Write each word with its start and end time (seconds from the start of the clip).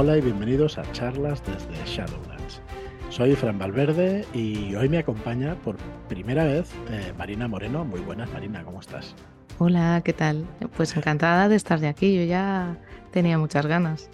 Hola 0.00 0.16
y 0.16 0.20
bienvenidos 0.20 0.78
a 0.78 0.82
charlas 0.92 1.42
desde 1.44 1.74
Shadowlands. 1.84 2.62
Soy 3.10 3.34
Fran 3.34 3.58
Valverde 3.58 4.24
y 4.32 4.72
hoy 4.76 4.88
me 4.88 4.98
acompaña 4.98 5.56
por 5.56 5.76
primera 6.08 6.44
vez 6.44 6.72
eh, 6.88 7.12
Marina 7.18 7.48
Moreno. 7.48 7.84
Muy 7.84 7.98
buenas, 7.98 8.30
Marina, 8.30 8.62
¿cómo 8.62 8.78
estás? 8.78 9.16
Hola, 9.58 10.00
¿qué 10.04 10.12
tal? 10.12 10.46
Pues 10.76 10.96
encantada 10.96 11.48
de 11.48 11.56
estar 11.56 11.80
de 11.80 11.88
aquí, 11.88 12.14
yo 12.14 12.22
ya 12.22 12.76
tenía 13.10 13.38
muchas 13.38 13.66
ganas. 13.66 14.08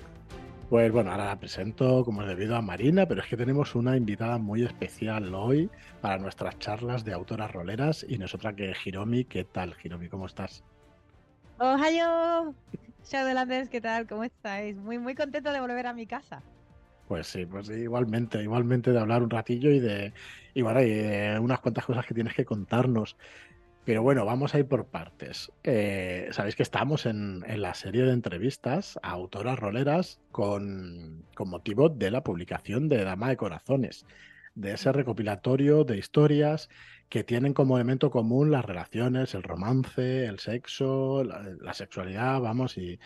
Pues 0.71 0.91
bueno, 0.91 1.11
ahora 1.11 1.27
la 1.27 1.39
presento 1.39 2.03
como 2.03 2.23
es 2.23 2.29
debido 2.29 2.57
a 2.57 2.63
Marina, 2.63 3.05
pero 3.05 3.21
es 3.21 3.27
que 3.27 3.37
tenemos 3.37 3.75
una 3.75 3.95
invitada 3.95 4.39
muy 4.39 4.63
especial 4.65 5.35
hoy 5.35 5.69
para 6.01 6.17
nuestras 6.17 6.59
charlas 6.61 7.05
de 7.05 7.13
autoras 7.13 7.53
roleras 7.53 8.07
y 8.09 8.17
nosotras 8.17 8.55
que 8.55 8.73
Hiromi. 8.87 9.27
¿Qué 9.27 9.45
tal, 9.45 9.75
Hiromi? 9.85 10.09
¿Cómo 10.09 10.25
estás? 10.25 10.65
Ohio, 11.59 12.55
Shadowlanders, 13.05 13.69
¿qué 13.69 13.81
tal? 13.81 14.07
¿Cómo 14.07 14.25
estáis? 14.25 14.77
Muy, 14.77 14.99
muy 14.99 15.15
contento 15.15 15.53
de 15.53 15.61
volver 15.61 15.87
a 15.87 15.93
mi 15.93 16.07
casa. 16.07 16.43
Pues 17.09 17.27
sí, 17.27 17.45
pues 17.45 17.69
igualmente, 17.69 18.43
igualmente 18.43 18.91
de 18.91 18.99
hablar 18.99 19.23
un 19.23 19.31
ratillo 19.31 19.71
y 19.71 19.79
de, 19.79 20.13
y 20.55 20.63
bueno, 20.63 20.81
unas 21.43 21.61
cuantas 21.61 21.85
cosas 21.85 22.07
que 22.07 22.15
tienes 22.15 22.35
que 22.35 22.45
contarnos. 22.45 23.17
Pero 23.85 24.03
bueno, 24.03 24.25
vamos 24.25 24.55
a 24.55 24.59
ir 24.59 24.67
por 24.67 24.87
partes. 24.87 25.53
Eh, 25.63 26.29
Sabéis 26.31 26.57
que 26.57 26.63
estamos 26.63 27.05
en, 27.05 27.45
en, 27.47 27.61
la 27.61 27.75
serie 27.75 28.05
de 28.05 28.13
entrevistas 28.13 28.99
a 29.03 29.11
autoras 29.11 29.59
roleras 29.59 30.21
con, 30.33 31.27
con, 31.35 31.51
motivo 31.51 31.91
de 31.91 32.11
la 32.11 32.25
publicación 32.25 32.89
de 32.89 33.05
Dama 33.05 33.29
de 33.29 33.37
Corazones, 33.37 34.07
de 34.55 34.73
ese 34.73 34.93
recopilatorio 34.93 35.85
de 35.85 35.99
historias 35.99 36.69
que 37.09 37.25
tienen 37.25 37.55
como 37.55 37.77
elemento 37.77 38.11
común 38.11 38.51
las 38.51 38.65
relaciones, 38.65 39.35
el 39.35 39.43
romance, 39.43 40.27
el 40.27 40.39
sexo, 40.39 41.25
la, 41.25 41.75
sexualidad, 41.75 42.41
vamos, 42.41 42.79
y, 42.79 42.99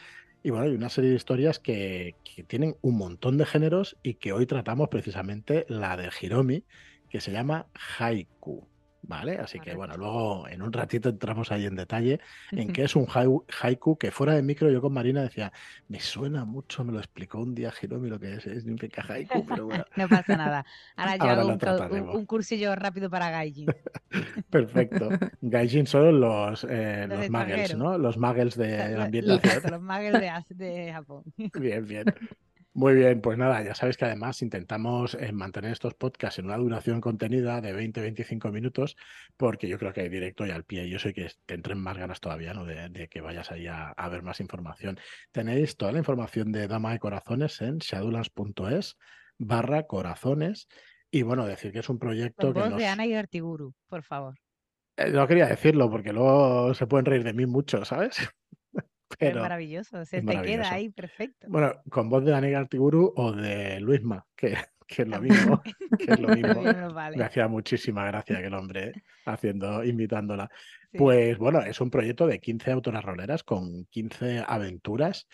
y, 0.43 0.51
bueno, 0.51 0.67
hay 0.67 0.75
una 0.75 0.89
serie 0.89 1.11
de 1.11 1.17
historias 1.17 1.59
que, 1.59 2.15
que 2.25 2.43
tienen 2.45 2.77
un 2.81 2.97
montón 2.97 3.39
de 3.39 3.47
géneros 3.47 3.97
y 4.03 4.15
que 4.15 4.33
hoy 4.33 4.47
tratamos 4.47 4.89
precisamente 4.89 5.67
la 5.69 5.97
de 5.97 6.11
Hiromi, 6.21 6.65
que 7.11 7.21
se 7.21 7.33
llama 7.33 7.67
Haiku. 7.99 8.67
¿Vale? 9.09 9.39
Así 9.39 9.59
que 9.59 9.75
bueno, 9.75 9.97
luego 9.97 10.47
en 10.49 10.61
un 10.61 10.71
ratito 10.71 11.09
entramos 11.09 11.51
ahí 11.51 11.65
en 11.65 11.77
detalle 11.77 12.21
en 12.53 12.75
qué 12.75 12.85
es 12.85 12.95
un 12.95 13.07
haiku 13.09 13.97
que 13.97 14.11
fuera 14.11 14.35
de 14.35 14.43
micro 14.43 14.71
yo 14.71 14.83
con 14.83 14.93
Marina 14.93 15.23
decía, 15.23 15.51
me 15.89 15.99
suena 15.99 16.45
mucho, 16.45 16.85
me 16.85 16.93
lo 16.93 16.99
explicó 16.99 17.39
un 17.39 17.55
día 17.55 17.73
Hiromi 17.81 18.11
lo 18.11 18.21
que 18.21 18.35
es, 18.35 18.47
es 18.47 18.67
un 18.67 18.79
haiku, 18.79 19.47
pero 19.47 19.65
bueno. 19.65 19.85
no 19.97 20.09
pasa 20.09 20.37
nada. 20.37 20.67
Ahora 20.95 21.17
yo 21.17 21.23
Ahora 21.23 21.41
hago 21.41 21.95
un, 21.95 22.17
un, 22.17 22.27
cursillo 22.27 22.75
rápido 22.77 23.09
para 23.09 23.31
Gaijin. 23.31 23.69
Perfecto. 24.51 25.09
Gaijin 25.41 25.87
son 25.87 26.21
los, 26.21 26.67
eh, 26.69 27.07
los, 27.09 27.19
los 27.19 27.31
muggles, 27.31 27.77
¿no? 27.79 27.97
Los 27.97 28.19
muggles 28.19 28.57
de 28.57 28.95
la 28.95 29.05
ambientación. 29.05 29.63
Los, 29.63 29.73
los 29.73 29.81
muggles 29.81 30.21
de, 30.21 30.65
de 30.67 30.93
Japón. 30.93 31.25
Bien, 31.55 31.87
bien. 31.87 32.05
Muy 32.75 32.95
bien, 32.95 33.21
pues 33.21 33.37
nada, 33.39 33.63
ya 33.63 33.75
sabes 33.75 33.97
que 33.97 34.05
además 34.05 34.41
intentamos 34.43 35.15
eh, 35.15 35.33
mantener 35.33 35.73
estos 35.73 35.95
podcasts 35.95 36.39
en 36.39 36.45
una 36.45 36.57
duración 36.59 37.01
contenida 37.01 37.61
de 37.61 37.75
20-25 37.75 38.53
minutos, 38.53 38.97
porque 39.37 39.69
yo 39.69 39.79
creo 39.79 39.93
que 39.93 40.03
hay 40.03 40.09
directo 40.09 40.47
y 40.47 40.51
al 40.51 40.65
pie. 40.65 40.85
y 40.85 40.91
Yo 40.91 40.99
sé 40.99 41.13
que 41.13 41.29
te 41.47 41.55
entren 41.55 41.81
más 41.81 41.97
ganas 41.97 42.21
todavía, 42.21 42.55
¿no? 42.55 42.65
De, 42.65 42.89
de 42.89 43.09
que 43.09 43.21
vayas 43.21 43.51
ahí 43.51 43.67
a, 43.67 43.89
a, 43.89 44.09
ver 44.09 44.23
más 44.23 44.41
información. 44.41 44.99
Tenéis 45.33 45.77
toda 45.77 45.93
la 45.93 45.99
información 45.99 46.53
de 46.53 46.69
Dama 46.69 46.93
de 46.93 46.99
Corazones 46.99 47.61
en 47.63 47.79
shadowlands.es 47.79 48.97
barra 49.39 49.87
corazones. 49.87 50.69
Y 51.11 51.23
bueno, 51.23 51.47
decir 51.47 51.73
que 51.73 51.79
es 51.79 51.89
un 51.89 51.99
proyecto 51.99 52.53
que. 52.53 52.61
Nos... 52.61 52.77
de 52.77 52.87
Ana 52.87 53.07
y 53.07 53.15
Artiguru, 53.15 53.75
por 53.89 54.03
favor. 54.03 54.39
Eh, 54.97 55.11
no 55.11 55.27
quería 55.27 55.47
decirlo, 55.47 55.91
porque 55.91 56.13
luego 56.13 56.75
se 56.75 56.87
pueden 56.87 57.07
reír 57.07 57.25
de 57.25 57.33
mí 57.33 57.47
mucho, 57.47 57.85
¿sabes? 57.85 58.19
Pero 59.19 59.37
es 59.37 59.43
maravilloso, 59.43 60.05
se 60.05 60.23
te 60.23 60.43
queda 60.43 60.71
ahí 60.71 60.91
perfecto. 60.91 61.47
Bueno, 61.49 61.73
con 61.91 62.09
voz 62.11 62.25
de 62.25 62.33
Daniel 62.33 62.57
Artiburu 62.57 63.13
o 63.17 63.33
de 63.33 63.81
Luisma, 63.81 64.27
que, 64.37 64.57
que 64.87 65.03
es 65.03 65.09
lo 65.09 65.21
mismo. 65.21 65.63
que 65.99 66.13
es 66.13 66.21
lo 66.21 66.29
mismo. 66.29 66.63
vale. 66.93 67.17
Me 67.17 67.25
hacía 67.25 67.49
muchísima 67.49 68.05
gracia 68.07 68.41
que 68.41 68.47
el 68.47 68.55
hombre 68.55 68.93
haciendo, 69.25 69.85
invitándola. 69.85 70.51
Sí. 70.91 70.99
Pues 70.99 71.39
bueno, 71.39 71.61
es 71.61 71.81
un 71.81 71.91
proyecto 71.91 72.27
de 72.27 72.41
15 72.41 72.71
autoras 72.73 73.05
roleras 73.05 73.43
con 73.45 73.85
15 73.87 74.45
aventuras. 74.47 75.27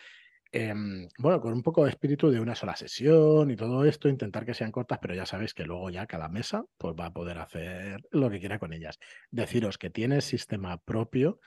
Eh, 0.57 0.73
bueno, 1.19 1.41
con 1.41 1.53
un 1.53 1.65
poco 1.65 1.83
de 1.83 1.91
espíritu 1.91 2.31
de 2.31 2.39
una 2.39 2.55
sola 2.55 2.77
sesión 2.77 3.51
y 3.51 3.57
todo 3.57 3.85
esto, 3.85 4.09
intentar 4.09 4.47
que 4.47 4.55
sean 4.55 4.71
cortas, 4.71 5.01
pero 5.03 5.13
ya 5.13 5.27
sabéis 5.27 5.53
que 5.53 5.65
luego 5.65 5.91
ya 5.91 6.07
cada 6.07 6.29
mesa 6.29 6.65
pues 6.79 6.95
va 6.95 7.07
a 7.07 7.13
poder 7.13 7.39
hacer 7.39 8.01
lo 8.13 8.31
que 8.31 8.39
quiera 8.39 8.61
con 8.61 8.73
ellas. 8.73 9.01
Deciros 9.33 9.79
que 9.79 9.91
tiene 9.91 10.21
sistema 10.21 10.77
propio 10.77 11.41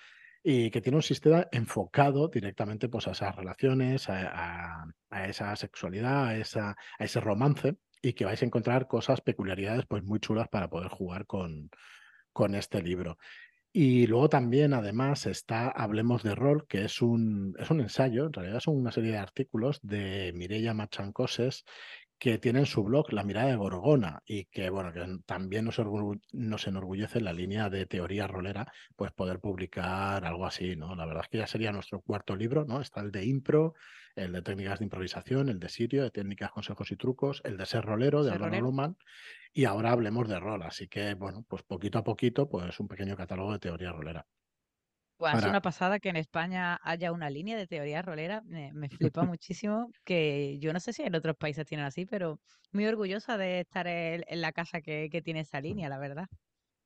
y 0.44 0.70
que 0.72 0.82
tiene 0.82 0.98
un 0.98 1.04
sistema 1.04 1.48
enfocado 1.52 2.28
directamente 2.28 2.90
pues, 2.90 3.08
a 3.08 3.12
esas 3.12 3.36
relaciones, 3.36 4.08
a, 4.10 4.86
esa 5.26 5.56
sexualidad, 5.56 6.28
a, 6.28 6.38
esa, 6.38 6.76
a, 7.00 7.04
ese 7.04 7.20
romance 7.20 7.76
y 8.02 8.14
que 8.14 8.26
vais 8.26 8.42
a 8.42 8.46
encontrar 8.46 8.88
cosas, 8.88 9.22
peculiaridades 9.22 9.86
pues 9.88 10.04
muy 10.04 10.20
chulas 10.20 10.48
para 10.48 10.70
poder 10.70 10.90
jugar 10.90 11.26
con, 11.26 11.70
con 12.32 12.56
este 12.56 12.82
libro. 12.82 13.18
Y 13.74 14.08
luego 14.08 14.28
también, 14.28 14.74
además, 14.74 15.28
está 15.28 15.70
Hablemos 15.70 16.24
de 16.24 16.34
Rol, 16.34 16.66
que 16.68 16.86
es 16.86 17.02
un, 17.02 17.56
es 17.60 17.70
un 17.70 17.80
ensayo, 17.80 18.26
en 18.26 18.34
realidad 18.34 18.60
son 18.60 18.76
una 18.76 18.92
serie 18.92 19.12
de 19.12 19.18
artículos 19.18 19.80
de 19.84 20.32
Mireia 20.34 20.74
Machancoses, 20.74 21.64
que 22.20 22.38
tiene 22.40 22.60
en 22.60 22.66
su 22.66 22.84
blog 22.84 23.14
La 23.14 23.24
mirada 23.24 23.48
de 23.48 23.56
Gorgona 23.56 24.22
y 24.26 24.46
que, 24.46 24.70
bueno, 24.70 24.92
que 24.92 25.06
también 25.26 25.66
nos, 25.66 25.80
nos 26.32 26.68
enorgullece 26.68 27.20
en 27.20 27.26
la 27.26 27.34
línea 27.34 27.70
de 27.70 27.86
teoría 27.86 28.28
rolera, 28.28 28.72
pues 28.96 29.12
poder 29.12 29.40
publicar 29.40 30.26
algo 30.26 30.46
así, 30.46 30.76
¿no? 30.76 30.96
La 30.96 31.06
verdad 31.06 31.24
es 31.24 31.30
que 31.30 31.38
ya 31.38 31.48
sería 31.48 31.72
nuestro 31.72 32.02
cuarto 32.02 32.36
libro, 32.36 32.66
¿no? 32.66 32.82
Está 32.82 33.02
el 33.02 33.12
de 33.12 33.26
impro, 33.26 33.76
el 34.16 34.32
de 34.32 34.42
técnicas 34.42 34.80
de 34.80 34.86
improvisación, 34.86 35.50
el 35.50 35.60
de 35.60 35.70
Sirio, 35.70 36.04
de 36.04 36.12
técnicas, 36.12 36.52
consejos 36.52 36.92
y 36.92 36.96
trucos, 36.96 37.42
el 37.46 37.58
de 37.58 37.66
ser 37.66 37.86
rolero, 37.86 38.24
de 38.24 38.32
Álvaro 38.32 38.60
Luman, 38.60 38.98
y 39.54 39.66
ahora 39.66 39.92
hablemos 39.92 40.28
de 40.28 40.40
rol. 40.40 40.64
Así 40.64 40.88
que, 40.88 41.14
bueno, 41.14 41.46
pues 41.48 41.64
poquito 41.64 42.00
a 42.00 42.04
poquito, 42.04 42.50
pues 42.50 42.80
un 42.80 42.88
pequeño 42.88 43.16
catálogo 43.16 43.54
de 43.54 43.60
teoría 43.60 43.92
rolera. 43.92 44.26
Pues 45.18 45.34
es 45.36 45.46
una 45.46 45.62
pasada 45.62 46.00
que 46.00 46.10
en 46.10 46.16
España 46.16 46.80
haya 46.84 47.12
una 47.12 47.30
línea 47.30 47.58
de 47.58 47.68
teoría 47.68 48.02
rolera, 48.02 48.42
me, 48.46 48.72
me 48.74 48.90
flipa 48.90 49.24
muchísimo, 49.26 49.90
que 50.04 50.60
yo 50.60 50.74
no 50.74 50.80
sé 50.80 50.94
si 50.94 51.04
en 51.04 51.16
otros 51.16 51.36
países 51.38 51.66
tienen 51.66 51.86
así, 51.86 52.06
pero 52.06 52.40
muy 52.72 52.86
orgullosa 52.86 53.38
de 53.38 53.62
estar 53.62 53.88
en, 53.88 54.24
en 54.28 54.42
la 54.42 54.52
casa 54.52 54.82
que, 54.82 55.10
que, 55.12 55.22
tiene 55.22 55.40
esa 55.42 55.60
línea, 55.60 55.90
la 55.90 55.98
verdad. 55.98 56.28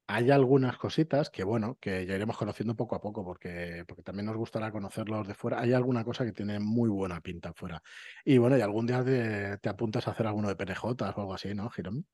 Hay 0.08 0.30
algunas 0.30 0.78
cositas 0.78 1.30
que, 1.30 1.44
bueno, 1.44 1.78
que 1.80 2.06
ya 2.06 2.16
iremos 2.16 2.38
conociendo 2.38 2.75
poco 2.75 2.96
a 2.96 3.02
poco, 3.02 3.24
porque, 3.24 3.86
porque 3.88 4.03
también 4.03 4.25
nos 4.25 4.36
gustará 4.36 4.72
conocerlos 4.72 5.28
de 5.28 5.34
fuera. 5.36 5.62
Hay 5.62 5.74
alguna 5.74 6.03
cosa 6.03 6.25
que 6.25 6.34
tiene 6.34 6.59
muy 6.59 6.90
buena 6.90 7.22
pinta 7.22 7.53
fuera. 7.53 7.81
Y 8.25 8.38
bueno, 8.38 8.58
y 8.58 8.62
algún 8.62 8.86
día 8.88 9.03
te, 9.06 9.58
te 9.59 9.70
apuntas 9.70 10.08
a 10.08 10.12
hacer 10.12 10.28
alguno 10.28 10.50
de 10.50 10.56
PNJ 10.56 11.06
o 11.06 11.22
algo 11.22 11.34
así, 11.34 11.53
¿no, 11.56 11.70
Girón? 11.70 12.06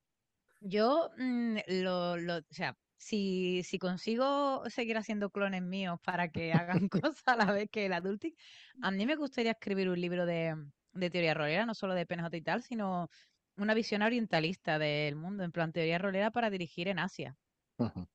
Yo 0.61 1.09
mmm, 1.17 1.57
lo, 1.67 2.17
lo, 2.17 2.37
o 2.37 2.41
sea, 2.49 2.75
si, 2.97 3.63
si 3.63 3.79
consigo 3.79 4.63
seguir 4.69 4.97
haciendo 4.97 5.29
clones 5.31 5.61
míos 5.63 5.99
para 6.03 6.29
que 6.29 6.53
hagan 6.53 6.89
cosas 6.89 7.23
a 7.27 7.35
la 7.35 7.51
vez 7.51 7.69
que 7.71 7.85
el 7.87 7.93
Adulting, 7.93 8.33
a 8.81 8.91
mí 8.91 9.05
me 9.05 9.15
gustaría 9.15 9.51
escribir 9.51 9.89
un 9.89 9.99
libro 10.01 10.25
de, 10.25 10.55
de 10.93 11.09
teoría 11.09 11.33
rolera, 11.33 11.65
no 11.65 11.75
solo 11.75 11.93
de 11.95 12.05
PNJ 12.05 12.37
y 12.37 12.41
tal, 12.41 12.63
sino 12.63 13.09
una 13.57 13.73
visión 13.73 14.01
orientalista 14.03 14.79
del 14.79 15.15
mundo, 15.15 15.43
en 15.43 15.51
plan 15.51 15.71
teoría 15.73 15.97
rolera 15.99 16.31
para 16.31 16.49
dirigir 16.49 16.87
en 16.87 16.99
Asia. 16.99 17.37
Uh 17.79 17.85
-huh. 17.89 18.07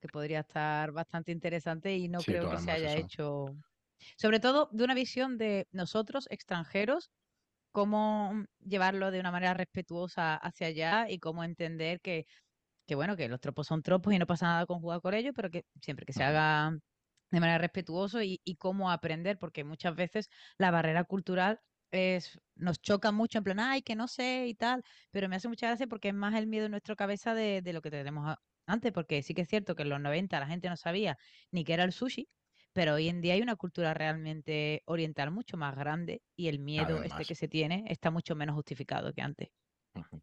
Que 0.00 0.08
podría 0.08 0.40
estar 0.40 0.90
bastante 0.92 1.30
interesante 1.32 1.96
y 1.96 2.08
no 2.08 2.24
sí, 2.24 2.24
creo 2.24 2.48
que 2.48 2.58
se 2.58 2.70
haya 2.72 2.94
eso. 2.94 2.96
hecho. 2.96 3.46
Sobre 4.18 4.40
todo 4.40 4.68
de 4.72 4.84
una 4.84 4.94
visión 4.94 5.38
de 5.38 5.68
nosotros, 5.72 6.26
extranjeros, 6.30 7.10
cómo 7.72 8.44
llevarlo 8.60 9.10
de 9.12 9.20
una 9.20 9.32
manera 9.32 9.54
respetuosa 9.54 10.36
hacia 10.36 10.68
allá 10.68 11.10
y 11.10 11.18
cómo 11.20 11.44
entender 11.44 12.00
que 12.02 12.26
que 12.86 12.94
bueno, 12.94 13.16
que 13.16 13.28
los 13.28 13.40
tropos 13.40 13.66
son 13.66 13.82
tropos 13.82 14.12
y 14.12 14.18
no 14.18 14.26
pasa 14.26 14.46
nada 14.46 14.66
con 14.66 14.80
jugar 14.80 15.00
con 15.00 15.14
ellos, 15.14 15.32
pero 15.34 15.50
que 15.50 15.64
siempre 15.80 16.06
que 16.06 16.12
se 16.12 16.24
haga 16.24 16.76
de 17.30 17.40
manera 17.40 17.58
respetuosa 17.58 18.24
y, 18.24 18.40
y, 18.44 18.56
cómo 18.56 18.90
aprender, 18.90 19.38
porque 19.38 19.64
muchas 19.64 19.94
veces 19.94 20.28
la 20.58 20.70
barrera 20.70 21.04
cultural 21.04 21.60
es, 21.90 22.38
nos 22.54 22.80
choca 22.80 23.12
mucho 23.12 23.38
en 23.38 23.44
plan, 23.44 23.60
ay, 23.60 23.82
que 23.82 23.96
no 23.96 24.08
sé 24.08 24.46
y 24.48 24.54
tal, 24.54 24.82
pero 25.10 25.28
me 25.28 25.36
hace 25.36 25.48
mucha 25.48 25.68
gracia 25.68 25.86
porque 25.86 26.08
es 26.08 26.14
más 26.14 26.34
el 26.34 26.46
miedo 26.46 26.66
en 26.66 26.72
nuestra 26.72 26.96
cabeza 26.96 27.34
de, 27.34 27.62
de 27.62 27.72
lo 27.72 27.80
que 27.80 27.90
tenemos 27.90 28.36
antes, 28.66 28.92
porque 28.92 29.22
sí 29.22 29.34
que 29.34 29.42
es 29.42 29.48
cierto 29.48 29.74
que 29.74 29.82
en 29.82 29.88
los 29.88 30.00
90 30.00 30.38
la 30.40 30.46
gente 30.46 30.68
no 30.68 30.76
sabía 30.76 31.16
ni 31.50 31.64
qué 31.64 31.74
era 31.74 31.84
el 31.84 31.92
sushi, 31.92 32.28
pero 32.72 32.94
hoy 32.94 33.08
en 33.08 33.20
día 33.20 33.34
hay 33.34 33.42
una 33.42 33.56
cultura 33.56 33.94
realmente 33.94 34.82
oriental 34.86 35.30
mucho 35.30 35.56
más 35.56 35.76
grande 35.76 36.22
y 36.36 36.48
el 36.48 36.58
miedo 36.58 37.02
este 37.02 37.24
que 37.24 37.34
se 37.34 37.48
tiene 37.48 37.84
está 37.88 38.10
mucho 38.10 38.34
menos 38.34 38.54
justificado 38.54 39.12
que 39.12 39.22
antes. 39.22 39.48
Uh 39.94 40.00
-huh. 40.00 40.22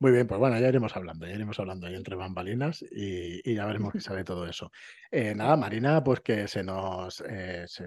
Muy 0.00 0.12
bien, 0.12 0.26
pues 0.26 0.38
bueno, 0.40 0.58
ya 0.58 0.68
iremos 0.68 0.96
hablando, 0.96 1.26
ya 1.26 1.34
iremos 1.34 1.58
hablando 1.60 1.86
ahí 1.86 1.94
entre 1.94 2.16
bambalinas 2.16 2.82
y, 2.90 3.48
y 3.48 3.54
ya 3.54 3.66
veremos 3.66 3.92
qué 3.92 4.00
sabe 4.00 4.24
todo 4.24 4.46
eso. 4.46 4.70
Eh, 5.10 5.34
nada, 5.34 5.56
Marina, 5.58 6.02
pues 6.02 6.20
que 6.20 6.48
se 6.48 6.64
nos, 6.64 7.20
eh, 7.28 7.64
se, 7.66 7.86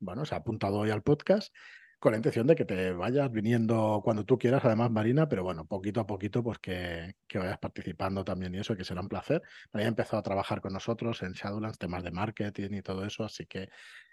bueno, 0.00 0.24
se 0.24 0.34
ha 0.34 0.38
apuntado 0.38 0.78
hoy 0.78 0.90
al 0.90 1.02
podcast 1.04 1.54
con 2.00 2.10
la 2.12 2.18
intención 2.18 2.48
de 2.48 2.56
que 2.56 2.64
te 2.64 2.92
vayas 2.92 3.30
viniendo 3.30 4.00
cuando 4.02 4.24
tú 4.24 4.36
quieras, 4.36 4.64
además, 4.64 4.90
Marina, 4.90 5.28
pero 5.28 5.44
bueno, 5.44 5.64
poquito 5.64 6.00
a 6.00 6.06
poquito, 6.06 6.42
pues 6.42 6.58
que, 6.58 7.14
que 7.28 7.38
vayas 7.38 7.58
participando 7.58 8.24
también 8.24 8.52
y 8.54 8.58
eso, 8.58 8.76
que 8.76 8.84
será 8.84 9.00
un 9.00 9.08
placer. 9.08 9.40
María 9.72 9.86
ha 9.86 9.90
empezado 9.90 10.18
a 10.18 10.22
trabajar 10.24 10.60
con 10.60 10.72
nosotros 10.72 11.22
en 11.22 11.32
Shadowlands, 11.32 11.78
temas 11.78 12.02
de 12.02 12.10
marketing 12.10 12.70
y 12.72 12.82
todo 12.82 13.06
eso, 13.06 13.24
así 13.24 13.46
que, 13.46 13.68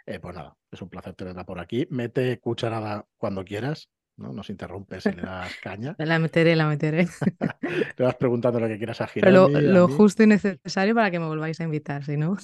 eh, 0.05 0.19
pues 0.19 0.35
nada, 0.35 0.55
es 0.69 0.81
un 0.81 0.89
placer 0.89 1.15
tenerla 1.15 1.43
por 1.43 1.59
aquí. 1.59 1.87
Mete 1.89 2.39
cucharada 2.39 3.07
cuando 3.17 3.43
quieras, 3.43 3.89
¿no? 4.21 4.31
Nos 4.33 4.49
interrumpes 4.49 5.05
y 5.05 5.11
le 5.11 5.21
das 5.23 5.55
caña. 5.61 5.95
la 5.97 6.19
meteré, 6.19 6.55
la 6.55 6.67
meteré. 6.67 7.07
Te 7.95 8.03
vas 8.03 8.15
preguntando 8.15 8.59
lo 8.59 8.67
que 8.67 8.77
quieras 8.77 9.01
a 9.01 9.09
Pero 9.13 9.49
lo, 9.49 9.87
justo 9.87 10.23
y 10.23 10.27
necesario 10.27 10.95
para 10.95 11.11
que 11.11 11.19
me 11.19 11.25
volváis 11.25 11.59
a 11.59 11.63
invitar, 11.63 12.03
si 12.03 12.17
no. 12.17 12.37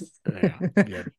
bien. 0.86 1.14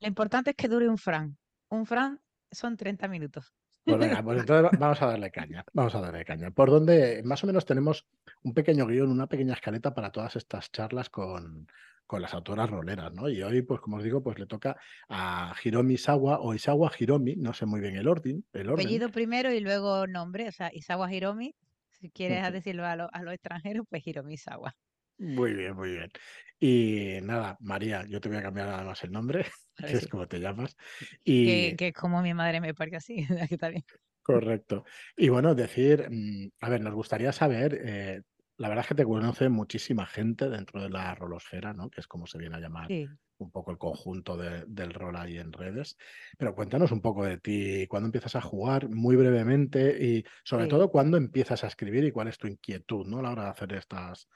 Lo 0.00 0.08
importante 0.08 0.50
es 0.50 0.56
que 0.56 0.68
dure 0.68 0.88
un 0.88 0.98
fran. 0.98 1.36
Un 1.68 1.86
fran 1.86 2.20
son 2.50 2.76
30 2.76 3.08
minutos. 3.08 3.54
Pues 3.84 3.98
venga, 3.98 4.22
pues 4.22 4.40
entonces 4.40 4.78
vamos 4.78 5.02
a 5.02 5.06
darle 5.06 5.30
caña. 5.30 5.64
Vamos 5.72 5.94
a 5.94 6.00
darle 6.00 6.24
caña. 6.24 6.50
Por 6.50 6.70
donde 6.70 7.22
más 7.24 7.42
o 7.42 7.46
menos 7.46 7.64
tenemos 7.64 8.06
un 8.42 8.54
pequeño 8.54 8.86
guion, 8.86 9.10
una 9.10 9.26
pequeña 9.26 9.54
escaleta 9.54 9.94
para 9.94 10.10
todas 10.10 10.36
estas 10.36 10.70
charlas 10.70 11.10
con, 11.10 11.66
con 12.10 12.22
las 12.22 12.34
autoras 12.34 12.68
roleras, 12.68 13.12
¿no? 13.12 13.28
Y 13.28 13.40
hoy, 13.40 13.62
pues 13.62 13.80
como 13.80 13.98
os 13.98 14.02
digo, 14.02 14.20
pues 14.20 14.36
le 14.36 14.46
toca 14.46 14.76
a 15.08 15.54
Hiromi 15.62 15.94
Isawa 15.94 16.40
o 16.40 16.52
Isawa 16.54 16.90
Hiromi, 16.98 17.36
no 17.36 17.54
sé 17.54 17.66
muy 17.66 17.80
bien 17.80 17.94
el 17.94 18.08
orden. 18.08 18.44
El 18.52 18.68
Apellido 18.68 19.12
primero 19.12 19.52
y 19.52 19.60
luego 19.60 20.08
nombre, 20.08 20.48
o 20.48 20.50
sea, 20.50 20.72
Isawa 20.74 21.14
Hiromi. 21.14 21.54
Si 22.00 22.10
quieres 22.10 22.52
decirlo 22.52 22.84
a, 22.84 22.94
a 22.94 23.22
los 23.22 23.32
extranjeros, 23.32 23.86
pues 23.88 24.04
Hiromi 24.04 24.34
Isawa. 24.34 24.74
Muy 25.18 25.54
bien, 25.54 25.76
muy 25.76 25.92
bien. 25.92 26.10
Y 26.58 27.20
nada, 27.22 27.56
María, 27.60 28.04
yo 28.08 28.20
te 28.20 28.28
voy 28.28 28.38
a 28.38 28.42
cambiar 28.42 28.66
nada 28.66 28.82
más 28.82 29.04
el 29.04 29.12
nombre, 29.12 29.46
que 29.76 29.92
es 29.92 30.08
como 30.08 30.26
te 30.26 30.40
llamas. 30.40 30.76
Y... 31.22 31.76
Que, 31.76 31.92
como 31.92 32.22
mi 32.22 32.34
madre 32.34 32.60
me 32.60 32.74
parece 32.74 32.96
así, 32.96 33.14
que 33.48 33.54
está 33.54 33.68
bien. 33.68 33.84
Correcto. 34.20 34.84
Y 35.16 35.28
bueno, 35.28 35.54
decir, 35.54 36.08
mm, 36.10 36.48
a 36.60 36.70
ver, 36.70 36.80
nos 36.80 36.92
gustaría 36.92 37.30
saber, 37.30 37.80
eh, 37.84 38.22
la 38.60 38.68
verdad 38.68 38.82
es 38.84 38.88
que 38.88 38.94
te 38.94 39.04
conoce 39.06 39.48
muchísima 39.48 40.04
gente 40.04 40.50
dentro 40.50 40.82
de 40.82 40.90
la 40.90 41.14
rolosfera, 41.14 41.72
¿no? 41.72 41.88
Que 41.88 42.02
es 42.02 42.06
como 42.06 42.26
se 42.26 42.36
viene 42.36 42.56
a 42.56 42.60
llamar 42.60 42.92
un 43.38 43.50
poco 43.50 43.70
el 43.70 43.78
conjunto 43.78 44.36
del 44.36 44.92
rol 44.92 45.16
ahí 45.16 45.38
en 45.38 45.50
redes. 45.50 45.96
Pero 46.36 46.54
cuéntanos 46.54 46.92
un 46.92 47.00
poco 47.00 47.24
de 47.24 47.38
ti, 47.38 47.86
cuándo 47.88 48.08
empiezas 48.08 48.36
a 48.36 48.42
jugar, 48.42 48.90
muy 48.90 49.16
brevemente, 49.16 49.96
y 50.04 50.24
sobre 50.44 50.66
todo 50.66 50.90
cuándo 50.90 51.16
empiezas 51.16 51.64
a 51.64 51.68
escribir 51.68 52.04
y 52.04 52.12
cuál 52.12 52.28
es 52.28 52.36
tu 52.36 52.48
inquietud, 52.48 53.06
¿no? 53.06 53.20
A 53.20 53.22
la 53.22 53.30
hora 53.30 53.44
de 53.44 53.48
hacer 53.48 53.72
estas, 53.72 54.28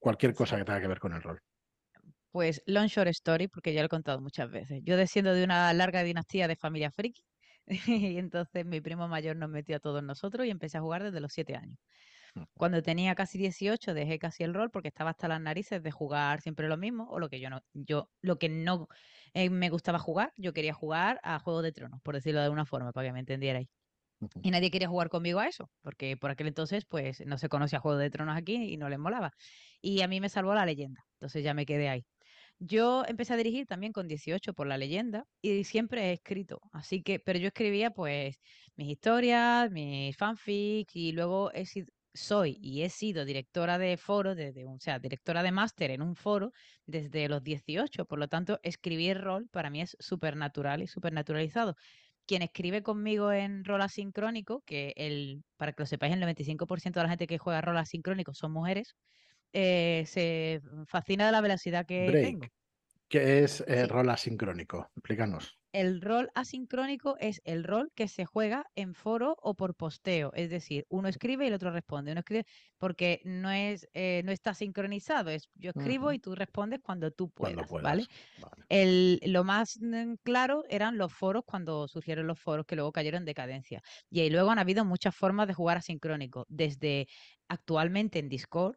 cualquier 0.00 0.34
cosa 0.34 0.56
que 0.56 0.64
tenga 0.64 0.80
que 0.80 0.88
ver 0.88 0.98
con 0.98 1.12
el 1.12 1.22
rol. 1.22 1.40
Pues 2.32 2.62
Long 2.66 2.88
Short 2.88 3.10
Story, 3.10 3.46
porque 3.46 3.74
ya 3.74 3.82
lo 3.82 3.86
he 3.86 3.88
contado 3.88 4.20
muchas 4.20 4.50
veces. 4.50 4.80
Yo 4.82 4.96
desciendo 4.96 5.34
de 5.34 5.44
una 5.44 5.72
larga 5.72 6.02
dinastía 6.02 6.48
de 6.48 6.56
familia 6.56 6.90
friki, 6.90 7.22
y 7.86 8.18
entonces 8.18 8.66
mi 8.66 8.80
primo 8.80 9.06
mayor 9.06 9.36
nos 9.36 9.50
metió 9.50 9.76
a 9.76 9.80
todos 9.80 10.02
nosotros 10.02 10.46
y 10.46 10.50
empecé 10.50 10.78
a 10.78 10.80
jugar 10.80 11.04
desde 11.04 11.20
los 11.20 11.32
siete 11.32 11.54
años. 11.54 11.78
Cuando 12.56 12.82
tenía 12.82 13.14
casi 13.14 13.38
18 13.38 13.94
dejé 13.94 14.18
casi 14.18 14.42
el 14.44 14.54
rol 14.54 14.70
porque 14.70 14.88
estaba 14.88 15.10
hasta 15.10 15.28
las 15.28 15.40
narices 15.40 15.82
de 15.82 15.90
jugar 15.90 16.40
siempre 16.40 16.68
lo 16.68 16.76
mismo 16.76 17.06
o 17.10 17.18
lo 17.18 17.28
que 17.28 17.40
yo 17.40 17.50
no, 17.50 17.60
yo 17.74 18.10
lo 18.22 18.38
que 18.38 18.48
no 18.48 18.88
eh, 19.34 19.50
me 19.50 19.68
gustaba 19.70 19.98
jugar, 19.98 20.32
yo 20.36 20.52
quería 20.52 20.72
jugar 20.74 21.20
a 21.22 21.38
Juego 21.38 21.62
de 21.62 21.72
Tronos, 21.72 22.00
por 22.02 22.14
decirlo 22.14 22.40
de 22.40 22.46
alguna 22.46 22.64
forma, 22.66 22.92
para 22.92 23.08
que 23.08 23.12
me 23.12 23.20
entendierais. 23.20 23.68
Y 24.42 24.50
nadie 24.52 24.70
quería 24.70 24.88
jugar 24.88 25.08
conmigo 25.08 25.40
a 25.40 25.48
eso, 25.48 25.70
porque 25.82 26.16
por 26.16 26.30
aquel 26.30 26.46
entonces 26.46 26.84
pues 26.88 27.22
no 27.26 27.38
se 27.38 27.48
conocía 27.48 27.80
Juego 27.80 27.98
de 27.98 28.10
Tronos 28.10 28.36
aquí 28.36 28.54
y 28.72 28.76
no 28.76 28.88
les 28.88 28.98
molaba. 28.98 29.32
Y 29.80 30.02
a 30.02 30.08
mí 30.08 30.20
me 30.20 30.28
salvó 30.28 30.54
la 30.54 30.64
leyenda, 30.66 31.02
entonces 31.14 31.42
ya 31.44 31.54
me 31.54 31.66
quedé 31.66 31.88
ahí. 31.88 32.04
Yo 32.58 33.04
empecé 33.06 33.34
a 33.34 33.36
dirigir 33.36 33.66
también 33.66 33.92
con 33.92 34.08
18 34.08 34.54
por 34.54 34.66
la 34.68 34.78
leyenda 34.78 35.24
y 35.42 35.64
siempre 35.64 36.10
he 36.10 36.12
escrito, 36.14 36.60
así 36.72 37.02
que, 37.02 37.18
pero 37.20 37.38
yo 37.38 37.48
escribía 37.48 37.90
pues 37.90 38.36
mis 38.76 38.88
historias, 38.88 39.70
mis 39.70 40.16
fanfics 40.16 40.94
y 40.94 41.12
luego 41.12 41.52
he 41.52 41.66
sido, 41.66 41.88
soy 42.14 42.58
y 42.60 42.82
he 42.82 42.90
sido 42.90 43.24
directora 43.24 43.78
de 43.78 43.96
foro, 43.96 44.34
desde 44.34 44.66
o 44.66 44.78
sea, 44.78 44.98
directora 44.98 45.42
de 45.42 45.52
máster 45.52 45.90
en 45.90 46.02
un 46.02 46.16
foro 46.16 46.52
desde 46.86 47.28
los 47.28 47.42
18, 47.42 48.04
por 48.04 48.18
lo 48.18 48.28
tanto, 48.28 48.60
escribir 48.62 49.20
rol 49.20 49.48
para 49.50 49.70
mí 49.70 49.80
es 49.80 49.96
súper 50.00 50.36
natural 50.36 50.82
y 50.82 50.86
súper 50.86 51.12
naturalizado 51.12 51.76
quien 52.26 52.42
escribe 52.42 52.82
conmigo 52.82 53.32
en 53.32 53.64
rol 53.64 53.82
asincrónico, 53.82 54.62
que 54.64 54.92
el, 54.96 55.42
para 55.56 55.72
que 55.72 55.82
lo 55.82 55.86
sepáis, 55.86 56.14
el 56.14 56.20
95% 56.20 57.00
de 57.00 57.02
la 57.02 57.08
gente 57.08 57.26
que 57.26 57.38
juega 57.38 57.60
rol 57.60 57.78
asincrónico 57.78 58.32
son 58.34 58.52
mujeres, 58.52 58.94
eh, 59.52 60.04
se 60.06 60.60
fascina 60.86 61.26
de 61.26 61.32
la 61.32 61.40
velocidad 61.40 61.86
que 61.86 62.10
tengo. 62.12 62.46
¿Qué 63.08 63.44
es 63.44 63.62
el 63.66 63.88
rol 63.88 64.08
asincrónico? 64.08 64.90
Explícanos. 64.96 65.58
El 65.72 66.02
rol 66.02 66.30
asincrónico 66.34 67.16
es 67.18 67.40
el 67.44 67.64
rol 67.64 67.90
que 67.94 68.06
se 68.06 68.24
juega 68.26 68.66
en 68.74 68.94
foro 68.94 69.36
o 69.40 69.54
por 69.54 69.74
posteo. 69.74 70.30
Es 70.34 70.50
decir, 70.50 70.86
uno 70.90 71.08
escribe 71.08 71.44
y 71.44 71.48
el 71.48 71.54
otro 71.54 71.70
responde. 71.70 72.12
Uno 72.12 72.20
escribe 72.20 72.44
porque 72.78 73.20
no 73.24 73.50
es 73.50 73.88
eh, 73.94 74.22
no 74.24 74.32
está 74.32 74.54
sincronizado. 74.54 75.30
Es 75.30 75.48
yo 75.54 75.70
escribo 75.70 76.12
y 76.12 76.18
tú 76.18 76.34
respondes 76.34 76.80
cuando 76.82 77.10
tú 77.10 77.30
puedas. 77.30 77.68
¿vale? 77.70 78.06
El, 78.68 79.20
lo 79.24 79.44
más 79.44 79.78
claro 80.22 80.64
eran 80.68 80.98
los 80.98 81.12
foros 81.12 81.44
cuando 81.46 81.88
surgieron 81.88 82.26
los 82.26 82.38
foros 82.38 82.66
que 82.66 82.76
luego 82.76 82.92
cayeron 82.92 83.22
en 83.22 83.26
decadencia. 83.26 83.82
Y 84.10 84.20
ahí 84.20 84.30
luego 84.30 84.50
han 84.50 84.58
habido 84.58 84.84
muchas 84.84 85.14
formas 85.14 85.48
de 85.48 85.54
jugar 85.54 85.78
asincrónico. 85.78 86.44
Desde 86.48 87.08
actualmente 87.48 88.18
en 88.18 88.28
Discord, 88.28 88.76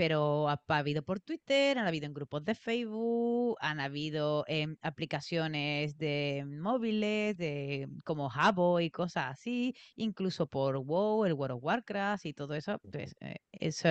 pero 0.00 0.48
ha, 0.48 0.58
habido 0.68 1.02
por 1.02 1.20
Twitter, 1.20 1.76
han 1.78 1.86
habido 1.86 2.06
en 2.06 2.14
grupos 2.14 2.42
de 2.42 2.54
Facebook, 2.54 3.58
han 3.60 3.80
habido 3.80 4.46
en 4.48 4.78
aplicaciones 4.80 5.98
de 5.98 6.42
móviles, 6.48 7.36
de 7.36 7.86
como 8.06 8.32
Habo 8.32 8.80
y 8.80 8.90
cosas 8.90 9.26
así, 9.32 9.76
incluso 9.96 10.46
por 10.46 10.78
WoW, 10.78 11.26
el 11.26 11.34
World 11.34 11.56
of 11.56 11.64
Warcraft 11.64 12.24
y 12.24 12.32
todo 12.32 12.54
eso, 12.54 12.78
pues 12.90 13.14
eh, 13.20 13.34
eso 13.52 13.88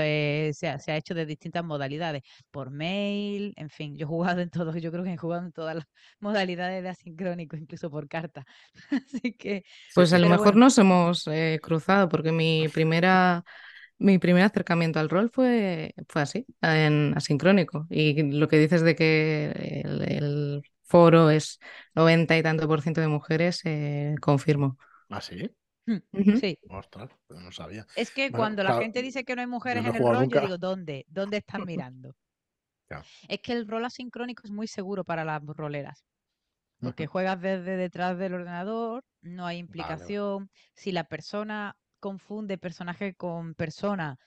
se, 0.57 0.67
ha, 0.67 0.97
hecho 0.97 1.13
de 1.13 1.27
distintas 1.27 1.63
modalidades, 1.63 2.23
por 2.49 2.71
mail, 2.71 3.53
en 3.55 3.69
fin, 3.69 3.95
yo 3.95 4.07
he 4.07 4.09
jugado 4.09 4.41
en 4.41 4.49
todo, 4.49 4.75
yo 4.77 4.91
creo 4.91 5.03
que 5.03 5.13
he 5.13 5.17
jugado 5.17 5.45
en 5.45 5.51
todas 5.51 5.75
las 5.75 5.85
modalidades 6.19 6.81
de 6.81 6.89
asincrónico, 6.89 7.55
incluso 7.55 7.91
por 7.91 8.07
carta. 8.07 8.47
así 8.89 9.33
que... 9.33 9.63
Pues 9.93 10.11
a 10.11 10.17
lo 10.17 10.27
mejor 10.27 10.55
nos 10.55 10.75
hemos 10.79 11.27
eh, 11.27 11.59
cruzado, 11.61 12.09
porque 12.09 12.31
mi 12.31 12.67
primera 12.73 13.45
mi 13.99 14.17
primer 14.17 14.43
acercamiento 14.43 14.99
al 14.99 15.09
rol 15.09 15.29
fue, 15.29 15.93
fue 16.07 16.21
así, 16.21 16.45
en 16.61 17.13
asincrónico. 17.15 17.85
Y 17.89 18.23
lo 18.31 18.47
que 18.47 18.57
dices 18.57 18.81
de 18.81 18.95
que 18.95 19.83
el, 19.83 20.61
foro 20.83 21.29
es 21.29 21.59
90 21.93 22.35
y 22.35 22.41
tanto 22.41 22.67
por 22.67 22.81
ciento 22.81 22.99
de 22.99 23.07
mujeres, 23.07 23.61
eh, 23.65 24.15
confirmo. 24.19 24.77
¿Ah, 25.09 25.21
sí? 25.21 25.47
Mm, 25.85 26.37
sí. 26.39 26.57
Ostras, 26.67 27.11
pues 27.27 27.39
no 27.41 27.51
sabía. 27.51 27.85
Es 27.95 28.09
que 28.09 28.31
cuando 28.31 28.63
la 28.63 28.79
gente 28.79 29.01
dice 29.03 29.23
que 29.23 29.35
no 29.35 29.41
hay 29.41 29.47
mujeres 29.47 29.85
en 29.85 29.95
el 29.95 30.01
rol, 30.01 30.27
yo 30.27 30.41
digo, 30.41 30.57
¿dónde? 30.57 31.05
¿Dónde 31.07 31.37
están 31.37 31.63
mirando? 31.67 32.15
Es 33.27 33.39
que 33.41 33.53
el 33.53 33.67
rol 33.67 33.85
asincrónico 33.85 34.43
es 34.45 34.51
muy 34.51 34.67
seguro 34.67 35.03
para 35.03 35.23
las 35.23 35.43
roleras. 35.45 36.05
Porque 36.79 37.07
juegas 37.07 37.41
desde 37.41 37.75
detrás 37.75 38.17
del 38.17 38.35
ordenador, 38.35 39.03
no 39.21 39.45
hay 39.45 39.57
implicación. 39.57 40.49
Si 40.73 40.93
la 40.93 41.03
persona 41.03 41.75
confunde 41.99 42.57
personaje 42.57 43.13
con 43.15 43.55
persona, 43.55 44.17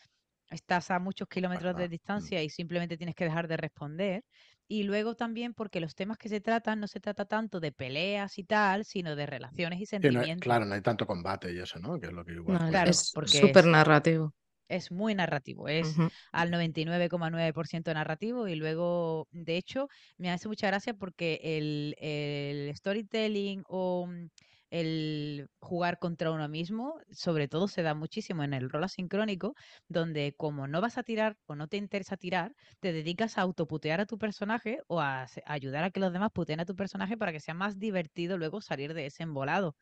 estás 0.51 0.91
a 0.91 0.99
muchos 0.99 1.29
kilómetros 1.29 1.77
de 1.77 1.89
mm. 1.89 1.91
distancia 1.91 2.43
y 2.43 2.51
simplemente 2.51 2.97
tienes 2.97 3.15
que 3.15 3.25
dejar 3.25 3.49
de 3.49 3.57
responder. 3.57 4.25
Y 4.69 4.85
luego 4.85 5.15
también 5.15 5.53
porque 5.53 5.81
los 5.81 5.95
temas 5.95 6.17
que 6.17 6.29
se 6.29 6.41
tratan 6.41 6.81
no 6.81 6.87
se 6.87 7.01
trata 7.01 7.25
tanto 7.25 7.61
de 7.61 7.73
peleas 7.73 8.39
y 8.39 8.45
tal, 8.45 8.85
sino 8.85 9.17
de 9.17 9.27
relaciones 9.27 9.81
y 9.81 9.87
sentimientos. 9.87 10.41
claro, 10.41 10.65
no 10.65 10.75
hay 10.75 10.81
tanto 10.81 11.07
combate 11.07 11.53
y 11.53 11.59
eso, 11.59 11.79
¿no? 11.79 12.01
Que 12.01 12.07
es 12.07 12.13
lo 12.13 12.25
que 12.25 12.33
igual. 12.33 12.71
claro, 12.71 12.91
es 12.91 13.13
súper 13.27 13.67
narrativo. 13.67 14.33
Es 14.69 14.91
muy 14.91 15.15
narrativo, 15.15 15.69
es 15.69 15.95
al 16.31 16.51
99,9% 16.51 17.93
narrativo 17.93 18.49
y 18.49 18.55
luego, 18.55 19.29
de 19.31 19.59
hecho, 19.59 19.89
me 20.17 20.31
hace 20.31 20.49
mucha 20.49 20.69
gracia 20.69 20.95
porque 20.95 21.41
el, 21.43 21.95
el 21.99 22.75
storytelling 22.75 23.65
o 23.67 24.07
mm, 24.07 24.29
el 24.73 25.51
jugar 25.61 25.99
contra 25.99 26.31
uno 26.31 26.49
mismo, 26.49 26.99
sobre 27.11 27.47
todo 27.47 27.69
se 27.69 27.83
da 27.83 27.95
muchísimo 27.95 28.43
en 28.43 28.55
el 28.55 28.71
rol 28.71 28.85
asincrónico, 28.85 29.55
donde 29.87 30.35
como 30.35 30.67
no 30.67 30.81
vas 30.81 30.97
a 30.97 31.03
tirar 31.03 31.37
o 31.45 31.55
no 31.55 31.69
te 31.69 31.77
interesa 31.77 32.17
tirar, 32.17 32.55
te 32.81 32.91
dedicas 32.95 33.37
a 33.37 33.43
autoputear 33.43 34.01
a 34.01 34.07
tu 34.07 34.17
personaje 34.17 34.81
o 34.87 34.99
a, 34.99 35.27
ayudar 35.45 35.85
a 35.85 35.91
que 35.91 36.01
los 36.01 36.11
demás 36.11 36.31
puteen 36.33 36.59
a 36.61 36.65
tu 36.65 36.75
personaje 36.75 37.19
para 37.19 37.33
que 37.33 37.41
sea 37.41 37.53
más 37.53 37.79
divertido 37.79 38.39
luego 38.39 38.63
salir 38.63 38.95
de 38.95 39.05
ese 39.07 39.25
embolado. 39.25 39.77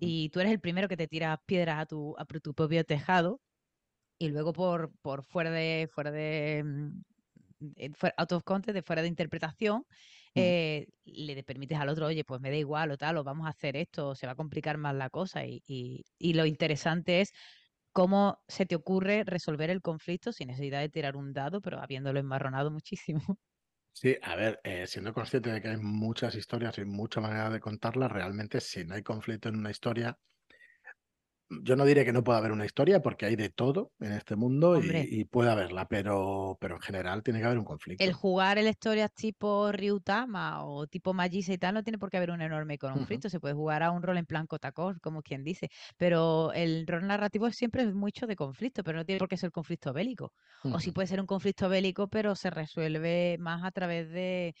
Y 0.00 0.30
tú 0.30 0.40
eres 0.40 0.52
el 0.52 0.60
primero 0.60 0.88
que 0.88 0.96
te 0.96 1.08
tiras 1.08 1.38
piedras 1.44 1.78
a 1.78 1.86
tu, 1.86 2.16
a 2.18 2.24
tu 2.24 2.54
propio 2.54 2.84
tejado 2.84 3.40
y 4.18 4.28
luego 4.28 4.54
por, 4.54 4.92
por 5.02 5.24
fuera 5.24 5.50
de, 5.50 5.90
fuera 5.92 6.10
de, 6.10 6.62
mm, 6.64 7.02
out 8.16 8.32
of 8.32 8.44
context, 8.44 8.74
de 8.74 8.82
fuera 8.82 9.02
de 9.02 9.08
interpretación, 9.08 9.84
eh, 10.36 10.86
le 11.04 11.42
permites 11.44 11.78
al 11.78 11.88
otro, 11.88 12.06
oye, 12.06 12.24
pues 12.24 12.40
me 12.40 12.50
da 12.50 12.56
igual 12.56 12.90
o 12.92 12.98
tal, 12.98 13.16
o 13.18 13.24
vamos 13.24 13.46
a 13.46 13.50
hacer 13.50 13.76
esto, 13.76 14.10
o 14.10 14.14
se 14.14 14.26
va 14.26 14.32
a 14.34 14.36
complicar 14.36 14.78
más 14.78 14.94
la 14.94 15.10
cosa. 15.10 15.44
Y, 15.46 16.04
lo 16.20 16.46
interesante 16.46 17.20
es 17.22 17.32
cómo 17.92 18.38
se 18.48 18.66
te 18.66 18.76
ocurre 18.76 19.24
resolver 19.24 19.70
el 19.70 19.82
conflicto 19.82 20.32
sin 20.32 20.48
necesidad 20.48 20.80
de 20.80 20.88
tirar 20.90 21.16
un 21.16 21.32
dado, 21.32 21.60
pero 21.62 21.80
habiéndolo 21.80 22.20
embarronado 22.20 22.70
muchísimo. 22.70 23.20
Sí, 23.92 24.16
a 24.22 24.36
ver, 24.36 24.60
eh, 24.62 24.86
siendo 24.86 25.14
consciente 25.14 25.50
de 25.50 25.60
que 25.62 25.68
hay 25.68 25.76
muchas 25.78 26.34
historias 26.34 26.76
y 26.78 26.84
mucha 26.84 27.20
manera 27.20 27.48
de 27.50 27.60
contarlas, 27.60 28.12
realmente 28.12 28.60
si 28.60 28.84
no 28.84 28.94
hay 28.94 29.02
conflicto 29.02 29.48
en 29.48 29.56
una 29.56 29.70
historia, 29.70 30.18
yo 31.48 31.76
no 31.76 31.84
diré 31.84 32.04
que 32.04 32.12
no 32.12 32.24
pueda 32.24 32.38
haber 32.38 32.52
una 32.52 32.64
historia 32.64 33.00
porque 33.00 33.26
hay 33.26 33.36
de 33.36 33.50
todo 33.50 33.92
en 34.00 34.12
este 34.12 34.34
mundo 34.36 34.80
y, 34.80 35.24
puede 35.24 35.50
haberla, 35.50 35.86
pero, 35.88 36.58
pero 36.60 36.76
en 36.76 36.80
general 36.80 37.22
tiene 37.22 37.38
que 37.40 37.46
haber 37.46 37.58
un 37.58 37.64
conflicto. 37.64 38.02
El 38.02 38.12
jugar 38.12 38.58
en 38.58 38.66
historias 38.66 39.12
tipo 39.14 39.70
Ryutama 39.70 40.64
o 40.64 40.86
tipo 40.86 41.14
Magisa 41.14 41.52
y 41.52 41.58
tal 41.58 41.74
no 41.74 41.82
tiene 41.82 41.98
por 41.98 42.10
qué 42.10 42.16
haber 42.16 42.30
un 42.30 42.42
enorme 42.42 42.78
conflicto. 42.78 43.28
Se 43.28 43.40
puede 43.40 43.54
jugar 43.54 43.82
a 43.82 43.90
un 43.90 44.02
rol 44.02 44.18
en 44.18 44.26
plan 44.26 44.46
Kotakor, 44.46 45.00
como 45.00 45.22
quien 45.22 45.44
dice. 45.44 45.68
Pero 45.96 46.52
el 46.52 46.86
rol 46.86 47.06
narrativo 47.06 47.50
siempre 47.50 47.82
es 47.82 47.94
mucho 47.94 48.26
de 48.26 48.36
conflicto, 48.36 48.82
pero 48.82 48.98
no 48.98 49.04
tiene 49.04 49.18
por 49.18 49.28
qué 49.28 49.36
ser 49.36 49.52
conflicto 49.52 49.92
bélico. 49.92 50.32
O 50.64 50.80
sí 50.80 50.90
puede 50.90 51.06
ser 51.06 51.20
un 51.20 51.26
conflicto 51.26 51.68
bélico, 51.68 52.08
pero 52.08 52.34
se 52.34 52.50
resuelve 52.50 53.36
más 53.38 53.62
a 53.64 53.70
través 53.70 54.10
de 54.10 54.54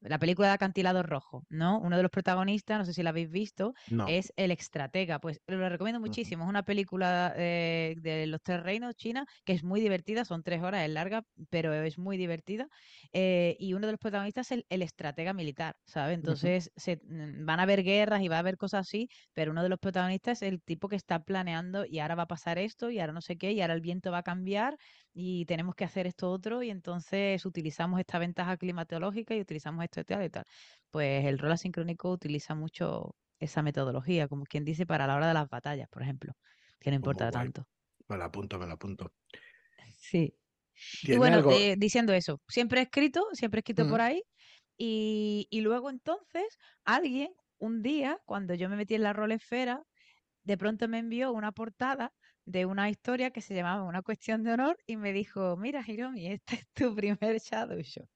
la 0.00 0.18
película 0.18 0.48
de 0.48 0.54
Acantilado 0.54 1.02
Rojo, 1.02 1.44
¿no? 1.48 1.78
Uno 1.78 1.96
de 1.96 2.02
los 2.02 2.10
protagonistas, 2.10 2.78
no 2.78 2.84
sé 2.84 2.92
si 2.92 3.02
la 3.02 3.10
habéis 3.10 3.30
visto, 3.30 3.74
es 4.08 4.32
el 4.36 4.50
estratega. 4.50 5.18
Pues 5.18 5.40
lo 5.46 5.68
recomiendo 5.68 6.00
muchísimo. 6.00 6.44
Es 6.44 6.48
una 6.48 6.62
película 6.62 7.32
eh, 7.36 7.94
de 7.98 8.26
los 8.26 8.40
tres 8.42 8.62
reinos, 8.62 8.94
China, 8.96 9.24
que 9.44 9.52
es 9.52 9.64
muy 9.64 9.80
divertida, 9.80 10.24
son 10.24 10.42
tres 10.42 10.62
horas, 10.62 10.84
es 10.84 10.90
larga, 10.90 11.22
pero 11.50 11.72
es 11.72 11.98
muy 11.98 12.16
divertida. 12.16 12.68
Eh, 13.12 13.56
y 13.58 13.74
uno 13.74 13.86
de 13.86 13.92
los 13.92 14.00
protagonistas 14.00 14.50
es 14.50 14.64
el, 14.68 14.82
estratega 14.82 15.32
militar, 15.32 15.76
¿sabes? 15.84 16.14
Entonces 16.14 16.70
se, 16.76 16.96
mm, 16.96 17.44
van 17.44 17.60
a 17.60 17.64
haber 17.64 17.82
guerras 17.82 18.22
y 18.22 18.28
va 18.28 18.36
a 18.36 18.40
haber 18.40 18.56
cosas 18.56 18.86
así, 18.86 19.08
pero 19.34 19.52
uno 19.52 19.62
de 19.62 19.68
los 19.68 19.78
protagonistas 19.78 20.42
es 20.42 20.48
el 20.48 20.62
tipo 20.62 20.88
que 20.88 20.96
está 20.96 21.22
planeando 21.22 21.84
y 21.84 21.98
ahora 21.98 22.14
va 22.14 22.22
a 22.24 22.28
pasar 22.28 22.58
esto 22.58 22.90
y 22.90 22.98
ahora 22.98 23.12
no 23.12 23.20
sé 23.20 23.36
qué, 23.36 23.52
y 23.52 23.60
ahora 23.60 23.74
el 23.74 23.80
viento 23.80 24.10
va 24.10 24.18
a 24.18 24.22
cambiar 24.22 24.76
y 25.12 25.44
tenemos 25.46 25.74
que 25.74 25.84
hacer 25.84 26.06
esto 26.06 26.30
otro 26.30 26.62
y 26.62 26.70
entonces 26.70 27.44
utilizamos 27.44 27.98
esta 28.00 28.18
ventaja 28.18 28.56
climatológica 28.56 29.34
y 29.34 29.40
utilizamos 29.40 29.84
esto 29.84 30.00
y 30.00 30.04
tal 30.04 30.24
y 30.24 30.30
tal. 30.30 30.44
Pues 30.90 31.24
el 31.26 31.38
rol 31.38 31.52
asincrónico 31.52 32.10
utiliza 32.10 32.54
mucho 32.54 33.16
esa 33.38 33.62
metodología, 33.62 34.28
como 34.28 34.44
quien 34.44 34.64
dice, 34.64 34.86
para 34.86 35.06
la 35.06 35.16
hora 35.16 35.28
de 35.28 35.34
las 35.34 35.48
batallas, 35.48 35.88
por 35.88 36.02
ejemplo, 36.02 36.34
que 36.78 36.90
no 36.90 36.96
importa 36.96 37.30
tanto. 37.30 37.66
Me 38.08 38.16
lo 38.16 38.24
apunto, 38.24 38.58
me 38.58 38.66
lo 38.66 38.74
apunto. 38.74 39.12
Sí. 39.96 40.34
Y 41.02 41.16
bueno, 41.16 41.42
diciendo 41.76 42.12
eso, 42.12 42.40
siempre 42.48 42.80
he 42.80 42.82
escrito, 42.84 43.26
siempre 43.32 43.58
he 43.58 43.60
escrito 43.60 43.88
por 43.88 44.00
ahí. 44.00 44.22
Y, 44.76 45.46
y, 45.50 45.60
luego 45.60 45.90
entonces 45.90 46.58
alguien, 46.84 47.30
un 47.58 47.82
día, 47.82 48.18
cuando 48.24 48.54
yo 48.54 48.70
me 48.70 48.76
metí 48.76 48.94
en 48.94 49.02
la 49.02 49.12
rol 49.12 49.32
esfera, 49.32 49.82
de 50.44 50.56
pronto 50.56 50.88
me 50.88 50.98
envió 50.98 51.32
una 51.32 51.52
portada 51.52 52.14
de 52.44 52.66
una 52.66 52.90
historia 52.90 53.30
que 53.30 53.40
se 53.40 53.54
llamaba 53.54 53.82
Una 53.82 54.02
cuestión 54.02 54.42
de 54.42 54.52
honor 54.52 54.78
y 54.86 54.96
me 54.96 55.12
dijo, 55.12 55.56
mira 55.56 55.82
Hiromi, 55.86 56.26
este 56.26 56.56
es 56.56 56.68
tu 56.72 56.94
primer 56.94 57.38
Shadow 57.38 57.80
Show. 57.80 58.08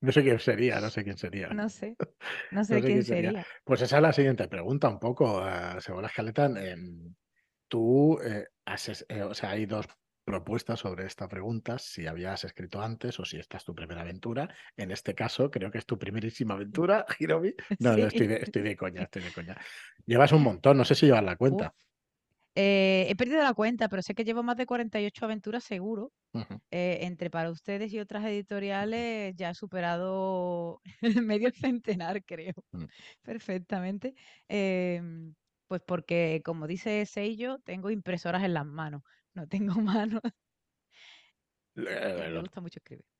No 0.00 0.10
sé 0.10 0.22
quién 0.22 0.40
sería, 0.40 0.80
no 0.80 0.90
sé 0.90 1.04
quién 1.04 1.16
sería. 1.16 1.48
No 1.48 1.68
sé, 1.68 1.96
no 2.50 2.64
sé, 2.64 2.80
quién, 2.82 3.04
sería. 3.04 3.46
Pues 3.64 3.82
esa 3.82 3.96
es 3.96 4.02
la 4.02 4.12
siguiente 4.12 4.48
pregunta, 4.48 4.88
un 4.88 4.98
poco, 4.98 5.40
uh, 5.40 5.80
según 5.80 6.02
la 6.02 6.08
escaleta. 6.08 6.46
Em, 6.46 7.14
tú, 7.68 8.18
eh, 8.20 8.48
has, 8.64 9.06
eh, 9.08 9.22
o 9.22 9.32
sea, 9.32 9.50
hay 9.50 9.66
dos 9.66 9.86
propuestas 10.24 10.80
sobre 10.80 11.06
esta 11.06 11.28
pregunta, 11.28 11.78
si 11.78 12.06
habías 12.06 12.44
escrito 12.44 12.80
antes 12.80 13.18
o 13.20 13.24
si 13.24 13.38
esta 13.38 13.58
es 13.58 13.64
tu 13.64 13.74
primera 13.74 14.00
aventura. 14.00 14.52
En 14.76 14.90
este 14.90 15.14
caso, 15.14 15.50
creo 15.50 15.70
que 15.70 15.78
es 15.78 15.86
tu 15.86 15.98
primerísima 15.98 16.54
aventura, 16.54 17.06
Hiromi. 17.20 17.54
No, 17.78 17.96
no 17.96 18.06
estoy, 18.06 18.26
de, 18.26 18.36
estoy, 18.36 18.62
de, 18.62 18.76
coña, 18.76 19.02
estoy 19.02 19.22
de 19.22 19.32
coña. 19.32 19.56
Llevas 20.06 20.32
un 20.32 20.42
montón, 20.42 20.76
no 20.76 20.84
sé 20.84 20.96
si 20.96 21.06
llevas 21.06 21.24
la 21.24 21.36
cuenta. 21.36 21.74
Eh, 22.54 23.06
he 23.08 23.16
perdido 23.16 23.42
la 23.42 23.54
cuenta, 23.54 23.88
pero 23.88 24.02
sé 24.02 24.14
que 24.14 24.24
llevo 24.24 24.42
más 24.42 24.56
de 24.56 24.66
48 24.66 25.24
aventuras 25.24 25.64
seguro. 25.64 26.12
Eh, 26.70 27.00
entre 27.02 27.28
para 27.28 27.50
ustedes 27.50 27.92
y 27.92 28.00
otras 28.00 28.24
editoriales 28.24 29.34
ya 29.36 29.50
he 29.50 29.54
superado 29.54 30.80
medio 31.26 31.50
centenar, 31.52 32.24
creo. 32.24 32.54
Mm. 32.72 32.84
Perfectamente. 33.22 34.14
Em, 34.48 35.34
pues 35.66 35.82
porque, 35.86 36.40
como 36.44 36.66
dice 36.66 37.04
Seiyo, 37.06 37.58
tengo 37.64 37.90
impresoras 37.90 38.42
en 38.44 38.54
las 38.54 38.66
manos. 38.66 39.02
No 39.34 39.46
tengo 39.48 39.74
manos. 39.80 40.20
me 41.74 42.40
gusta 42.40 42.60
mucho 42.60 42.78
escribir. 42.78 43.11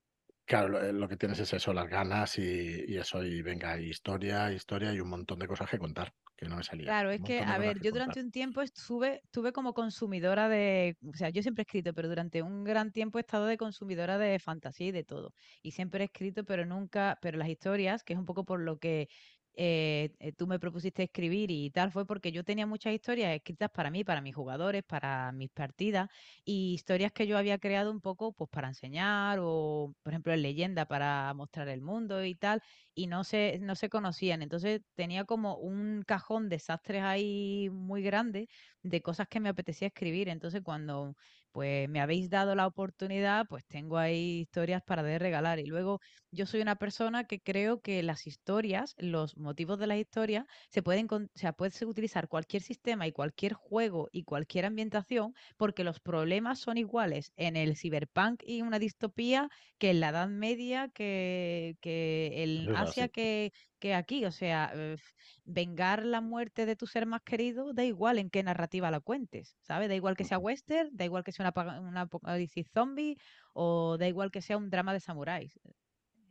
Claro, 0.44 0.82
eh, 0.82 0.92
lo, 0.92 1.08
que 1.08 1.16
tienes 1.16 1.38
es 1.38 1.52
eso, 1.52 1.72
las 1.72 1.88
ganas 1.88 2.38
y, 2.38 2.96
eso, 2.96 3.22
y 3.24 3.42
venga, 3.42 3.80
historia, 3.80 4.52
historia 4.52 4.92
y 4.92 5.00
un 5.00 5.08
montón 5.08 5.38
de 5.38 5.46
cosas 5.46 5.70
que 5.70 5.78
contar, 5.78 6.12
que 6.36 6.46
no 6.46 6.56
me 6.56 6.64
salía. 6.64 6.86
Claro, 6.86 7.10
es 7.10 7.20
que, 7.22 7.40
a 7.40 7.58
ver, 7.58 7.80
yo 7.80 7.92
durante 7.92 8.20
un 8.20 8.30
tiempo 8.30 8.60
estuve, 8.60 9.20
estuve 9.24 9.52
como 9.52 9.72
consumidora 9.72 10.48
de, 10.48 10.96
o 11.06 11.16
sea, 11.16 11.30
yo 11.30 11.42
siempre 11.42 11.62
he 11.62 11.66
escrito, 11.66 11.94
pero 11.94 12.08
durante 12.08 12.42
un 12.42 12.64
gran 12.64 12.90
tiempo 12.90 13.18
he 13.18 13.20
estado 13.20 13.46
de 13.46 13.56
consumidora 13.56 14.18
de 14.18 14.38
fantasía 14.40 14.88
y 14.88 14.92
de 14.92 15.04
todo. 15.04 15.32
Y 15.62 15.70
siempre 15.70 16.02
he 16.02 16.06
escrito, 16.06 16.44
pero 16.44 16.66
nunca, 16.66 17.18
pero 17.22 17.38
las 17.38 17.48
historias, 17.48 18.02
que 18.02 18.14
es 18.14 18.18
un 18.18 18.26
poco 18.26 18.44
por 18.44 18.60
lo 18.60 18.78
que 18.78 19.08
eh, 19.54 20.14
eh, 20.18 20.32
tú 20.32 20.46
me 20.46 20.58
propusiste 20.58 21.02
escribir 21.04 21.50
y 21.50 21.70
tal, 21.70 21.92
fue 21.92 22.06
porque 22.06 22.32
yo 22.32 22.44
tenía 22.44 22.66
muchas 22.66 22.94
historias 22.94 23.34
escritas 23.34 23.70
para 23.70 23.90
mí, 23.90 24.04
para 24.04 24.20
mis 24.20 24.34
jugadores, 24.34 24.82
para 24.84 25.32
mis 25.32 25.50
partidas, 25.50 26.08
y 26.44 26.74
historias 26.74 27.12
que 27.12 27.26
yo 27.26 27.38
había 27.38 27.58
creado 27.58 27.90
un 27.90 28.00
poco 28.00 28.32
pues 28.32 28.48
para 28.50 28.68
enseñar, 28.68 29.38
o 29.42 29.94
por 30.02 30.12
ejemplo 30.12 30.32
en 30.32 30.42
leyenda 30.42 30.86
para 30.86 31.32
mostrar 31.34 31.68
el 31.68 31.82
mundo 31.82 32.24
y 32.24 32.34
tal, 32.34 32.62
y 32.94 33.06
no 33.06 33.24
se, 33.24 33.58
no 33.60 33.74
se 33.74 33.88
conocían. 33.88 34.42
Entonces 34.42 34.80
tenía 34.94 35.24
como 35.24 35.56
un 35.56 36.02
cajón 36.06 36.48
de 36.48 36.56
desastres 36.56 37.02
ahí 37.02 37.68
muy 37.70 38.02
grande 38.02 38.48
de 38.82 39.02
cosas 39.02 39.26
que 39.28 39.40
me 39.40 39.48
apetecía 39.48 39.88
escribir. 39.88 40.28
Entonces 40.28 40.62
cuando 40.62 41.14
pues 41.52 41.88
me 41.88 42.00
habéis 42.00 42.30
dado 42.30 42.54
la 42.54 42.66
oportunidad, 42.66 43.44
pues 43.48 43.66
tengo 43.66 43.98
ahí 43.98 44.40
historias 44.40 44.82
para 44.86 45.02
de 45.02 45.18
regalar. 45.18 45.58
Y 45.58 45.66
luego 45.66 46.00
yo 46.30 46.46
soy 46.46 46.62
una 46.62 46.76
persona 46.76 47.24
que 47.24 47.40
creo 47.40 47.80
que 47.82 48.02
las 48.02 48.26
historias, 48.26 48.94
los 48.96 49.36
motivos 49.36 49.78
de 49.78 49.86
las 49.86 49.98
historias, 49.98 50.44
se 50.70 50.82
pueden, 50.82 51.06
o 51.12 51.26
sea, 51.34 51.52
puede 51.52 51.72
utilizar 51.84 52.28
cualquier 52.28 52.62
sistema 52.62 53.06
y 53.06 53.12
cualquier 53.12 53.52
juego 53.52 54.08
y 54.12 54.24
cualquier 54.24 54.64
ambientación, 54.64 55.34
porque 55.58 55.84
los 55.84 56.00
problemas 56.00 56.58
son 56.58 56.78
iguales 56.78 57.32
en 57.36 57.56
el 57.56 57.76
cyberpunk 57.76 58.42
y 58.46 58.62
una 58.62 58.78
distopía 58.78 59.48
que 59.78 59.90
en 59.90 60.00
la 60.00 60.08
Edad 60.10 60.28
Media, 60.28 60.88
que, 60.94 61.74
que 61.80 62.42
el 62.42 62.70
Asia, 62.82 63.08
que, 63.08 63.52
que 63.78 63.94
aquí. 63.94 64.24
O 64.24 64.32
sea, 64.32 64.70
eh, 64.74 64.96
vengar 65.44 66.04
la 66.04 66.20
muerte 66.20 66.66
de 66.66 66.76
tu 66.76 66.86
ser 66.86 67.06
más 67.06 67.22
querido, 67.22 67.72
da 67.72 67.84
igual 67.84 68.18
en 68.18 68.30
qué 68.30 68.42
narrativa 68.42 68.90
la 68.90 69.00
cuentes, 69.00 69.56
¿sabes? 69.60 69.88
Da 69.88 69.94
igual 69.94 70.16
que 70.16 70.24
sea 70.24 70.38
western, 70.38 70.90
da 70.92 71.04
igual 71.04 71.24
que 71.24 71.32
sea 71.32 71.52
una, 71.54 71.80
una 71.80 72.00
apocalipsis 72.02 72.70
zombie 72.72 73.16
o 73.52 73.96
da 73.98 74.08
igual 74.08 74.30
que 74.30 74.42
sea 74.42 74.56
un 74.56 74.70
drama 74.70 74.92
de 74.92 75.00
samuráis. 75.00 75.58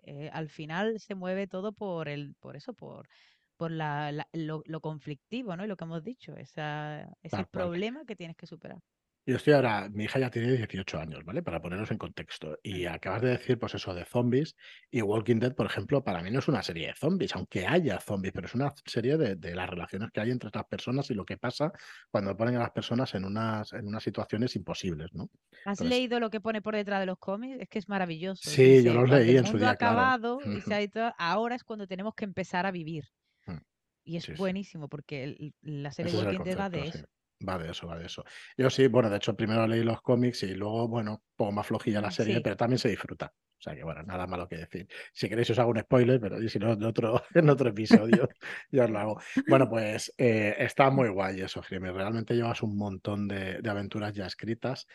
Eh, 0.03 0.29
al 0.34 0.50
final 0.50 1.00
se 1.00 1.15
mueve 1.15 1.48
todo 1.48 1.74
por 1.74 2.10
el, 2.10 2.36
por 2.39 2.55
eso, 2.55 2.74
por, 2.74 3.08
por 3.55 3.72
la, 3.72 4.27
lo, 4.34 4.81
conflictivo, 4.81 5.55
¿no? 5.55 5.63
Y 5.63 5.67
lo 5.67 5.77
que 5.77 5.84
hemos 5.84 6.03
dicho, 6.03 6.36
esa, 6.36 7.08
ese 7.22 7.46
problema 7.46 8.05
que 8.05 8.15
tienes 8.15 8.36
que 8.36 8.48
superar. 8.48 8.81
Yo 9.23 9.35
estoy 9.35 9.53
ahora, 9.53 9.87
mi 9.89 10.05
hija 10.05 10.17
ya 10.17 10.31
tiene 10.31 10.51
18 10.53 10.99
años, 10.99 11.23
¿vale? 11.23 11.43
Para 11.43 11.61
ponernos 11.61 11.91
en 11.91 11.99
contexto. 11.99 12.57
Y 12.63 12.87
acabas 12.87 13.21
de 13.21 13.29
decir, 13.29 13.59
pues 13.59 13.75
eso, 13.75 13.93
de 13.93 14.03
zombies. 14.03 14.55
Y 14.89 15.03
Walking 15.03 15.35
Dead, 15.35 15.53
por 15.53 15.67
ejemplo, 15.67 16.03
para 16.03 16.23
mí 16.23 16.31
no 16.31 16.39
es 16.39 16.47
una 16.47 16.63
serie 16.63 16.87
de 16.87 16.95
zombies, 16.95 17.35
aunque 17.35 17.67
haya 17.67 17.99
zombies, 17.99 18.33
pero 18.33 18.47
es 18.47 18.55
una 18.55 18.73
serie 18.83 19.17
de, 19.17 19.55
las 19.55 19.69
relaciones 19.69 20.09
que 20.11 20.21
hay 20.21 20.31
entre 20.31 20.49
las 20.51 20.65
personas 20.65 21.11
y 21.11 21.13
lo 21.13 21.23
que 21.23 21.37
pasa 21.37 21.71
cuando 22.09 22.35
ponen 22.35 22.55
a 22.55 22.59
las 22.59 22.71
personas 22.71 23.13
en 23.13 23.25
unas, 23.25 23.73
en 23.73 23.87
unas 23.87 24.01
situaciones 24.01 24.55
imposibles, 24.55 25.13
¿no? 25.13 25.29
¿Has 25.65 25.81
leído 25.81 26.19
lo 26.19 26.31
que 26.31 26.41
pone 26.41 26.63
por 26.63 26.75
detrás 26.75 26.99
de 26.99 27.05
los 27.05 27.19
cómics? 27.19 27.61
Es 27.61 27.69
que 27.69 27.77
es 27.77 27.87
maravilloso. 27.87 28.49
Sí, 28.49 28.83
yo 28.83 28.93
los 28.93 29.09
leí 29.09 29.37
en 29.37 29.45
su 29.45 29.57
día. 29.57 29.69
acabado 29.69 30.39
y 30.43 30.61
se 30.61 30.73
ha 30.73 30.81
ahora 31.19 31.55
es 31.55 31.63
cuando 31.63 31.85
tenemos 31.85 32.15
que 32.15 32.25
empezar 32.25 32.65
a 32.65 32.71
vivir. 32.71 33.05
Mm. 33.45 33.57
Y 34.03 34.17
es 34.17 34.35
buenísimo 34.35 34.89
porque 34.89 35.53
la 35.61 35.91
serie 35.91 36.15
Walking 36.15 36.43
Dead 36.43 36.59
va 36.59 36.69
de 36.69 36.87
eso. 36.87 37.05
Va 37.48 37.57
de 37.57 37.71
eso, 37.71 37.88
va 37.88 37.98
de 37.98 38.05
eso. 38.05 38.24
Yo 38.57 38.69
sí, 38.69 38.88
bueno, 38.88 39.10
de 39.10 39.17
hecho 39.17 39.36
primero 39.36 39.65
leí 39.67 39.83
los 39.83 40.01
cómics 40.01 40.43
y 40.43 40.53
luego, 40.53 40.88
bueno, 40.88 41.12
un 41.13 41.21
poco 41.36 41.51
más 41.51 41.67
flojilla 41.67 42.01
la 42.01 42.12
serie, 42.12 42.41
pero 42.41 42.55
también 42.55 42.79
se 42.79 42.89
disfruta. 42.89 43.33
O 43.62 43.63
sea 43.63 43.75
que, 43.75 43.83
bueno, 43.83 44.01
nada 44.01 44.25
malo 44.25 44.48
que 44.48 44.57
decir. 44.57 44.88
Si 45.13 45.29
queréis 45.29 45.51
os 45.51 45.60
hago 45.60 45.69
un 45.69 45.79
spoiler, 45.79 46.19
pero 46.19 46.39
si 46.50 46.57
no, 46.57 46.74
en 46.74 46.83
otro, 46.83 47.21
en 47.36 47.48
otro 47.50 47.69
episodio 47.69 48.27
ya 48.71 48.86
os 48.86 48.89
lo 48.89 49.00
hago. 49.00 49.21
Bueno, 49.48 49.69
pues 49.69 50.13
eh, 50.17 50.55
está 50.57 50.89
muy 50.89 51.10
guay 51.10 51.41
eso, 51.41 51.62
Jimmy. 51.62 51.91
Realmente 51.91 52.33
llevas 52.33 52.63
un 52.63 52.75
montón 52.75 53.27
de, 53.27 53.62
aventuras 53.69 54.15
ya 54.15 54.25
escritas. 54.25 54.88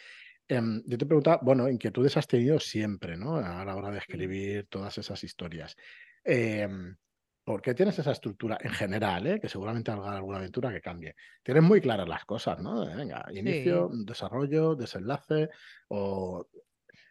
Em, 0.49 0.83
yo 0.85 0.99
te 0.99 1.07
preguntaba, 1.07 1.41
bueno, 1.43 1.69
inquietudes 1.69 2.17
has 2.17 2.27
tenido 2.27 2.59
siempre, 2.59 3.17
¿no? 3.17 3.37
A 3.37 3.65
la 3.65 3.77
hora 3.77 3.91
de 3.91 3.99
escribir 3.99 4.67
todas 4.69 4.99
esas 4.99 5.23
historias. 5.23 5.77
Eh, 6.25 6.69
¿Por 7.47 7.63
qué 7.63 7.75
tienes 7.75 7.97
esa 7.97 8.11
estructura 8.11 8.59
en 8.61 8.73
general, 8.73 9.25
¿eh? 9.25 9.39
que 9.39 9.49
seguramente 9.49 9.93
habrá 9.93 10.17
alguna 10.17 10.39
aventura 10.39 10.73
que 10.73 10.81
cambie? 10.81 11.15
Tienes 11.45 11.63
muy 11.63 11.81
claras 11.81 12.09
las 12.09 12.25
cosas, 12.25 12.59
¿no? 12.59 12.85
Venga, 12.85 13.25
inicio, 13.33 13.89
desarrollo, 13.93 14.75
desenlace 14.75 15.49
o... 15.87 16.49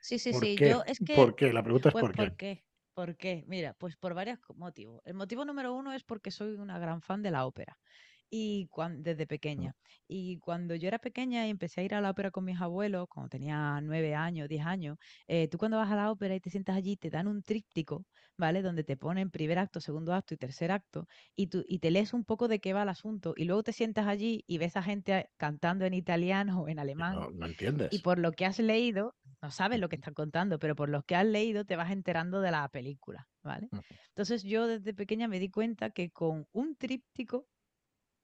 Sí, 0.01 0.19
sí, 0.19 0.33
sí. 0.33 0.57
Qué? 0.57 0.71
Yo 0.71 0.83
es 0.85 0.99
que... 0.99 1.15
¿Por 1.15 1.37
qué? 1.37 1.53
La 1.53 1.63
pregunta 1.63 1.87
es 1.87 1.93
pues, 1.93 2.01
¿por 2.01 2.11
qué? 2.11 2.17
¿por 2.17 2.35
qué? 2.35 2.65
¿Por 2.93 3.15
qué? 3.15 3.45
Mira, 3.47 3.75
pues 3.75 3.95
por 3.95 4.13
varios 4.13 4.39
motivos. 4.57 5.01
El 5.05 5.13
motivo 5.13 5.45
número 5.45 5.73
uno 5.73 5.93
es 5.93 6.03
porque 6.03 6.31
soy 6.31 6.55
una 6.55 6.79
gran 6.79 7.01
fan 7.01 7.23
de 7.23 7.31
la 7.31 7.45
ópera. 7.45 7.79
Y 8.29 8.69
desde 8.97 9.27
pequeña. 9.27 9.75
Y 10.07 10.37
cuando 10.39 10.75
yo 10.75 10.87
era 10.87 10.99
pequeña 10.99 11.47
y 11.47 11.49
empecé 11.49 11.81
a 11.81 11.83
ir 11.83 11.95
a 11.95 12.01
la 12.01 12.11
ópera 12.11 12.31
con 12.31 12.45
mis 12.45 12.59
abuelos, 12.59 13.07
cuando 13.09 13.29
tenía 13.29 13.79
nueve 13.81 14.15
años, 14.15 14.47
diez 14.49 14.65
años, 14.65 14.97
eh, 15.27 15.47
tú 15.47 15.57
cuando 15.57 15.77
vas 15.77 15.91
a 15.91 15.95
la 15.95 16.11
ópera 16.11 16.35
y 16.35 16.39
te 16.39 16.49
sientas 16.49 16.75
allí, 16.75 16.97
te 16.97 17.09
dan 17.09 17.27
un 17.27 17.41
tríptico, 17.43 18.05
¿vale? 18.37 18.61
Donde 18.61 18.83
te 18.83 18.97
ponen 18.97 19.31
primer 19.31 19.59
acto, 19.59 19.79
segundo 19.79 20.13
acto 20.13 20.33
y 20.33 20.37
tercer 20.37 20.71
acto, 20.71 21.07
y, 21.35 21.47
tú, 21.47 21.63
y 21.67 21.79
te 21.79 21.91
lees 21.91 22.13
un 22.13 22.25
poco 22.25 22.47
de 22.47 22.59
qué 22.59 22.73
va 22.73 22.83
el 22.83 22.89
asunto, 22.89 23.33
y 23.35 23.45
luego 23.45 23.63
te 23.63 23.73
sientas 23.73 24.07
allí 24.07 24.43
y 24.47 24.57
ves 24.57 24.75
a 24.77 24.83
gente 24.83 25.29
cantando 25.37 25.85
en 25.85 25.93
italiano 25.93 26.61
o 26.61 26.67
en 26.67 26.79
alemán. 26.79 27.15
No, 27.15 27.31
no 27.31 27.45
entiendes. 27.45 27.93
Y 27.93 27.99
por 27.99 28.19
lo 28.19 28.31
que 28.31 28.45
has 28.45 28.59
leído, 28.59 29.15
no 29.41 29.51
sabes 29.51 29.79
lo 29.79 29.89
que 29.89 29.95
están 29.95 30.13
contando, 30.13 30.59
pero 30.59 30.75
por 30.75 30.89
lo 30.89 31.03
que 31.03 31.15
has 31.15 31.25
leído 31.25 31.65
te 31.65 31.75
vas 31.75 31.91
enterando 31.91 32.41
de 32.41 32.51
la 32.51 32.67
película, 32.69 33.27
¿vale? 33.43 33.69
Entonces 34.09 34.43
yo 34.43 34.67
desde 34.67 34.93
pequeña 34.93 35.27
me 35.27 35.39
di 35.39 35.49
cuenta 35.49 35.89
que 35.89 36.09
con 36.11 36.47
un 36.51 36.75
tríptico 36.75 37.47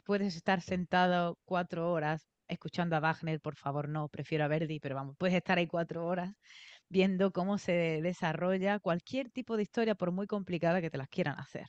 puedes 0.04 0.36
estar 0.36 0.62
sentado 0.62 1.40
cuatro 1.46 1.92
horas 1.92 2.28
escuchando 2.48 2.96
a 2.96 3.00
Wagner, 3.00 3.40
por 3.42 3.56
favor, 3.56 3.88
no, 3.90 4.10
prefiero 4.10 4.44
a 4.46 4.48
Verdi, 4.50 4.80
pero 4.80 4.96
vamos, 4.96 5.16
puedes 5.18 5.36
estar 5.36 5.58
ahí 5.58 5.68
cuatro 5.68 6.06
horas 6.06 6.34
viendo 6.90 7.32
cómo 7.32 7.58
se 7.58 8.02
desarrolla 8.02 8.80
cualquier 8.80 9.32
tipo 9.32 9.58
de 9.58 9.64
historia, 9.64 9.96
por 9.96 10.12
muy 10.12 10.28
complicada 10.28 10.82
que 10.82 10.90
te 10.92 10.98
las 10.98 11.08
quieran 11.10 11.40
hacer. 11.40 11.68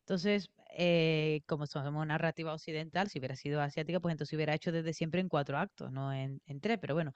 Entonces, 0.00 0.50
eh, 0.76 1.40
como 1.46 1.66
somos 1.66 2.06
narrativa 2.06 2.52
occidental, 2.54 3.08
si 3.08 3.18
hubiera 3.18 3.36
sido 3.36 3.60
asiática, 3.60 4.00
pues 4.00 4.12
entonces 4.12 4.34
hubiera 4.36 4.54
hecho 4.54 4.72
desde 4.72 4.92
siempre 4.92 5.20
en 5.20 5.28
cuatro 5.28 5.58
actos, 5.58 5.90
no 5.92 6.12
en, 6.12 6.40
en 6.46 6.60
tres. 6.60 6.78
Pero 6.80 6.94
bueno, 6.94 7.12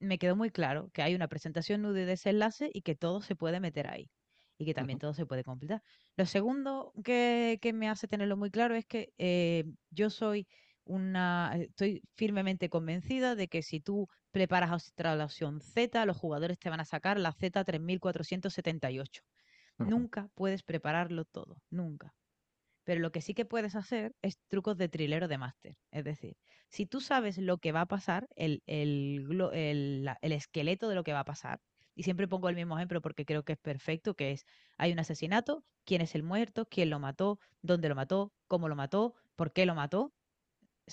me 0.00 0.18
quedó 0.18 0.36
muy 0.36 0.50
claro 0.50 0.90
que 0.94 1.02
hay 1.02 1.14
una 1.14 1.28
presentación 1.28 1.82
nudo 1.82 1.98
y 1.98 2.04
desenlace 2.06 2.70
y 2.72 2.82
que 2.82 2.96
todo 2.96 3.22
se 3.22 3.36
puede 3.36 3.60
meter 3.60 3.88
ahí 3.88 4.10
y 4.60 4.66
que 4.66 4.74
también 4.74 4.98
todo 4.98 5.14
se 5.14 5.24
puede 5.24 5.42
completar. 5.42 5.82
Lo 6.16 6.26
segundo 6.26 6.92
que, 7.02 7.58
me 7.72 7.88
hace 7.88 8.06
tenerlo 8.06 8.36
muy 8.36 8.50
claro 8.50 8.74
es 8.74 8.84
que 8.84 9.14
eh, 9.16 9.64
yo 9.88 10.10
soy 10.10 10.46
una, 10.84 11.56
estoy 11.58 12.02
firmemente 12.14 12.68
convencida 12.68 13.36
de 13.36 13.48
que 13.48 13.62
si 13.62 13.80
tú 13.80 14.06
preparas 14.30 14.92
la 14.98 15.24
opción 15.24 15.62
Z, 15.62 16.04
los 16.04 16.18
jugadores 16.18 16.58
te 16.58 16.68
van 16.68 16.80
a 16.80 16.84
sacar 16.84 17.18
la 17.18 17.32
Z 17.32 17.64
3478. 17.64 19.22
Nunca 19.78 20.28
puedes 20.34 20.62
prepararlo 20.62 21.24
todo, 21.24 21.56
nunca. 21.70 22.14
Pero 22.84 23.00
lo 23.00 23.12
que 23.12 23.22
sí 23.22 23.32
que 23.32 23.46
puedes 23.46 23.76
hacer 23.76 24.14
es 24.20 24.38
trucos 24.46 24.76
de 24.76 24.90
trilero 24.90 25.26
de 25.26 25.38
máster. 25.38 25.78
Es 25.90 26.04
decir, 26.04 26.36
si 26.68 26.84
tú 26.84 27.00
sabes 27.00 27.38
lo 27.38 27.56
que 27.56 27.72
va 27.72 27.80
a 27.82 27.86
pasar, 27.86 28.28
el, 28.36 28.62
el, 28.66 30.06
esqueleto 30.20 30.86
de 30.90 30.96
lo 30.96 31.02
que 31.02 31.14
va 31.14 31.20
a 31.20 31.24
pasar, 31.24 31.60
y 31.94 32.02
siempre 32.02 32.28
pongo 32.28 32.48
el 32.48 32.56
mismo 32.56 32.76
ejemplo 32.76 33.00
porque 33.00 33.24
creo 33.24 33.44
que 33.44 33.52
es 33.52 33.58
perfecto, 33.58 34.14
que 34.14 34.32
es, 34.32 34.46
hay 34.78 34.92
un 34.92 34.98
asesinato, 34.98 35.64
quién 35.84 36.00
es 36.00 36.14
el 36.14 36.22
muerto, 36.22 36.66
quién 36.66 36.90
lo 36.90 36.98
mató, 36.98 37.38
dónde 37.62 37.88
lo 37.88 37.94
mató, 37.94 38.32
cómo 38.46 38.68
lo 38.68 38.76
mató, 38.76 39.14
por 39.36 39.52
qué 39.52 39.66
lo 39.66 39.74
mató, 39.74 40.12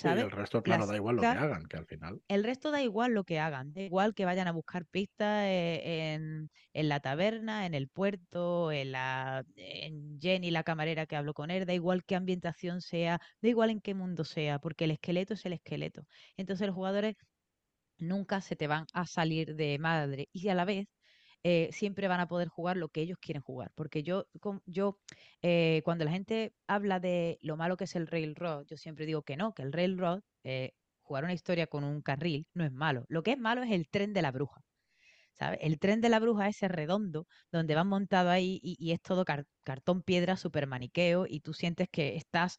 el 0.03 0.31
resto, 0.31 0.61
claro, 0.61 0.85
da 0.85 0.95
igual 0.95 1.15
lo 1.15 1.21
que 1.21 1.27
hagan, 1.27 1.65
que 1.65 1.77
al 1.77 1.85
final. 1.85 2.21
El 2.27 2.43
resto 2.43 2.71
da 2.71 2.81
igual 2.81 3.13
lo 3.13 3.23
que 3.23 3.39
hagan, 3.39 3.73
da 3.73 3.81
igual 3.81 4.13
que 4.13 4.25
vayan 4.25 4.47
a 4.47 4.51
buscar 4.51 4.85
pistas 4.85 5.45
eh, 5.45 6.13
en, 6.73 6.87
la 6.87 6.99
taberna, 6.99 7.65
en 7.65 7.73
el 7.73 7.87
puerto, 7.87 8.71
en, 8.71 8.91
la, 8.91 9.43
en 9.55 10.19
Jenny, 10.19 10.51
la 10.51 10.63
camarera 10.63 11.05
que 11.05 11.15
habló 11.15 11.33
con 11.33 11.49
él, 11.49 11.65
da 11.65 11.73
igual 11.73 12.03
qué 12.05 12.15
ambientación 12.15 12.81
sea, 12.81 13.19
da 13.41 13.49
igual 13.49 13.69
en 13.71 13.81
qué 13.81 13.93
mundo 13.93 14.23
sea, 14.23 14.59
porque 14.59 14.85
el 14.85 14.91
esqueleto 14.91 15.33
es 15.33 15.45
el 15.45 15.53
esqueleto. 15.53 16.05
Entonces 16.37 16.67
los 16.67 16.75
jugadores 16.75 17.15
nunca 17.97 18.41
se 18.41 18.55
te 18.55 18.67
van 18.67 18.85
a 18.93 19.05
salir 19.05 19.55
de 19.55 19.77
madre 19.79 20.29
y 20.33 20.49
a 20.49 20.55
la 20.55 20.65
vez 20.65 20.87
eh, 21.43 21.69
siempre 21.71 22.07
van 22.07 22.19
a 22.19 22.27
poder 22.27 22.47
jugar 22.49 22.77
lo 22.77 22.89
que 22.89 23.01
ellos 23.01 23.17
quieren 23.21 23.41
jugar. 23.41 23.71
Porque 23.75 24.03
yo, 24.03 24.27
yo 24.65 24.99
eh, 25.41 25.81
cuando 25.85 26.05
la 26.05 26.11
gente 26.11 26.53
habla 26.67 26.99
de 26.99 27.37
lo 27.41 27.57
malo 27.57 27.77
que 27.77 27.85
es 27.85 27.95
el 27.95 28.07
Railroad, 28.07 28.65
yo 28.67 28.77
siempre 28.77 29.05
digo 29.05 29.23
que 29.23 29.37
no, 29.37 29.53
que 29.53 29.63
el 29.63 29.71
Railroad, 29.73 30.21
eh, 30.43 30.71
jugar 31.01 31.23
una 31.23 31.33
historia 31.33 31.67
con 31.67 31.83
un 31.83 32.01
carril, 32.01 32.47
no 32.53 32.65
es 32.65 32.71
malo. 32.71 33.05
Lo 33.07 33.23
que 33.23 33.31
es 33.31 33.39
malo 33.39 33.63
es 33.63 33.71
el 33.71 33.87
tren 33.89 34.13
de 34.13 34.21
la 34.21 34.31
bruja. 34.31 34.61
El 35.59 35.79
tren 35.79 36.01
de 36.01 36.09
la 36.09 36.19
bruja 36.19 36.47
es 36.47 36.57
ese 36.57 36.67
redondo 36.67 37.27
donde 37.51 37.75
van 37.75 37.87
montado 37.87 38.29
ahí 38.29 38.59
y, 38.63 38.91
es 38.91 39.01
todo 39.01 39.23
cartón 39.63 40.01
piedra, 40.01 40.35
super 40.35 40.67
maniqueo 40.67 41.25
y 41.27 41.41
tú 41.41 41.53
sientes 41.53 41.87
que 41.91 42.15
estás 42.15 42.57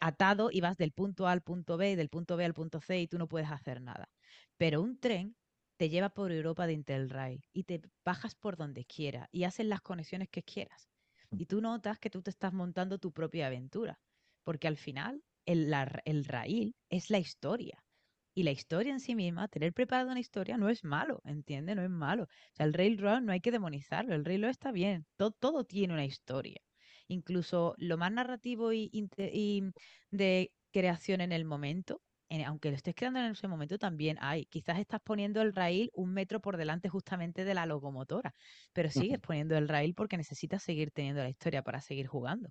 atado 0.00 0.50
y 0.52 0.60
vas 0.60 0.76
del 0.76 0.92
punto 0.92 1.26
A 1.26 1.32
al 1.32 1.42
punto 1.42 1.76
B, 1.76 1.96
del 1.96 2.08
punto 2.08 2.36
B 2.36 2.44
al 2.44 2.54
punto 2.54 2.80
C 2.80 3.00
y 3.00 3.08
tú 3.08 3.18
no 3.18 3.28
puedes 3.28 3.50
hacer 3.50 3.80
nada. 3.80 4.08
Pero 4.56 4.80
un 4.82 4.98
tren 4.98 5.36
te 5.76 5.88
lleva 5.88 6.10
por 6.10 6.30
Europa 6.32 6.66
de 6.66 6.74
Interrail 6.74 7.44
y 7.52 7.64
te 7.64 7.80
bajas 8.04 8.34
por 8.34 8.56
donde 8.56 8.84
quiera 8.84 9.28
y 9.32 9.44
haces 9.44 9.66
las 9.66 9.80
conexiones 9.80 10.28
que 10.28 10.42
quieras. 10.42 10.88
Mm. 11.30 11.40
Y 11.40 11.46
tú 11.46 11.60
notas 11.60 11.98
que 11.98 12.10
tú 12.10 12.22
te 12.22 12.30
estás 12.30 12.52
montando 12.52 12.98
tu 12.98 13.12
propia 13.12 13.48
aventura, 13.48 13.98
porque 14.44 14.68
al 14.68 14.76
final 14.76 15.22
el, 15.46 15.72
el 16.04 16.24
rail 16.24 16.76
es 16.88 17.10
la 17.10 17.18
historia. 17.18 17.82
Y 18.34 18.44
la 18.44 18.52
historia 18.52 18.92
en 18.92 19.00
sí 19.00 19.14
misma, 19.14 19.48
tener 19.48 19.72
preparado 19.74 20.10
una 20.10 20.20
historia 20.20 20.56
no 20.56 20.68
es 20.70 20.84
malo, 20.84 21.20
¿entiendes? 21.24 21.76
No 21.76 21.82
es 21.82 21.90
malo. 21.90 22.24
O 22.24 22.28
sea, 22.54 22.64
el 22.66 22.72
railroad 22.72 23.20
no 23.20 23.32
hay 23.32 23.40
que 23.40 23.50
demonizarlo, 23.50 24.14
el 24.14 24.24
railroad 24.24 24.50
está 24.52 24.72
bien, 24.72 25.06
todo, 25.16 25.32
todo 25.32 25.64
tiene 25.64 25.94
una 25.94 26.04
historia. 26.06 26.60
Incluso 27.12 27.74
lo 27.78 27.96
más 27.98 28.12
narrativo 28.12 28.72
y, 28.72 28.90
y 28.92 29.72
de 30.10 30.54
creación 30.72 31.20
en 31.20 31.32
el 31.32 31.44
momento 31.44 32.02
aunque 32.46 32.70
lo 32.70 32.76
estés 32.76 32.94
creando 32.94 33.20
en 33.20 33.32
ese 33.32 33.46
momento, 33.46 33.76
también 33.78 34.16
hay. 34.20 34.46
Quizás 34.46 34.78
estás 34.78 35.00
poniendo 35.04 35.42
el 35.42 35.52
rail 35.54 35.90
un 35.92 36.14
metro 36.14 36.40
por 36.40 36.56
delante 36.56 36.88
justamente 36.88 37.44
de 37.44 37.52
la 37.54 37.66
locomotora, 37.66 38.32
pero 38.72 38.90
sigues 38.90 39.18
poniendo 39.20 39.54
el 39.58 39.68
rail 39.68 39.94
porque 39.94 40.16
necesitas 40.16 40.62
seguir 40.62 40.92
teniendo 40.92 41.22
la 41.22 41.28
historia 41.28 41.62
para 41.62 41.82
seguir 41.82 42.06
jugando. 42.06 42.48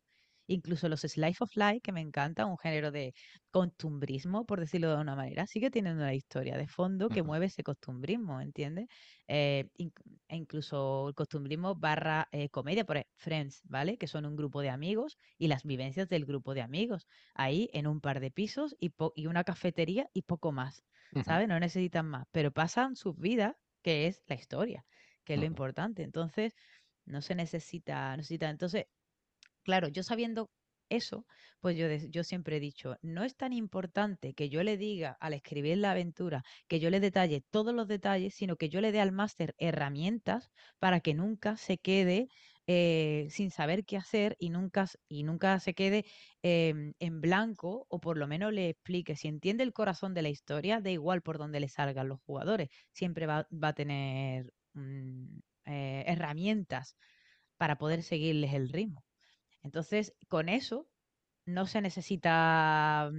Incluso 0.51 0.89
los 0.89 1.01
Slice 1.01 1.43
of 1.43 1.55
Life, 1.55 1.81
que 1.81 1.91
me 1.91 2.01
encanta, 2.01 2.45
un 2.45 2.57
género 2.57 2.91
de 2.91 3.13
costumbrismo, 3.51 4.45
por 4.45 4.59
decirlo 4.59 4.89
de 4.95 5.01
una 5.01 5.15
manera, 5.15 5.47
sigue 5.47 5.69
teniendo 5.71 6.01
una 6.03 6.13
historia 6.13 6.57
de 6.57 6.67
fondo 6.67 7.09
que 7.11 7.23
mueve 7.23 7.47
ese 7.47 7.63
costumbrismo, 7.63 8.41
¿entiendes? 8.41 8.87
Eh, 9.27 9.69
e 9.77 10.35
incluso 10.35 11.09
el 11.09 11.15
costumbrismo 11.15 11.75
barra 11.75 12.27
eh, 12.31 12.49
comedia, 12.49 12.85
por 12.85 12.97
ejemplo, 12.97 13.11
Friends, 13.17 13.61
¿vale? 13.65 13.97
Que 13.97 14.07
son 14.07 14.25
un 14.25 14.35
grupo 14.35 14.61
de 14.61 14.69
amigos 14.69 15.17
y 15.37 15.47
las 15.47 15.63
vivencias 15.63 16.07
del 16.09 16.25
grupo 16.25 16.53
de 16.53 16.61
amigos. 16.61 17.07
Ahí 17.33 17.69
en 17.73 17.87
un 17.87 18.01
par 18.01 18.19
de 18.19 18.31
pisos 18.31 18.75
y, 18.79 18.91
y 19.15 19.27
una 19.27 19.43
cafetería 19.43 20.07
y 20.13 20.23
poco 20.23 20.51
más, 20.51 20.83
¿sabes? 21.19 21.47
No 21.47 21.59
necesitan 21.59 22.07
más, 22.07 22.25
pero 22.31 22.51
pasan 22.51 22.95
sus 22.95 23.15
vidas, 23.17 23.55
que 23.83 24.07
es 24.07 24.23
la 24.27 24.35
historia, 24.35 24.85
que 25.23 25.35
es 25.35 25.39
lo 25.39 25.45
importante. 25.45 26.03
Entonces, 26.03 26.53
no 27.05 27.21
se 27.21 27.35
necesita, 27.35 28.15
necesita. 28.17 28.49
Entonces, 28.49 28.85
claro, 29.63 29.87
yo 29.87 30.03
sabiendo 30.03 30.49
eso, 30.89 31.25
pues 31.61 31.77
yo, 31.77 31.87
yo 32.09 32.23
siempre 32.23 32.57
he 32.57 32.59
dicho, 32.59 32.97
no 33.01 33.23
es 33.23 33.35
tan 33.35 33.53
importante 33.53 34.33
que 34.33 34.49
yo 34.49 34.63
le 34.63 34.77
diga 34.77 35.17
al 35.19 35.33
escribir 35.33 35.77
la 35.77 35.91
aventura, 35.91 36.43
que 36.67 36.79
yo 36.79 36.89
le 36.89 36.99
detalle 36.99 37.43
todos 37.49 37.73
los 37.73 37.87
detalles, 37.87 38.35
sino 38.35 38.57
que 38.57 38.69
yo 38.69 38.81
le 38.81 38.91
dé 38.91 38.99
al 38.99 39.11
máster 39.11 39.55
herramientas 39.57 40.51
para 40.79 40.99
que 40.99 41.13
nunca 41.13 41.57
se 41.57 41.77
quede 41.77 42.27
eh, 42.67 43.27
sin 43.29 43.51
saber 43.51 43.85
qué 43.85 43.97
hacer 43.97 44.35
y 44.39 44.49
nunca, 44.49 44.85
y 45.07 45.23
nunca 45.23 45.59
se 45.59 45.73
quede 45.73 46.05
em, 46.43 46.93
en 46.99 47.21
blanco 47.21 47.85
o 47.89 47.99
por 47.99 48.17
lo 48.17 48.27
menos 48.27 48.53
le 48.53 48.69
explique. 48.69 49.15
Si 49.15 49.27
entiende 49.27 49.63
el 49.63 49.73
corazón 49.73 50.13
de 50.13 50.21
la 50.21 50.29
historia, 50.29 50.79
da 50.81 50.89
igual 50.91 51.21
por 51.21 51.37
dónde 51.37 51.59
le 51.59 51.67
salgan 51.69 52.07
los 52.09 52.21
jugadores, 52.21 52.69
siempre 52.93 53.25
va, 53.25 53.47
a 53.61 53.73
tener 53.73 54.53
mm, 54.73 55.39
eh, 55.65 56.03
herramientas 56.07 56.95
para 57.57 57.77
poder 57.77 58.03
seguirles 58.03 58.53
el 58.53 58.69
ritmo. 58.69 59.03
Entonces, 59.63 60.13
con 60.27 60.49
eso 60.49 60.87
no 61.45 61.65
se 61.65 61.81
necesita 61.81 63.11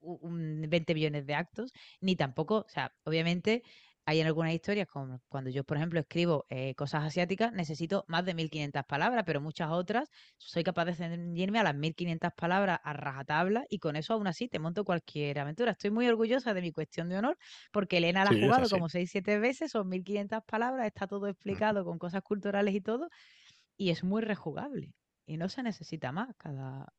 20 0.00 0.92
mm, 0.92 0.94
millones 0.94 1.26
de 1.26 1.34
actos, 1.34 1.72
ni 2.00 2.16
tampoco, 2.16 2.64
o 2.66 2.68
sea, 2.68 2.92
obviamente 3.04 3.62
hay 4.06 4.20
en 4.20 4.26
algunas 4.26 4.52
historias, 4.52 4.88
como 4.88 5.20
cuando 5.28 5.50
yo, 5.50 5.62
por 5.62 5.76
ejemplo, 5.76 6.00
escribo 6.00 6.46
eh, 6.48 6.74
cosas 6.74 7.04
asiáticas, 7.04 7.52
necesito 7.52 8.04
más 8.08 8.24
de 8.24 8.34
1500 8.34 8.84
palabras, 8.84 9.24
pero 9.26 9.40
muchas 9.40 9.70
otras 9.70 10.08
soy 10.36 10.64
capaz 10.64 10.86
de 10.86 10.94
ceñirme 10.94 11.58
a 11.60 11.62
las 11.62 11.74
1500 11.76 12.32
palabras 12.32 12.80
a 12.82 12.92
rajatabla 12.92 13.66
y 13.68 13.78
con 13.78 13.96
eso 13.96 14.14
aún 14.14 14.26
así 14.26 14.48
te 14.48 14.58
monto 14.58 14.84
cualquier 14.84 15.38
aventura. 15.38 15.72
Estoy 15.72 15.90
muy 15.90 16.08
orgullosa 16.08 16.54
de 16.54 16.62
mi 16.62 16.72
cuestión 16.72 17.08
de 17.08 17.18
honor 17.18 17.38
porque 17.72 17.98
Elena 17.98 18.24
la 18.24 18.30
ha 18.30 18.34
jugado 18.34 18.68
como 18.68 18.88
6-7 18.88 19.38
veces, 19.38 19.70
son 19.70 19.88
1500 19.88 20.42
palabras, 20.44 20.86
está 20.86 21.06
todo 21.06 21.28
explicado 21.28 21.84
con 21.84 21.98
cosas 21.98 22.22
culturales 22.22 22.74
y 22.74 22.80
todo, 22.80 23.08
y 23.76 23.90
es 23.90 24.02
muy 24.02 24.22
rejugable 24.22 24.94
y 25.30 25.36
no 25.36 25.48
se 25.48 25.62
necesita 25.62 26.10
más. 26.10 26.34
Cada... 26.36 26.92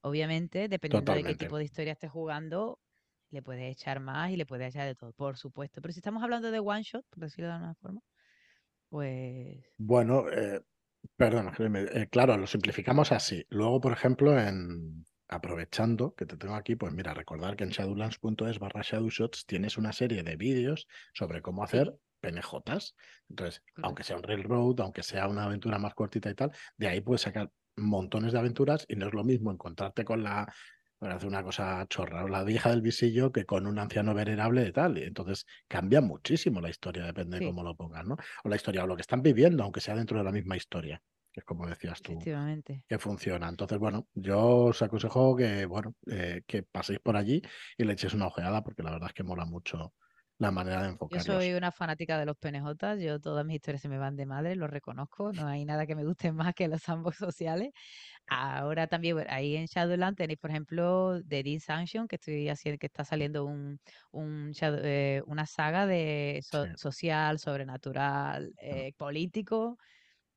Obviamente, 0.00 0.68
dependiendo 0.68 1.14
de 1.14 1.22
qué 1.22 1.36
tipo 1.36 1.56
de 1.56 1.64
historia 1.64 1.92
estés 1.92 2.10
jugando, 2.10 2.80
le 3.30 3.40
puedes 3.40 3.70
echar 3.70 4.00
más 4.00 4.30
y 4.30 4.36
le 4.36 4.46
puedes 4.46 4.74
echar 4.74 4.86
de 4.86 4.96
todo, 4.96 5.12
por 5.12 5.36
supuesto. 5.36 5.80
Pero 5.80 5.92
si 5.92 6.00
estamos 6.00 6.24
hablando 6.24 6.50
de 6.50 6.58
one 6.58 6.82
shot, 6.82 7.06
por 7.08 7.20
decirlo 7.20 7.46
de 7.48 7.54
alguna 7.54 7.74
forma, 7.76 8.00
pues. 8.88 9.64
Bueno, 9.78 10.28
eh, 10.30 10.60
perdón, 11.16 11.52
eh, 11.94 12.08
claro, 12.10 12.36
lo 12.36 12.48
simplificamos 12.48 13.12
así. 13.12 13.46
Luego, 13.48 13.80
por 13.80 13.92
ejemplo, 13.92 14.36
en 14.38 15.04
aprovechando 15.28 16.14
que 16.14 16.26
te 16.26 16.36
tengo 16.36 16.54
aquí, 16.54 16.74
pues 16.74 16.92
mira, 16.92 17.14
recordar 17.14 17.56
que 17.56 17.64
en 17.64 17.70
shadowlands.es 17.70 18.58
barra 18.58 18.82
shadowshots 18.82 19.46
tienes 19.46 19.76
una 19.76 19.92
serie 19.92 20.24
de 20.24 20.36
vídeos 20.36 20.88
sobre 21.14 21.42
cómo 21.42 21.62
hacer 21.62 21.96
PNJs. 22.20 22.94
Entonces, 23.28 23.62
aunque 23.82 24.04
sea 24.04 24.16
un 24.16 24.22
railroad, 24.22 24.80
aunque 24.80 25.02
sea 25.02 25.28
una 25.28 25.44
aventura 25.44 25.78
más 25.78 25.94
cortita 25.94 26.30
y 26.30 26.34
tal, 26.34 26.52
de 26.76 26.88
ahí 26.88 27.00
puedes 27.00 27.22
sacar 27.22 27.50
montones 27.76 28.32
de 28.32 28.38
aventuras 28.38 28.86
y 28.88 28.96
no 28.96 29.06
es 29.06 29.14
lo 29.14 29.24
mismo 29.24 29.52
encontrarte 29.52 30.04
con 30.04 30.22
la 30.22 30.52
hace 31.00 31.26
una 31.26 31.42
cosa 31.42 31.86
chorra. 31.88 32.28
La 32.28 32.42
vieja 32.44 32.70
del 32.70 32.82
visillo 32.82 33.32
que 33.32 33.44
con 33.44 33.66
un 33.66 33.78
anciano 33.78 34.14
venerable 34.14 34.66
y 34.66 34.72
tal. 34.72 34.96
Entonces 34.98 35.46
cambia 35.68 36.00
muchísimo 36.00 36.60
la 36.60 36.70
historia, 36.70 37.04
depende 37.04 37.38
de 37.38 37.46
cómo 37.46 37.62
lo 37.62 37.76
pongas, 37.76 38.04
¿no? 38.06 38.16
O 38.44 38.48
la 38.48 38.56
historia, 38.56 38.84
o 38.84 38.86
lo 38.86 38.96
que 38.96 39.02
están 39.02 39.22
viviendo, 39.22 39.62
aunque 39.62 39.80
sea 39.80 39.94
dentro 39.94 40.18
de 40.18 40.24
la 40.24 40.32
misma 40.32 40.56
historia. 40.56 41.02
Que 41.32 41.40
es 41.40 41.44
como 41.44 41.66
decías 41.66 42.00
tú. 42.00 42.18
Que 42.88 42.98
funciona. 42.98 43.48
Entonces, 43.48 43.78
bueno, 43.78 44.08
yo 44.14 44.40
os 44.40 44.80
aconsejo 44.80 45.36
que, 45.36 45.66
bueno, 45.66 45.94
eh, 46.06 46.42
que 46.46 46.62
paséis 46.62 46.98
por 47.00 47.16
allí 47.16 47.42
y 47.76 47.84
le 47.84 47.92
echéis 47.92 48.14
una 48.14 48.28
ojeada, 48.28 48.62
porque 48.62 48.82
la 48.82 48.92
verdad 48.92 49.08
es 49.08 49.14
que 49.14 49.22
mola 49.22 49.44
mucho 49.44 49.92
la 50.38 50.50
manera 50.50 50.82
de 50.82 50.88
enfocarlos. 50.90 51.26
Yo 51.26 51.32
soy 51.34 51.52
una 51.54 51.72
fanática 51.72 52.18
de 52.18 52.26
los 52.26 52.36
PNJ, 52.36 52.98
yo 52.98 53.20
todas 53.20 53.44
mis 53.44 53.56
historias 53.56 53.82
se 53.82 53.88
me 53.88 53.98
van 53.98 54.16
de 54.16 54.26
madre, 54.26 54.54
lo 54.54 54.66
reconozco, 54.66 55.32
no 55.32 55.46
hay 55.46 55.64
nada 55.64 55.86
que 55.86 55.94
me 55.94 56.04
guste 56.04 56.32
más 56.32 56.54
que 56.54 56.68
los 56.68 56.88
ambos 56.88 57.16
sociales. 57.16 57.72
Ahora 58.28 58.86
también 58.86 59.24
ahí 59.28 59.56
en 59.56 59.66
Shadowland 59.66 60.16
tenéis, 60.16 60.38
por 60.38 60.50
ejemplo, 60.50 61.20
The 61.26 61.42
Dean 61.42 61.60
Sanction, 61.60 62.08
que 62.08 62.16
estoy 62.16 62.48
haciendo, 62.48 62.78
que 62.78 62.86
está 62.86 63.04
saliendo 63.04 63.44
un, 63.46 63.78
un 64.10 64.52
eh, 64.60 65.22
una 65.26 65.46
saga 65.46 65.86
de 65.86 66.42
social, 66.76 67.38
sobrenatural, 67.38 68.52
eh, 68.60 68.92
político 68.96 69.78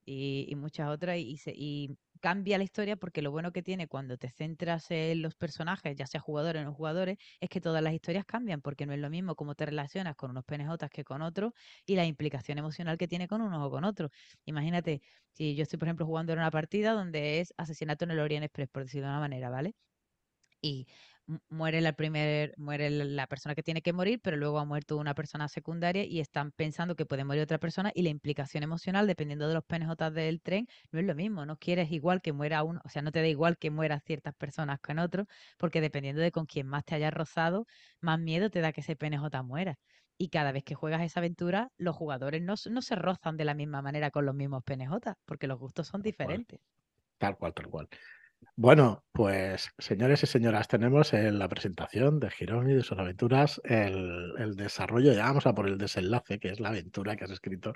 y, 0.06 0.46
y, 0.50 0.56
muchas 0.56 0.90
otras. 0.90 1.18
Y, 1.18 1.38
y 1.48 1.98
cambia 2.20 2.58
la 2.58 2.64
historia 2.64 2.96
porque 2.98 3.22
lo 3.22 3.32
bueno 3.32 3.52
que 3.52 3.62
tiene 3.64 3.88
cuando 3.88 4.18
te 4.18 4.30
centras 4.30 4.92
en 4.92 5.22
los 5.22 5.36
personajes, 5.36 5.96
ya 5.96 6.08
sea 6.08 6.22
jugadores 6.22 6.62
o 6.62 6.66
no 6.66 6.74
jugadores, 6.74 7.18
es 7.40 7.50
que 7.50 7.62
todas 7.62 7.82
las 7.84 7.94
historias 7.94 8.26
cambian 8.26 8.62
porque 8.62 8.86
no 8.86 8.94
es 8.94 9.00
lo 9.00 9.10
mismo 9.10 9.36
cómo 9.36 9.56
te 9.56 9.66
relacionas 9.66 10.16
con 10.16 10.32
unos 10.32 10.44
PNJ 10.46 10.90
que 10.90 11.04
con 11.04 11.22
otros 11.22 11.54
y 11.86 11.96
la 11.96 12.06
implicación 12.06 12.58
emocional 12.58 12.98
que 12.98 13.08
tiene 13.08 13.28
con 13.28 13.42
unos 13.42 13.66
o 13.66 13.70
con 13.72 13.84
otros. 13.84 14.12
Imagínate, 14.46 15.02
si 15.32 15.56
yo 15.56 15.64
estoy, 15.64 15.80
por 15.80 15.88
ejemplo, 15.88 16.06
jugando 16.06 16.34
en 16.34 16.40
una 16.40 16.52
partida 16.52 16.92
donde 16.94 17.40
es 17.40 17.54
asesinato 17.58 18.06
en 18.06 18.12
el 18.12 18.20
Orient 18.20 18.44
Express, 18.46 18.70
por 18.70 18.84
decirlo 18.84 19.08
de 19.08 19.14
una 19.14 19.20
manera, 19.22 19.50
¿vale? 19.50 19.76
Y 20.62 20.88
muere 21.50 21.82
la 21.82 21.94
primer, 21.94 22.54
muere 22.58 22.90
la 22.90 23.28
persona 23.28 23.56
que 23.56 23.64
tiene 23.64 23.82
que 23.82 23.94
morir, 23.94 24.20
pero 24.22 24.38
luego 24.38 24.60
ha 24.60 24.66
muerto 24.66 24.98
una 24.98 25.14
persona 25.14 25.48
secundaria 25.48 26.04
y 26.04 26.20
están 26.20 26.52
pensando 26.52 26.96
que 26.96 27.06
puede 27.06 27.24
morir 27.24 27.44
otra 27.44 27.60
persona 27.60 27.92
y 27.94 28.02
la 28.02 28.10
implicación 28.10 28.64
emocional, 28.64 29.08
dependiendo 29.08 29.48
de 29.48 29.54
los 29.54 29.64
PNJ 29.64 30.12
del 30.12 30.42
tren, 30.42 30.68
no 30.92 31.00
es 31.00 31.06
lo 31.06 31.16
mismo. 31.16 31.46
No 31.46 31.58
quieres 31.58 31.92
igual 31.92 32.22
que 32.22 32.34
muera 32.34 32.64
uno, 32.64 32.82
o 32.84 32.90
sea, 32.90 33.02
no 33.02 33.12
te 33.12 33.22
da 33.22 33.28
igual 33.28 33.58
que 33.58 33.70
mueran 33.70 34.02
ciertas 34.02 34.34
personas 34.36 34.80
en 34.88 35.00
otros, 35.00 35.28
porque 35.58 35.82
dependiendo 35.82 36.22
de 36.22 36.32
con 36.32 36.46
quién 36.46 36.68
más 36.68 36.84
te 36.84 36.96
hayas 36.96 37.14
rozado, 37.14 37.68
más 38.02 38.20
miedo 38.20 38.50
te 38.50 38.62
da 38.62 38.72
que 38.72 38.82
ese 38.82 38.96
PNJ 38.96 39.44
muera. 39.44 39.78
Y 40.18 40.30
cada 40.30 40.52
vez 40.52 40.64
que 40.64 40.76
juegas 40.76 41.02
esa 41.02 41.20
aventura, 41.20 41.72
los 41.78 41.96
jugadores 41.96 42.42
no, 42.42 42.56
no 42.70 42.82
se 42.82 42.96
rozan 42.96 43.38
de 43.38 43.46
la 43.46 43.54
misma 43.54 43.82
manera 43.82 44.12
con 44.12 44.26
los 44.26 44.36
mismos 44.36 44.64
PNJ, 44.64 45.16
porque 45.26 45.48
los 45.48 45.60
gustos 45.60 45.88
son 45.88 46.02
diferentes. 46.02 46.60
Tal 47.20 47.38
cual, 47.38 47.54
tal 47.54 47.70
cual. 47.70 47.90
Bueno, 48.62 49.06
pues 49.14 49.70
señores 49.78 50.22
y 50.24 50.28
señoras, 50.28 50.68
tenemos 50.68 51.14
en 51.14 51.40
la 51.40 51.48
presentación 51.48 52.20
de 52.20 52.30
Girón 52.30 52.70
y 52.70 52.74
de 52.74 52.84
sus 52.84 52.98
aventuras 53.00 53.62
el, 53.64 54.56
desarrollo, 54.58 55.14
ya 55.14 55.24
vamos 55.24 55.46
a 55.46 55.54
por 55.54 55.66
el 55.66 55.78
desenlace, 55.78 56.40
que 56.40 56.50
es 56.50 56.60
la 56.60 56.68
aventura 56.68 57.16
que 57.16 57.24
has 57.24 57.32
escrito 57.32 57.74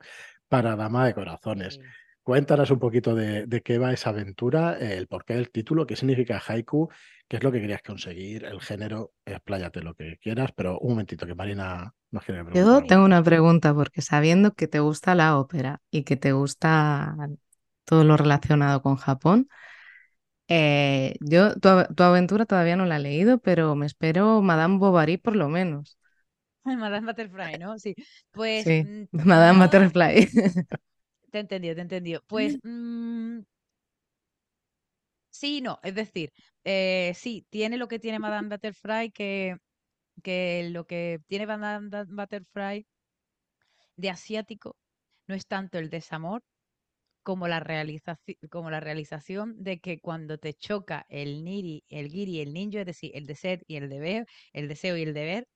para 0.49 0.75
Dama 0.75 1.05
de 1.05 1.13
Corazones. 1.13 1.79
Cuéntanos 2.21 2.69
un 2.69 2.79
poquito 2.79 3.15
de, 3.15 3.61
qué 3.63 3.77
va 3.77 3.93
esa 3.93 4.09
aventura, 4.09 4.77
el 4.77 5.07
porqué 5.07 5.35
del 5.35 5.51
título, 5.51 5.87
qué 5.87 5.95
significa 5.95 6.41
haiku, 6.45 6.89
qué 7.29 7.37
es 7.37 7.43
lo 7.43 7.51
que 7.53 7.61
querías 7.61 7.81
conseguir, 7.81 8.43
el 8.43 8.59
género, 8.59 9.13
expláyate 9.25 9.81
lo 9.81 9.93
que 9.93 10.17
quieras, 10.17 10.51
pero 10.53 10.79
un 10.79 10.91
momentito 10.91 11.25
que 11.25 11.33
Marina 11.33 11.93
nos 12.11 12.25
quiere 12.25 12.43
preguntar. 12.43 12.81
Yo 12.81 12.87
tengo 12.87 13.05
una 13.05 13.23
pregunta, 13.23 13.73
porque 13.73 14.01
sabiendo 14.01 14.53
que 14.53 14.67
te 14.67 14.81
gusta 14.81 15.15
la 15.15 15.37
ópera 15.37 15.81
y 15.91 16.03
que 16.03 16.17
te 16.17 16.33
gusta 16.33 17.15
todo 17.85 18.03
lo 18.03 18.17
relacionado 18.17 18.81
con 18.81 18.97
Japón, 18.97 19.47
eh, 20.47 21.15
yo, 21.21 21.55
tu, 21.55 21.69
aventura 22.03 22.45
todavía 22.45 22.75
no 22.75 22.85
la 22.85 22.97
he 22.97 22.99
leído, 22.99 23.37
pero 23.39 23.75
me 23.75 23.85
espero 23.85 24.41
Madame 24.41 24.77
Bovary 24.77 25.17
por 25.17 25.35
lo 25.35 25.49
menos. 25.49 25.97
Madame 26.65 27.07
Butterfly, 27.07 27.57
¿no? 27.59 27.77
Sí. 27.77 27.95
Pues. 28.31 28.63
Sí, 28.63 28.83
mm, 28.83 29.07
Madame 29.25 29.65
Butterfly. 29.65 30.27
Te 31.31 31.39
entendido, 31.39 31.75
te 31.75 31.81
entendido. 31.81 32.21
Pues. 32.27 32.59
Mm, 32.63 33.39
sí, 35.31 35.61
no. 35.61 35.79
Es 35.81 35.95
decir, 35.95 36.31
eh, 36.63 37.13
sí, 37.15 37.45
tiene 37.49 37.77
lo 37.77 37.87
que 37.87 37.99
tiene 37.99 38.19
Madame 38.19 38.49
Butterfly, 38.49 39.11
que, 39.11 39.57
que 40.21 40.69
lo 40.71 40.85
que 40.85 41.21
tiene 41.27 41.47
Madame 41.47 41.89
Butterfly 42.07 42.85
de 43.95 44.09
asiático 44.09 44.75
no 45.27 45.35
es 45.35 45.47
tanto 45.47 45.79
el 45.79 45.89
desamor, 45.89 46.43
como 47.23 47.47
la, 47.47 47.59
realización, 47.59 48.37
como 48.49 48.69
la 48.69 48.79
realización 48.79 49.63
de 49.63 49.79
que 49.79 49.99
cuando 49.99 50.37
te 50.37 50.53
choca 50.53 51.05
el 51.09 51.43
niri, 51.43 51.83
el 51.89 52.09
giri 52.09 52.37
y 52.37 52.41
el 52.41 52.53
ninjo, 52.53 52.79
es 52.79 52.85
decir, 52.85 53.11
el 53.15 53.25
deseo 53.25 53.59
y 53.67 53.77
el 53.77 53.89
deber, 53.89 54.27
el 54.51 54.67
deseo 54.67 54.97
y 54.97 55.03
el 55.03 55.13
deber, 55.13 55.47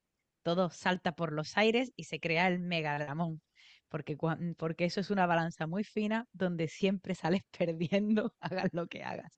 todo 0.43 0.69
salta 0.69 1.13
por 1.13 1.34
los 1.34 1.58
aires 1.58 1.91
y 1.95 2.06
se 2.06 2.19
crea 2.19 2.47
el 2.47 2.60
megalamón. 2.60 3.41
Porque, 3.89 4.17
porque 4.58 4.86
eso 4.86 4.99
es 4.99 5.10
una 5.10 5.25
balanza 5.25 5.67
muy 5.67 5.84
fina 5.84 6.27
donde 6.34 6.67
siempre 6.67 7.15
sales 7.15 7.41
perdiendo, 7.58 8.34
hagas 8.39 8.73
lo 8.73 8.88
que 8.88 9.03
hagas. 9.03 9.38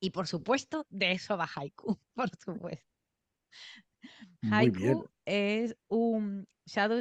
Y 0.00 0.10
por 0.10 0.26
supuesto, 0.26 0.86
de 0.90 1.12
eso 1.12 1.36
va 1.36 1.48
Haiku, 1.54 1.98
por 2.14 2.30
supuesto. 2.36 2.86
Haiku 4.50 5.08
es 5.24 5.74
un 5.88 6.46
Shadow 6.66 7.00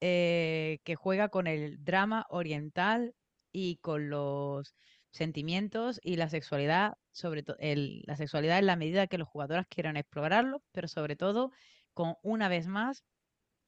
eh, 0.00 0.80
que 0.84 0.96
juega 0.96 1.28
con 1.28 1.46
el 1.46 1.82
drama 1.84 2.26
oriental 2.28 3.14
y 3.54 3.76
con 3.76 4.10
los 4.10 4.74
sentimientos 5.12 6.00
y 6.02 6.16
la 6.16 6.28
sexualidad, 6.28 6.98
sobre 7.12 7.44
todo 7.44 7.56
la 7.60 8.16
sexualidad 8.16 8.58
en 8.58 8.66
la 8.66 8.74
medida 8.74 9.06
que 9.06 9.16
los 9.16 9.28
jugadores 9.28 9.66
quieran 9.68 9.96
explorarlo, 9.96 10.62
pero 10.72 10.88
sobre 10.88 11.14
todo 11.14 11.52
con 11.94 12.16
una 12.22 12.48
vez 12.48 12.66
más 12.66 13.04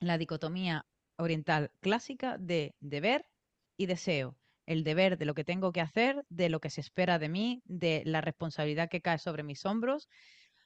la 0.01 0.19
dicotomía 0.19 0.87
oriental 1.17 1.71
clásica 1.81 2.37
de 2.37 2.75
deber 2.81 3.27
y 3.77 3.87
deseo. 3.87 4.37
El 4.67 4.83
deber 4.83 5.19
de 5.19 5.25
lo 5.25 5.35
que 5.35 5.45
tengo 5.45 5.71
que 5.71 5.81
hacer, 5.81 6.25
de 6.29 6.49
lo 6.49 6.59
que 6.59 6.71
se 6.71 6.81
espera 6.81 7.21
de 7.21 7.29
mí, 7.29 7.63
de 7.65 8.03
la 8.05 8.21
responsabilidad 8.21 8.89
que 8.91 9.01
cae 9.01 9.19
sobre 9.19 9.45
mis 9.45 9.65
hombros, 9.65 10.09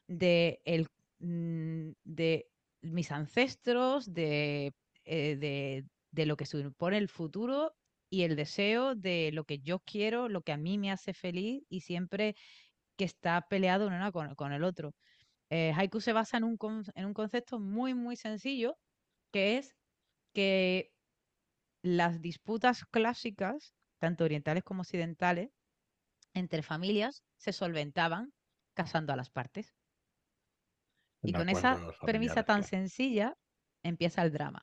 de, 0.06 0.62
el, 0.64 0.88
mm, 1.18 1.90
de 2.04 2.48
mis 2.80 3.12
ancestros, 3.12 4.14
de, 4.14 4.72
eh, 5.04 5.36
de, 5.36 5.84
de 6.10 6.24
lo 6.24 6.38
que 6.38 6.46
supone 6.46 6.96
el 6.96 7.10
futuro 7.10 7.74
y 8.10 8.24
el 8.24 8.36
deseo 8.36 8.96
de 8.96 9.30
lo 9.32 9.44
que 9.44 9.60
yo 9.60 9.78
quiero, 9.78 10.28
lo 10.28 10.42
que 10.42 10.52
a 10.52 10.56
mí 10.56 10.76
me 10.76 10.90
hace 10.90 11.14
feliz 11.14 11.62
y 11.68 11.80
siempre 11.80 12.34
que 12.96 13.04
está 13.04 13.46
peleado 13.48 13.86
uno 13.86 14.36
con, 14.36 14.52
el 14.52 14.64
otro. 14.64 14.94
Eh, 15.48 15.72
haiku 15.74 16.00
se 16.00 16.12
basa 16.12 16.36
en 16.36 16.44
un, 16.44 16.58
en 16.94 17.06
un 17.06 17.14
concepto 17.14 17.60
muy, 17.60 17.94
muy 17.94 18.16
sencillo, 18.16 18.76
que 19.32 19.58
es 19.58 19.74
que 20.34 20.92
las 21.82 22.20
disputas 22.20 22.84
clásicas, 22.84 23.74
tanto 23.98 24.24
orientales 24.24 24.64
como 24.64 24.82
occidentales, 24.82 25.50
entre 26.34 26.62
familias 26.62 27.24
se 27.36 27.52
solventaban 27.52 28.32
casando 28.74 29.12
a 29.12 29.16
las 29.16 29.30
partes. 29.30 29.74
Y 31.22 31.32
con 31.32 31.48
esa 31.48 31.78
premisa 32.02 32.44
tan 32.44 32.64
sencilla 32.64 33.36
empieza 33.82 34.22
el 34.22 34.32
drama. 34.32 34.62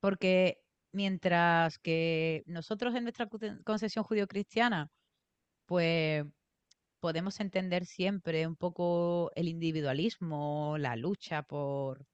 Porque 0.00 0.63
Mientras 0.94 1.78
que 1.80 2.42
nosotros 2.46 2.94
en 2.94 3.04
nuestra 3.04 3.28
concesión 3.64 4.04
judío-cristiana, 4.04 4.88
pues 5.66 6.24
podemos 7.00 7.40
entender 7.40 7.86
siempre 7.86 8.46
un 8.46 8.56
poco 8.56 9.30
el 9.36 9.48
individualismo, 9.48 10.76
la 10.78 10.96
lucha 10.96 11.42
por 11.44 12.04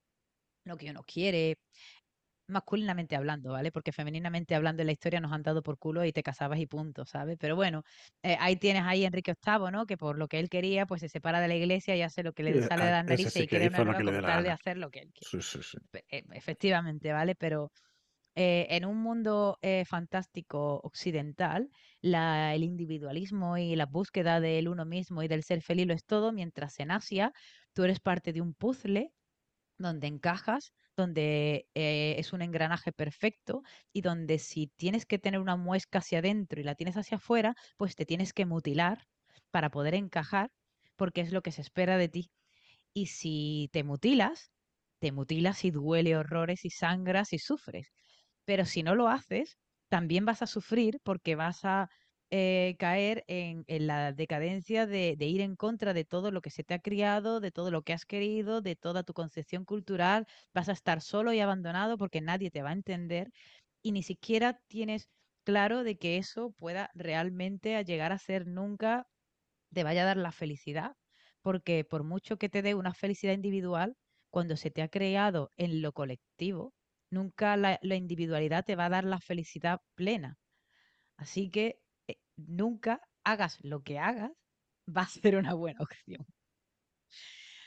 lo 0.65 0.77
que 0.79 0.91
uno 0.91 1.03
quiere, 1.07 1.57
masculinamente 2.49 3.17
hablando, 3.17 3.53
¿vale? 3.53 3.71
Porque 3.73 3.93
femeninamente 3.93 4.55
hablando 4.57 4.83
en 4.83 4.87
la 4.87 4.93
historia 4.93 5.21
nos 5.21 5.33
han 5.33 5.43
dado 5.43 5.63
por 5.63 5.79
culo 5.79 6.05
y 6.05 6.13
te 6.13 6.23
casabas 6.25 6.59
y 6.59 6.67
punto, 6.67 7.07
¿sabes? 7.07 7.37
Pero 7.39 7.57
bueno, 7.57 7.83
eh, 8.23 8.37
ahí 8.41 8.57
tienes 8.57 8.83
ahí 8.85 9.05
Enrique 9.05 9.35
VIII, 9.35 9.71
¿no? 9.71 9.87
Que 9.87 9.97
por 9.97 10.19
lo 10.19 10.27
que 10.29 10.41
él 10.41 10.49
quería, 10.49 10.87
pues 10.87 11.01
se 11.03 11.09
separa 11.09 11.41
de 11.41 11.49
la 11.49 11.55
iglesia 11.57 11.95
y 11.97 12.03
hace 12.03 12.23
lo 12.25 12.33
que 12.33 12.43
le 12.43 12.61
eh, 12.61 12.63
sale 12.63 12.85
de 12.87 12.91
las 12.93 13.05
narices 13.07 13.43
y 13.45 13.49
quiere 13.49 13.69
una 13.69 13.85
nueva 13.85 14.43
de 14.43 14.51
hacer 14.51 14.79
lo 14.79 14.91
que 14.91 15.01
él 15.01 15.13
quiere. 15.15 15.31
Sí, 15.31 15.41
sí, 15.43 15.63
sí. 15.63 15.79
E, 16.11 16.25
efectivamente, 16.35 17.13
¿vale? 17.13 17.35
Pero 17.37 17.71
eh, 18.35 18.67
en 18.71 18.85
un 18.87 18.99
mundo 18.99 19.59
eh, 19.63 19.85
fantástico 19.85 20.81
occidental, 20.83 21.71
el 22.03 22.63
individualismo 22.65 23.59
y 23.59 23.77
la 23.77 23.87
búsqueda 23.87 24.41
del 24.41 24.69
uno 24.69 24.85
mismo 24.87 25.23
y 25.23 25.29
del 25.29 25.43
ser 25.45 25.63
feliz 25.63 25.87
lo 25.87 25.95
es 25.95 26.05
todo, 26.05 26.33
mientras 26.33 26.79
en 26.81 26.91
Asia 26.91 27.33
tú 27.73 27.85
eres 27.85 28.01
parte 28.01 28.33
de 28.33 28.41
un 28.41 28.55
puzzle 28.55 29.13
donde 29.79 30.07
encajas, 30.07 30.73
donde 30.97 31.69
eh, 31.75 32.15
es 32.19 32.33
un 32.33 32.43
engranaje 32.43 32.93
perfecto 32.93 33.63
y 33.93 34.03
donde 34.03 34.39
si 34.39 34.69
tienes 34.77 35.07
que 35.07 35.19
tener 35.19 35.41
una 35.41 35.57
muesca 35.57 35.99
hacia 36.01 36.19
adentro 36.19 36.61
y 36.61 36.65
la 36.65 36.75
tienes 36.75 36.97
hacia 36.97 37.17
afuera, 37.17 37.55
pues 37.77 37.97
te 37.97 38.05
tienes 38.07 38.33
que 38.33 38.47
mutilar 38.47 39.07
para 39.51 39.71
poder 39.71 39.95
encajar, 39.95 40.51
porque 40.97 41.23
es 41.23 41.33
lo 41.33 41.43
que 41.43 41.53
se 41.53 41.63
espera 41.63 41.97
de 41.99 42.09
ti. 42.09 42.31
Y 42.95 43.07
si 43.07 43.71
te 43.73 43.85
mutilas, 43.85 44.53
te 45.01 45.13
mutilas 45.13 45.65
y 45.65 45.71
duele 45.71 46.17
horrores 46.17 46.65
y 46.65 46.71
sangras 46.71 47.33
y 47.33 47.39
sufres. 47.39 47.89
Pero 48.45 48.65
si 48.65 48.83
no 48.83 48.95
lo 48.95 49.09
haces, 49.09 49.57
también 49.89 50.25
vas 50.25 50.43
a 50.43 50.47
sufrir 50.47 51.01
porque 51.03 51.35
vas 51.37 51.65
a 51.65 51.91
eh, 52.33 52.77
caer 52.79 53.25
en, 53.27 53.65
la 53.69 54.13
decadencia 54.13 54.87
de, 54.87 55.17
ir 55.19 55.41
en 55.41 55.57
contra 55.57 55.93
de 55.95 56.05
todo 56.05 56.31
lo 56.31 56.41
que 56.41 56.51
se 56.51 56.63
te 56.63 56.75
ha 56.75 56.79
criado, 56.79 57.41
de 57.41 57.51
todo 57.51 57.73
lo 57.73 57.83
que 57.83 57.93
has 57.93 58.07
querido, 58.07 58.61
de 58.61 58.77
toda 58.77 59.03
tu 59.03 59.15
concepción 59.15 59.65
cultural. 59.65 60.27
Vas 60.55 60.69
a 60.69 60.73
estar 60.73 61.01
solo 61.01 61.33
y 61.33 61.41
abandonado 61.41 61.99
porque 61.99 62.21
nadie 62.21 62.51
te 62.51 62.63
va 62.63 62.71
a 62.71 62.75
entender 62.75 63.33
y 63.83 63.93
ni 63.93 64.03
siquiera 64.03 64.61
tienes 64.69 65.09
claro 65.45 65.85
de 65.85 65.99
que 65.99 66.19
eso 66.19 66.53
pueda 66.53 66.91
realmente 66.95 67.83
llegar 67.85 68.13
a 68.13 68.19
ser 68.19 68.47
nunca, 68.47 69.07
te 69.73 69.85
vaya 69.85 70.03
a 70.03 70.07
dar 70.07 70.17
la 70.17 70.33
felicidad, 70.33 70.97
porque 71.43 71.85
por 71.85 72.05
mucho 72.05 72.37
que 72.39 72.49
te 72.49 72.63
dé 72.63 72.75
una 72.75 72.95
felicidad 72.95 73.35
individual, 73.35 73.97
cuando 74.31 74.57
se 74.57 74.71
te 74.71 74.83
ha 74.83 74.89
creado 74.89 75.51
en 75.57 75.83
lo 75.83 75.93
colectivo, 75.93 76.75
nunca 77.11 77.57
la, 77.57 77.79
individualidad 77.83 78.65
te 78.65 78.77
va 78.77 78.87
a 78.87 78.91
dar 78.91 79.05
la 79.05 79.21
felicidad 79.21 79.81
plena. 79.95 80.39
Así 81.17 81.51
que 81.51 81.81
eh, 82.07 82.17
nunca 82.37 83.03
hagas 83.25 83.59
lo 83.63 83.83
que 83.83 83.99
hagas, 83.99 84.33
va 84.97 85.03
a 85.03 85.09
ser 85.09 85.37
una 85.37 85.55
buena 85.55 85.81
opción. 85.81 86.27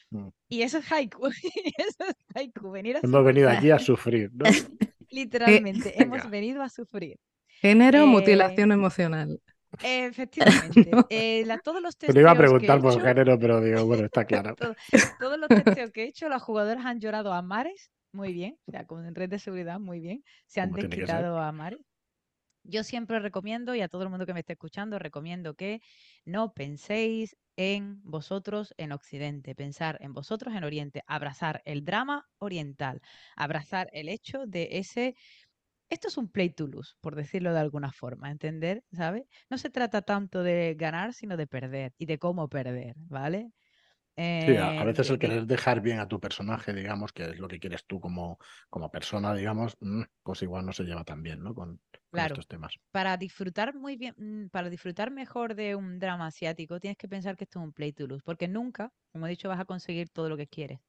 Mm. 0.10 0.30
Y 0.50 0.62
eso 0.62 0.80
es 0.80 0.92
haiku. 0.92 1.28
eso 1.78 2.04
es 2.08 2.16
haiku. 2.36 2.76
Hemos 2.76 3.24
venido 3.24 3.50
aquí 3.50 3.72
a 3.72 3.80
sufrir, 3.80 4.32
¿no? 4.34 4.46
Literalmente, 5.10 6.02
hemos 6.02 6.28
venido 6.30 6.64
a 6.64 6.70
sufrir. 6.70 7.20
Género, 7.48 8.08
mutilación 8.08 8.72
eh, 8.72 8.74
emocional. 8.74 9.40
Efectivamente. 9.82 10.92
Eh, 11.10 11.46
todos 11.64 11.82
los 11.82 11.98
Te 11.98 12.20
iba 12.20 12.32
a 12.32 12.36
preguntar 12.36 12.82
por 12.82 13.02
género, 13.02 13.40
pero 13.40 13.62
digo, 13.62 13.86
bueno, 13.86 14.06
está 14.06 14.26
claro. 14.26 14.56
todos 15.20 15.40
los 15.40 15.48
testeos 15.48 15.92
que 15.92 16.04
he 16.04 16.08
hecho, 16.08 16.30
las 16.30 16.42
jugadoras 16.42 16.86
han 16.86 17.00
llorado 17.00 17.34
a 17.34 17.42
mares, 17.42 17.92
muy 18.14 18.34
bien, 18.34 18.60
o 18.68 18.72
sea, 18.72 18.86
con 18.88 19.14
red 19.16 19.30
de 19.30 19.40
seguridad, 19.40 19.80
muy 19.80 20.00
bien. 20.00 20.24
Se 20.48 20.62
han 20.62 20.74
desquitado 20.76 21.40
a 21.40 21.52
mares. 21.52 21.80
Yo 22.64 22.84
siempre 22.84 23.20
recomiendo, 23.20 23.76
y 23.76 23.82
a 23.82 23.90
todo 23.90 24.04
el 24.04 24.10
mundo 24.10 24.26
que 24.26 24.34
me 24.34 24.40
esté 24.42 24.54
escuchando, 24.54 25.00
recomiendo 25.00 25.56
que 25.56 25.82
no 26.26 26.54
penséis 26.54 27.36
en 27.58 28.02
vosotros 28.04 28.74
en 28.78 28.92
Occidente, 28.94 29.56
pensar 29.56 29.98
en 30.02 30.14
vosotros 30.14 30.56
en 30.56 30.64
Oriente, 30.64 31.04
abrazar 31.08 31.62
el 31.66 31.86
drama 31.86 32.30
oriental, 32.40 33.02
abrazar 33.36 33.90
el 33.94 34.10
hecho 34.10 34.46
de 34.48 34.70
ese 34.74 35.16
esto 35.90 36.08
es 36.08 36.18
un 36.18 36.30
play 36.32 36.50
to 36.50 36.68
lose, 36.68 36.94
por 37.02 37.16
decirlo 37.16 37.54
de 37.54 37.60
alguna 37.60 37.92
forma, 37.92 38.32
¿entender? 38.32 38.84
¿Sabes? 38.92 39.24
No 39.50 39.58
se 39.58 39.70
trata 39.70 40.02
tanto 40.02 40.42
de 40.44 40.76
ganar, 40.78 41.14
sino 41.14 41.38
de 41.38 41.48
perder 41.48 41.94
y 41.98 42.06
de 42.08 42.18
cómo 42.20 42.50
perder, 42.50 42.96
¿vale? 42.98 43.52
Sí, 44.16 44.56
a, 44.58 44.82
eh, 44.82 44.86
veces 44.86 45.10
el 45.10 45.20
querer 45.20 45.46
dejar 45.46 45.82
bien 45.82 46.00
a 46.00 46.08
tu 46.08 46.20
personaje, 46.20 46.74
digamos, 46.74 47.12
que 47.12 47.24
es 47.24 47.40
lo 47.40 47.48
que 47.48 47.60
quieres 47.60 47.86
tú 47.86 48.00
como, 48.00 48.38
como 48.70 48.92
persona, 48.92 49.34
digamos, 49.34 49.76
mm, 49.80 50.04
pues 50.22 50.42
igual 50.42 50.66
no 50.66 50.74
se 50.74 50.84
lleva 50.84 51.04
tan 51.04 51.24
bien, 51.24 51.44
¿no? 51.44 51.54
Con, 51.54 51.80
estos 52.12 52.48
temas. 52.48 52.76
Para 52.92 53.18
disfrutar 53.18 53.74
muy 53.74 53.98
bien, 53.98 54.14
mm, 54.18 54.50
para 54.50 54.70
disfrutar 54.70 55.10
mejor 55.10 55.56
de 55.56 55.76
un 55.76 55.98
drama 55.98 56.28
asiático, 56.28 56.80
tienes 56.80 56.98
que 56.98 57.08
pensar 57.08 57.36
que 57.36 57.46
esto 57.46 57.60
es 57.60 57.66
un 57.66 57.74
play 57.74 57.92
to 57.92 58.06
lose, 58.06 58.22
porque 58.24 58.48
nunca, 58.48 58.92
como 59.12 59.26
he 59.26 59.32
dicho, 59.32 59.50
vas 59.50 59.60
a 59.60 59.66
conseguir 59.66 60.10
todo 60.10 60.30
lo 60.30 60.38
que 60.38 60.48
quieres. 60.48 60.80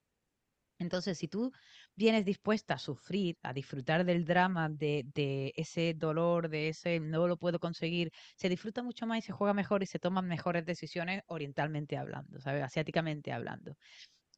Entonces, 0.79 1.19
si 1.19 1.29
tú 1.29 1.53
vienes 1.97 2.25
dispuesta 2.25 2.75
a 2.75 2.79
sufrir, 2.79 3.39
a 3.43 3.53
disfrutar 3.53 4.05
del 4.05 4.25
drama, 4.25 4.69
de, 4.69 5.53
ese 5.57 5.95
dolor, 5.95 6.49
de 6.49 6.69
ese 6.69 7.01
no 7.01 7.27
lo 7.29 7.37
puedo 7.37 7.59
conseguir, 7.61 8.11
se 8.37 8.49
disfruta 8.49 8.83
mucho 8.83 9.07
más 9.07 9.19
y 9.19 9.23
se 9.23 9.33
juega 9.33 9.55
mejor 9.55 9.83
y 9.83 9.87
se 9.87 9.99
toman 9.99 10.27
mejores 10.29 10.65
decisiones 10.67 11.23
orientalmente 11.27 11.97
hablando, 11.97 12.41
¿sabes? 12.41 12.63
Asiáticamente 12.63 13.33
hablando. 13.33 13.77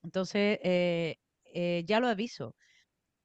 Entonces, 0.02 0.58
eh, 0.62 1.16
eh, 1.44 1.84
ya 1.86 2.00
lo 2.00 2.08
aviso, 2.08 2.56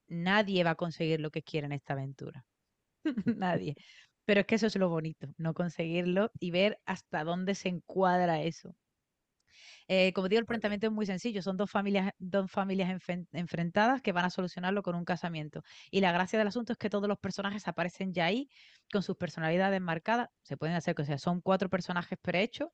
nadie 0.07 0.63
va 0.63 0.71
a 0.71 0.75
conseguir 0.75 1.21
lo 1.21 1.31
que 1.31 1.43
quiere 1.43 1.67
en 1.67 1.73
esta 1.73 1.93
aventura. 1.93 2.45
nadie. 3.37 3.75
Pero 4.25 4.41
es 4.41 4.45
que 4.47 4.55
eso 4.55 4.67
es 4.67 4.75
lo 4.77 4.89
bonito, 4.89 5.27
no 5.37 5.53
conseguirlo 5.53 6.31
y 6.39 6.51
ver 6.51 6.79
hasta 6.85 7.23
dónde 7.23 7.55
se 7.55 7.69
encuadra 7.69 8.41
eso. 8.43 8.75
Eh, 9.93 10.13
como 10.13 10.29
digo, 10.29 10.39
el 10.39 10.45
planteamiento 10.45 10.87
es 10.87 10.93
muy 10.93 11.05
sencillo. 11.05 11.41
Son 11.41 11.57
dos 11.57 11.69
familias, 11.69 12.11
dos 12.17 12.49
familias 12.49 12.89
enfrentadas 13.33 14.01
que 14.01 14.13
van 14.13 14.23
a 14.23 14.29
solucionarlo 14.29 14.83
con 14.83 14.95
un 14.95 15.03
casamiento. 15.03 15.63
Y 15.91 15.99
la 15.99 16.13
gracia 16.13 16.39
del 16.39 16.47
asunto 16.47 16.71
es 16.71 16.77
que 16.77 16.89
todos 16.89 17.09
los 17.09 17.17
personajes 17.19 17.67
aparecen 17.67 18.13
ya 18.13 18.23
ahí 18.25 18.47
con 18.89 19.03
sus 19.03 19.17
personalidades 19.17 19.81
marcadas. 19.81 20.29
Se 20.43 20.55
pueden 20.55 20.77
hacer, 20.77 20.95
o 20.97 21.03
sea, 21.03 21.17
son 21.17 21.41
cuatro 21.41 21.67
personajes 21.69 22.17
prehechos 22.21 22.69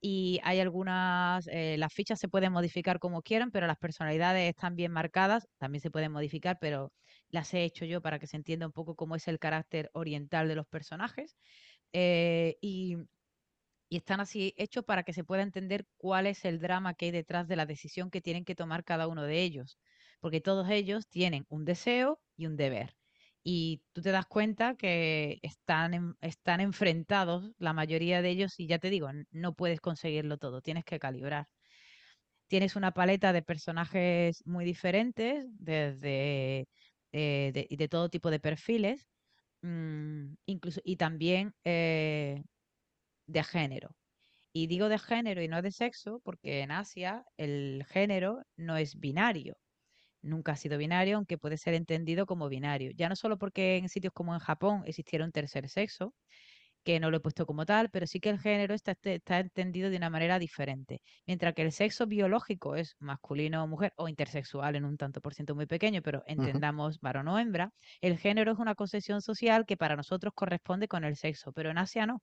y 0.00 0.38
hay 0.44 0.60
algunas, 0.60 1.48
eh, 1.48 1.76
las 1.76 1.92
fichas 1.92 2.20
se 2.20 2.28
pueden 2.28 2.52
modificar 2.52 3.00
como 3.00 3.22
quieran, 3.22 3.50
pero 3.50 3.66
las 3.66 3.76
personalidades 3.76 4.48
están 4.48 4.76
bien 4.76 4.92
marcadas. 4.92 5.48
También 5.58 5.82
se 5.82 5.90
pueden 5.90 6.12
modificar, 6.12 6.58
pero 6.60 6.92
las 7.30 7.52
he 7.52 7.64
hecho 7.64 7.84
yo 7.84 8.00
para 8.00 8.20
que 8.20 8.28
se 8.28 8.36
entienda 8.36 8.66
un 8.66 8.72
poco 8.72 8.94
cómo 8.94 9.16
es 9.16 9.26
el 9.26 9.40
carácter 9.40 9.90
oriental 9.92 10.46
de 10.46 10.54
los 10.54 10.68
personajes. 10.68 11.36
Eh, 11.92 12.56
y 12.60 12.96
y 13.90 13.96
están 13.96 14.20
así 14.20 14.54
hechos 14.56 14.84
para 14.84 15.02
que 15.02 15.12
se 15.12 15.24
pueda 15.24 15.42
entender 15.42 15.84
cuál 15.98 16.26
es 16.28 16.44
el 16.44 16.60
drama 16.60 16.94
que 16.94 17.06
hay 17.06 17.10
detrás 17.10 17.48
de 17.48 17.56
la 17.56 17.66
decisión 17.66 18.10
que 18.10 18.20
tienen 18.22 18.44
que 18.44 18.54
tomar 18.54 18.84
cada 18.84 19.08
uno 19.08 19.24
de 19.24 19.42
ellos, 19.42 19.78
porque 20.20 20.40
todos 20.40 20.70
ellos 20.70 21.08
tienen 21.08 21.44
un 21.48 21.64
deseo 21.64 22.20
y 22.36 22.46
un 22.46 22.56
deber. 22.56 22.96
Y 23.42 23.82
tú 23.92 24.00
te 24.02 24.12
das 24.12 24.26
cuenta 24.26 24.76
que 24.76 25.40
están, 25.42 26.16
están 26.20 26.60
enfrentados, 26.60 27.52
la 27.58 27.72
mayoría 27.72 28.22
de 28.22 28.30
ellos, 28.30 28.60
y 28.60 28.68
ya 28.68 28.78
te 28.78 28.90
digo, 28.90 29.08
no 29.32 29.54
puedes 29.54 29.80
conseguirlo 29.80 30.38
todo, 30.38 30.62
tienes 30.62 30.84
que 30.84 31.00
calibrar. 31.00 31.48
Tienes 32.46 32.76
una 32.76 32.92
paleta 32.92 33.32
de 33.32 33.42
personajes 33.42 34.46
muy 34.46 34.64
diferentes, 34.64 35.46
desde 35.58 36.68
eh, 37.12 37.66
de, 37.70 37.88
todo 37.88 38.08
tipo 38.08 38.30
de 38.30 38.40
perfiles, 38.40 39.06
mm, 39.62 40.34
incluso, 40.46 40.80
y 40.84 40.96
también 40.96 41.54
eh, 41.64 42.42
de 43.30 43.44
género. 43.44 43.96
Y 44.52 44.66
digo 44.66 44.88
de 44.88 44.98
género 44.98 45.42
y 45.42 45.48
no 45.48 45.62
de 45.62 45.70
sexo 45.70 46.20
porque 46.24 46.60
en 46.60 46.72
Asia 46.72 47.24
el 47.36 47.84
género 47.88 48.42
no 48.56 48.76
es 48.76 48.98
binario. 48.98 49.56
Nunca 50.22 50.52
ha 50.52 50.56
sido 50.56 50.78
binario, 50.78 51.16
aunque 51.16 51.38
puede 51.38 51.56
ser 51.56 51.74
entendido 51.74 52.26
como 52.26 52.48
binario. 52.48 52.90
Ya 52.94 53.08
no 53.08 53.16
solo 53.16 53.38
porque 53.38 53.76
en 53.76 53.88
sitios 53.88 54.12
como 54.12 54.34
en 54.34 54.40
Japón 54.40 54.82
existiera 54.86 55.24
un 55.24 55.32
tercer 55.32 55.68
sexo, 55.68 56.14
que 56.84 57.00
no 57.00 57.10
lo 57.10 57.18
he 57.18 57.20
puesto 57.20 57.46
como 57.46 57.66
tal, 57.66 57.90
pero 57.90 58.06
sí 58.06 58.20
que 58.20 58.30
el 58.30 58.40
género 58.40 58.74
está, 58.74 58.96
está, 59.02 59.38
entendido 59.38 59.90
de 59.90 59.96
una 59.96 60.10
manera 60.10 60.38
diferente. 60.38 61.00
Mientras 61.26 61.54
que 61.54 61.62
el 61.62 61.72
sexo 61.72 62.06
biológico 62.06 62.76
es 62.76 62.96
masculino 62.98 63.62
o 63.64 63.66
mujer, 63.66 63.92
o 63.96 64.08
intersexual 64.08 64.76
en 64.76 64.84
un 64.84 64.96
tanto 64.96 65.20
por 65.20 65.34
ciento 65.34 65.54
muy 65.54 65.66
pequeño, 65.66 66.02
pero 66.02 66.22
entendamos 66.26 67.00
varón 67.00 67.28
o 67.28 67.38
hembra, 67.38 67.72
el 68.00 68.18
género 68.18 68.52
es 68.52 68.58
una 68.58 68.74
concesión 68.74 69.20
social 69.22 69.66
que 69.66 69.76
para 69.76 69.96
nosotros 69.96 70.32
corresponde 70.34 70.88
con 70.88 71.04
el 71.04 71.16
sexo, 71.16 71.52
pero 71.52 71.70
en 71.70 71.78
Asia 71.78 72.06
no 72.06 72.22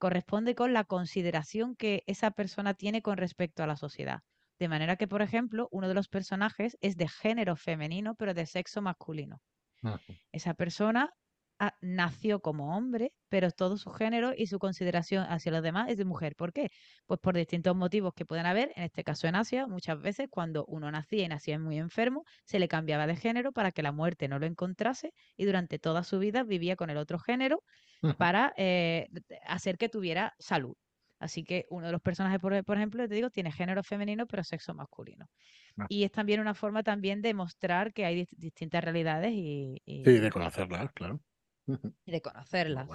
corresponde 0.00 0.56
con 0.56 0.72
la 0.72 0.84
consideración 0.84 1.76
que 1.76 2.02
esa 2.06 2.32
persona 2.32 2.74
tiene 2.74 3.02
con 3.02 3.18
respecto 3.18 3.62
a 3.62 3.68
la 3.68 3.76
sociedad. 3.76 4.22
De 4.58 4.68
manera 4.68 4.96
que, 4.96 5.06
por 5.06 5.22
ejemplo, 5.22 5.68
uno 5.70 5.88
de 5.88 5.94
los 5.94 6.08
personajes 6.08 6.76
es 6.80 6.96
de 6.96 7.06
género 7.06 7.54
femenino, 7.54 8.14
pero 8.16 8.34
de 8.34 8.46
sexo 8.46 8.82
masculino. 8.82 9.40
Esa 10.32 10.54
persona 10.54 11.14
nació 11.82 12.40
como 12.40 12.76
hombre, 12.76 13.12
pero 13.28 13.50
todo 13.50 13.76
su 13.76 13.90
género 13.90 14.32
y 14.36 14.46
su 14.46 14.58
consideración 14.58 15.26
hacia 15.28 15.52
los 15.52 15.62
demás 15.62 15.90
es 15.90 15.96
de 15.98 16.04
mujer. 16.04 16.34
¿Por 16.34 16.52
qué? 16.52 16.70
Pues 17.06 17.20
por 17.20 17.36
distintos 17.36 17.76
motivos 17.76 18.14
que 18.14 18.24
pueden 18.24 18.46
haber. 18.46 18.72
En 18.76 18.84
este 18.84 19.04
caso 19.04 19.26
en 19.28 19.36
Asia, 19.36 19.66
muchas 19.66 20.00
veces 20.00 20.28
cuando 20.30 20.64
uno 20.66 20.90
nacía 20.90 21.24
y 21.24 21.28
nacía 21.28 21.58
muy 21.58 21.78
enfermo, 21.78 22.24
se 22.44 22.58
le 22.58 22.68
cambiaba 22.68 23.06
de 23.06 23.16
género 23.16 23.52
para 23.52 23.72
que 23.72 23.82
la 23.82 23.92
muerte 23.92 24.28
no 24.28 24.38
lo 24.38 24.46
encontrase 24.46 25.12
y 25.36 25.44
durante 25.44 25.78
toda 25.78 26.02
su 26.02 26.18
vida 26.18 26.44
vivía 26.44 26.76
con 26.76 26.88
el 26.88 26.96
otro 26.96 27.18
género 27.18 27.62
para 28.16 28.54
eh, 28.56 29.08
hacer 29.46 29.76
que 29.76 29.90
tuviera 29.90 30.34
salud. 30.38 30.74
Así 31.18 31.44
que 31.44 31.66
uno 31.68 31.86
de 31.86 31.92
los 31.92 32.00
personajes, 32.00 32.40
por, 32.40 32.54
ejemplo, 32.54 33.06
te 33.06 33.14
digo, 33.14 33.28
tiene 33.28 33.52
género 33.52 33.82
femenino 33.82 34.26
pero 34.26 34.42
sexo 34.42 34.72
masculino. 34.72 35.28
Ah. 35.76 35.84
Y 35.90 36.04
es 36.04 36.10
también 36.10 36.40
una 36.40 36.54
forma 36.54 36.82
también 36.82 37.20
de 37.20 37.34
mostrar 37.34 37.92
que 37.92 38.06
hay 38.06 38.26
distintas 38.38 38.82
realidades 38.82 39.32
y, 39.34 39.82
y... 39.84 40.02
Sí, 40.02 40.18
de 40.18 40.30
conocerlas, 40.30 40.90
claro. 40.92 41.20
Y 42.06 42.12
de 42.12 42.20
conocerlas, 42.20 42.88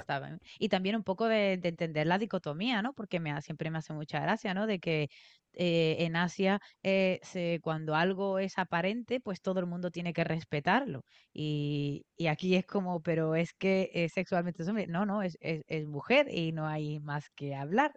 Y 0.59 0.69
también 0.69 0.95
un 0.95 1.03
poco 1.03 1.27
de, 1.27 1.53
entender 1.53 2.07
la 2.07 2.17
dicotomía, 2.17 2.81
¿no? 2.81 2.93
Porque 2.93 3.19
me, 3.19 3.41
siempre 3.41 3.71
me 3.71 3.77
hace 3.77 3.93
mucha 3.93 4.19
gracia, 4.19 4.53
¿no? 4.53 4.67
De 4.67 4.79
que 4.79 5.09
eh, 5.57 5.97
en 5.99 6.15
Asia 6.17 6.59
eh, 6.83 7.19
cuando 7.61 7.95
algo 7.95 8.39
es 8.39 8.57
aparente, 8.57 9.21
pues 9.21 9.41
todo 9.41 9.59
el 9.61 9.65
mundo 9.67 9.89
tiene 9.91 10.13
que 10.13 10.23
respetarlo. 10.23 11.05
Y, 11.33 12.05
aquí 12.29 12.55
es 12.55 12.65
como, 12.65 13.01
pero 13.01 13.35
es 13.35 13.53
que 13.53 13.89
eh, 13.93 14.09
sexualmente 14.09 14.63
es 14.63 14.69
hombre. 14.69 14.88
No, 14.88 15.05
no, 15.05 15.21
es, 15.21 15.38
es, 15.41 15.88
mujer 15.88 16.27
y 16.29 16.51
no 16.51 16.67
hay 16.67 16.99
más 16.99 17.29
que 17.29 17.55
hablar. 17.55 17.93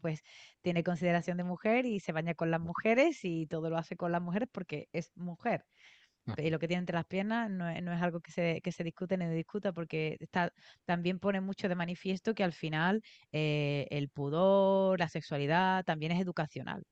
pues 0.00 0.22
tiene 0.62 0.84
consideración 0.84 1.36
de 1.38 1.44
mujer 1.44 1.86
y 1.86 2.00
se 2.00 2.12
baña 2.12 2.34
con 2.34 2.50
las 2.50 2.60
mujeres 2.60 3.24
y 3.24 3.46
todo 3.46 3.70
lo 3.70 3.78
hace 3.78 3.96
con 3.96 4.12
las 4.12 4.22
mujeres 4.22 4.48
porque 4.52 4.88
es 4.92 5.10
mujer. 5.16 5.64
Y 6.36 6.50
lo 6.50 6.58
que 6.58 6.68
tiene 6.68 6.80
entre 6.80 6.96
las 6.96 7.06
piernas 7.06 7.50
no 7.50 7.68
es, 7.68 8.02
algo 8.02 8.20
que 8.20 8.30
se, 8.30 8.60
que 8.62 8.72
se 8.72 8.84
discute 8.84 9.16
ni 9.16 9.26
se 9.26 9.34
discuta 9.34 9.72
porque 9.72 10.16
está, 10.20 10.52
también 10.84 11.18
pone 11.18 11.40
mucho 11.40 11.68
de 11.68 11.74
manifiesto 11.74 12.34
que 12.34 12.44
al 12.44 12.52
final 12.52 13.02
eh, 13.32 13.86
el 13.90 14.08
pudor, 14.08 14.98
la 14.98 15.08
sexualidad 15.08 15.84
también 15.84 16.12
es 16.12 16.20
educacional. 16.20 16.84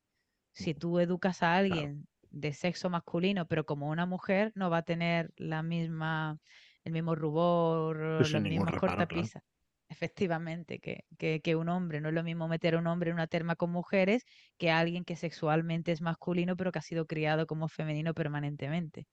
Si 0.53 0.75
tú 0.75 0.99
educas 0.99 1.43
a 1.43 1.57
alguien 1.57 2.07
de 2.31 2.53
sexo 2.53 2.91
masculino, 2.91 3.47
pero 3.47 3.65
como 3.65 3.89
una 3.89 4.07
mujer, 4.07 4.53
no 4.55 4.71
va 4.71 4.79
a 4.79 4.83
tener 4.83 5.31
la 5.37 5.63
misma, 5.63 6.39
el 6.85 6.93
mismo 6.93 7.15
rubor, 7.15 8.27
la 8.31 8.41
misma 8.41 8.73
cortapisa. 8.73 9.41
efectivamente, 9.89 10.79
que, 10.81 11.05
que, 11.41 11.57
un 11.57 11.69
hombre. 11.69 12.01
No 12.01 12.09
es 12.09 12.15
lo 12.15 12.23
mismo 12.23 12.49
meter 12.49 12.75
a 12.75 12.79
un 12.79 12.87
hombre 12.87 13.11
en 13.11 13.15
una 13.15 13.27
terma 13.27 13.57
con 13.57 13.71
mujeres 13.71 14.25
que 14.59 14.71
a 14.71 14.79
alguien 14.79 15.05
que 15.05 15.17
sexualmente 15.17 15.93
es 15.93 16.01
masculino, 16.03 16.57
pero 16.57 16.73
que 16.73 16.79
ha 16.79 16.83
sido 16.83 17.07
criado 17.07 17.47
como 17.47 17.69
femenino 17.69 18.15
permanentemente. 18.15 19.07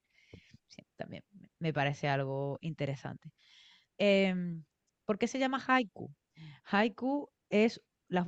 También 0.95 1.23
me 1.59 1.73
parece 1.73 2.07
algo 2.07 2.57
interesante. 2.61 3.31
Em, 3.97 4.65
¿Por 5.05 5.17
qué 5.19 5.27
se 5.27 5.39
llama 5.39 5.63
haiku? 5.65 6.13
Haiku 6.65 7.29
es 7.49 7.81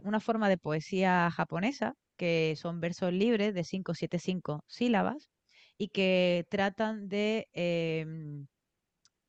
una 0.03 0.19
forma 0.19 0.49
de 0.49 0.57
poesía 0.57 1.29
japonesa, 1.31 1.93
que 2.17 2.55
son 2.57 2.79
versos 2.81 3.13
libres 3.13 3.53
de 3.53 3.63
5, 3.63 3.93
7, 3.93 4.19
5 4.19 4.63
sílabas 4.67 5.29
y 5.77 5.89
que 5.89 6.45
tratan 6.49 7.07
de 7.09 7.47
em, 7.53 8.47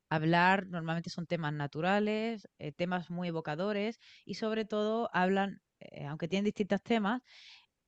hablar, 0.09 0.67
normalmente 0.67 1.09
son 1.09 1.25
temas 1.27 1.53
naturales, 1.53 2.47
eh, 2.59 2.71
temas 2.71 3.09
muy 3.09 3.27
evocadores 3.29 3.99
y 4.25 4.35
sobre 4.35 4.65
todo 4.65 5.09
hablan, 5.13 5.61
eh, 5.79 6.05
aunque 6.05 6.27
tienen 6.27 6.45
distintos 6.45 6.81
temas, 6.83 7.21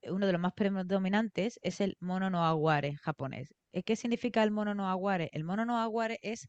uno 0.04 0.26
de 0.26 0.32
los 0.34 0.42
más 0.42 0.54
predominantes 0.54 1.60
es 1.64 1.82
el 1.82 1.98
mono 2.00 2.30
no 2.30 2.46
aguare 2.46 2.98
japonés. 2.98 3.54
Eh, 3.72 3.84
¿Qué 3.84 3.96
significa 3.96 4.44
el 4.44 4.52
mono 4.52 4.74
no 4.76 4.90
aguare? 4.90 5.30
El 5.34 5.44
mono 5.44 5.66
no 5.66 5.80
aguare 5.80 6.20
es 6.22 6.48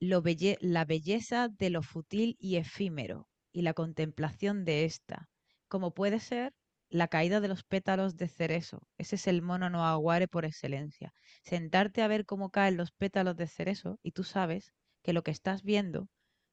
la 0.00 0.84
belleza 0.84 1.48
de 1.48 1.70
lo 1.70 1.82
futil 1.82 2.36
y 2.38 2.56
efímero 2.56 3.28
y 3.52 3.62
la 3.62 3.74
contemplación 3.74 4.64
de 4.64 4.84
esta, 4.84 5.28
como 5.68 5.92
puede 5.92 6.20
ser 6.20 6.54
la 6.88 7.08
caída 7.08 7.40
de 7.40 7.48
los 7.48 7.62
pétalos 7.62 8.16
de 8.16 8.28
cerezo. 8.28 8.88
Ese 8.98 9.16
es 9.16 9.26
el 9.26 9.42
mono 9.42 9.70
no 9.70 9.86
aguare 9.86 10.26
por 10.26 10.44
excelencia. 10.44 11.12
Sentarte 11.44 12.02
a 12.02 12.08
ver 12.08 12.26
cómo 12.26 12.50
caen 12.50 12.76
los 12.76 12.90
pétalos 12.92 13.36
de 13.36 13.46
cerezo 13.46 13.98
y 14.02 14.12
tú 14.12 14.24
sabes 14.24 14.72
que 15.02 15.12
lo 15.12 15.22
que 15.22 15.30
estás 15.30 15.62
viendo 15.62 16.08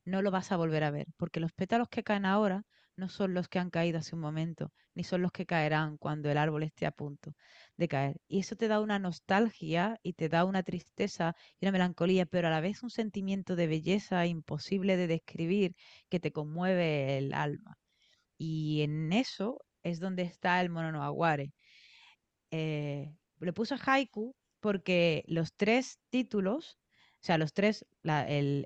no 0.05 0.21
lo 0.21 0.31
vas 0.31 0.51
a 0.51 0.57
volver 0.57 0.83
a 0.83 0.91
ver, 0.91 1.07
porque 1.17 1.39
los 1.39 1.53
pétalos 1.53 1.89
que 1.89 2.03
caen 2.03 2.25
ahora 2.25 2.63
no 2.97 3.09
son 3.09 3.33
los 3.33 3.47
que 3.47 3.59
han 3.59 3.69
caído 3.69 3.99
hace 3.99 4.15
un 4.15 4.21
momento, 4.21 4.73
ni 4.95 5.03
son 5.03 5.21
los 5.21 5.31
que 5.31 5.45
caerán 5.45 5.97
cuando 5.97 6.29
el 6.29 6.37
árbol 6.37 6.63
esté 6.63 6.85
a 6.85 6.91
punto 6.91 7.33
de 7.77 7.87
caer. 7.87 8.17
Y 8.27 8.39
eso 8.39 8.55
te 8.55 8.67
da 8.67 8.81
una 8.81 8.99
nostalgia 8.99 9.99
y 10.03 10.13
te 10.13 10.29
da 10.29 10.45
una 10.45 10.63
tristeza 10.63 11.35
y 11.59 11.65
una 11.65 11.71
melancolía, 11.73 12.25
pero 12.25 12.47
a 12.47 12.51
la 12.51 12.61
vez 12.61 12.83
un 12.83 12.89
sentimiento 12.89 13.55
de 13.55 13.67
belleza 13.67 14.25
imposible 14.25 14.97
de 14.97 15.07
describir 15.07 15.75
que 16.09 16.19
te 16.19 16.31
conmueve 16.31 17.17
el 17.17 17.33
alma. 17.33 17.77
Y 18.37 18.81
en 18.81 19.13
eso 19.13 19.65
es 19.83 19.99
donde 19.99 20.23
está 20.23 20.61
el 20.61 20.69
mono 20.69 20.91
no 20.91 21.03
aguare. 21.03 21.53
Eh, 22.51 23.13
le 23.39 23.53
puse 23.53 23.75
haiku 23.85 24.35
porque 24.59 25.23
los 25.27 25.53
tres 25.53 25.99
títulos, 26.09 26.79
o 27.21 27.25
sea, 27.25 27.37
los 27.37 27.53
tres, 27.53 27.85
el, 28.03 28.65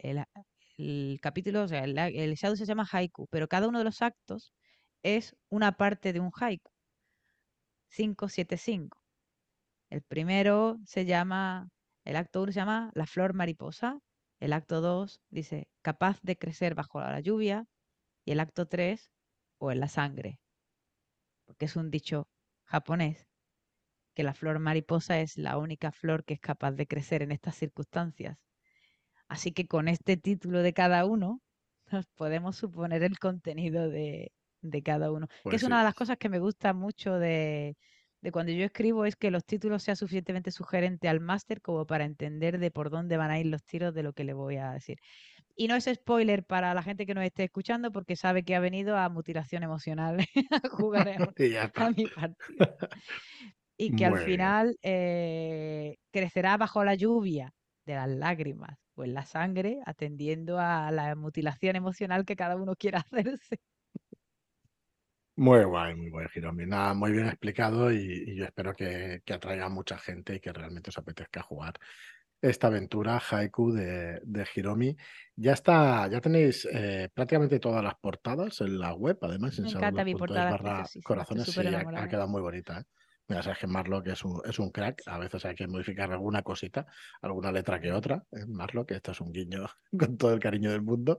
capítulo, 1.22 1.64
o 1.64 1.68
sea, 1.68 1.84
el, 1.84 1.98
el 1.98 2.36
shadow 2.36 2.56
se 2.56 2.66
llama 2.66 2.88
haiku, 2.92 3.28
pero 3.28 3.48
cada 3.48 3.68
uno 3.68 3.80
de 3.80 3.86
los 3.86 4.02
actos 4.02 4.54
es 5.04 5.36
una 5.50 5.74
parte 5.74 6.14
de 6.14 6.20
un 6.20 6.32
haiku. 6.40 6.72
575. 7.90 9.02
El 9.90 10.02
primero 10.04 10.80
se 10.86 11.06
llama, 11.06 11.70
el 12.06 12.16
acto 12.16 12.42
1 12.42 12.52
se 12.54 12.60
llama 12.60 12.92
La 12.96 13.06
flor 13.06 13.34
mariposa, 13.34 14.00
el 14.40 14.54
acto 14.54 14.82
2 14.82 15.22
dice 15.30 15.68
capaz 15.82 16.20
de 16.24 16.38
crecer 16.38 16.76
bajo 16.76 17.00
la 17.02 17.20
lluvia 17.20 17.66
y 18.26 18.32
el 18.34 18.40
acto 18.40 18.68
3 18.68 19.12
o 19.60 19.72
en 19.72 19.80
la 19.82 19.88
sangre, 19.90 20.40
porque 21.46 21.66
es 21.66 21.76
un 21.76 21.92
dicho 21.92 22.28
japonés 22.66 23.28
que 24.16 24.24
la 24.24 24.34
flor 24.34 24.60
mariposa 24.60 25.20
es 25.22 25.38
la 25.38 25.58
única 25.58 25.92
flor 25.92 26.26
que 26.26 26.36
es 26.36 26.40
capaz 26.40 26.72
de 26.74 26.88
crecer 26.88 27.22
en 27.24 27.32
estas 27.32 27.56
circunstancias. 27.56 28.38
Así 29.32 29.54
que 29.54 29.66
con 29.66 29.88
este 29.88 30.18
título 30.18 30.62
de 30.62 30.74
cada 30.74 31.06
uno 31.06 31.42
nos 31.90 32.06
podemos 32.08 32.58
suponer 32.58 33.02
el 33.02 33.18
contenido 33.18 33.90
de, 33.90 34.34
cada 34.84 35.10
uno. 35.10 35.28
que 35.28 35.34
es 35.34 35.42
pues 35.44 35.64
una 35.64 35.78
de 35.78 35.86
las 35.86 35.96
cosas 35.96 36.18
que 36.18 36.28
me 36.28 36.40
gusta 36.40 36.74
mucho 36.74 37.18
de, 37.18 37.78
de 38.20 38.32
cuando 38.34 38.52
yo 38.52 38.66
escribo 38.66 39.06
es 39.06 39.16
que 39.16 39.32
los 39.32 39.46
títulos 39.46 39.84
sean 39.84 39.96
suficientemente 39.96 40.52
sugerentes 40.52 41.10
al 41.10 41.22
máster 41.22 41.62
como 41.62 41.88
para 41.88 42.04
entender 42.04 42.60
de 42.60 42.72
por 42.72 42.90
dónde 42.90 43.16
van 43.16 43.32
a 43.32 43.40
ir 43.40 43.46
los 43.46 43.64
tiros 43.64 43.94
de 43.94 44.04
lo 44.04 44.12
que 44.12 44.26
le 44.26 44.34
voy 44.34 44.58
a 44.58 44.74
decir. 44.74 45.00
Y 45.56 45.70
no 45.70 45.78
es 45.78 45.86
spoiler 45.86 46.44
para 46.44 46.74
la 46.74 46.84
gente 46.84 47.06
que 47.06 47.14
nos 47.14 47.24
esté 47.24 47.46
escuchando 47.46 47.90
porque 47.94 48.18
sabe 48.18 48.44
que 48.44 48.56
ha 48.56 48.60
venido 48.60 48.98
a 48.98 49.08
mutilación 49.08 49.64
emocional 49.64 50.18
a 50.52 50.68
jugar 50.68 51.08
a, 51.08 51.14
mi 51.96 52.06
partido. 52.08 52.38
Y 53.78 53.96
que 53.96 54.06
al 54.06 54.20
final 54.20 54.78
eh, 54.84 55.98
crecerá 56.12 56.56
bajo 56.58 56.84
la 56.84 56.94
lluvia 56.94 57.52
de 57.86 57.96
las 57.96 58.10
lágrimas 58.10 58.78
en 59.04 59.14
la 59.14 59.26
sangre, 59.26 59.80
atendiendo 59.86 60.60
a 60.60 60.92
la 60.92 61.16
mutilación 61.16 61.76
emocional 61.76 62.26
que 62.26 62.36
cada 62.36 62.56
uno 62.56 62.76
quiera 62.76 63.00
hacerse. 63.12 63.60
Muy 65.36 65.64
guay, 65.64 65.96
muy 65.96 66.10
guay, 66.10 66.28
Hiromi. 66.36 66.66
Nada, 66.66 66.94
muy 66.94 67.12
bien 67.12 67.28
explicado 67.28 67.92
y, 67.92 68.36
yo 68.36 68.46
espero 68.46 68.76
que, 68.76 69.24
atraiga 69.34 69.66
a 69.66 69.70
mucha 69.70 69.98
gente 69.98 70.36
y 70.36 70.40
que 70.40 70.54
realmente 70.54 70.90
os 70.90 70.98
apetezca 70.98 71.42
jugar 71.42 71.74
esta 72.42 72.68
aventura 72.68 73.20
Haiku 73.20 73.72
de, 73.72 74.20
de 74.24 74.48
Hiromi. 74.56 74.96
Ya 75.36 75.54
está, 75.54 76.08
ya 76.10 76.20
tenéis 76.20 76.68
eh, 76.72 77.10
prácticamente 77.14 77.60
todas 77.60 77.84
las 77.84 77.96
portadas 77.96 78.62
en 78.62 78.78
la 78.80 78.94
web, 78.94 79.18
además 79.22 79.58
en 79.58 79.66
Me 79.66 79.72
encanta 79.72 80.04
mi 80.04 80.16
portada. 80.16 80.52
barra 80.52 80.84
corazones, 81.04 81.48
sí, 81.48 81.60
ha, 81.60 82.08
quedado 82.08 82.28
muy 82.28 82.42
bonita. 82.42 82.80
¿eh? 82.80 82.84
Mira, 83.32 83.44
sabes 83.44 83.60
que 83.60 83.68
Marlock 83.68 84.08
es 84.08 84.26
un, 84.26 84.42
es 84.44 84.60
un 84.60 84.72
crack, 84.72 85.04
a 85.06 85.18
veces 85.18 85.46
hay 85.46 85.56
que 85.56 85.66
modificar 85.66 86.12
alguna 86.12 86.42
cosita, 86.42 86.86
alguna 87.22 87.50
letra 87.50 87.80
que 87.80 87.94
otra. 87.94 88.26
¿eh? 88.34 88.46
Marlock, 88.46 88.92
esto 88.92 89.14
es 89.14 89.22
un 89.22 89.32
guiño 89.32 89.70
con 89.98 90.18
todo 90.18 90.34
el 90.34 90.42
cariño 90.42 90.70
del 90.70 90.82
mundo, 90.82 91.18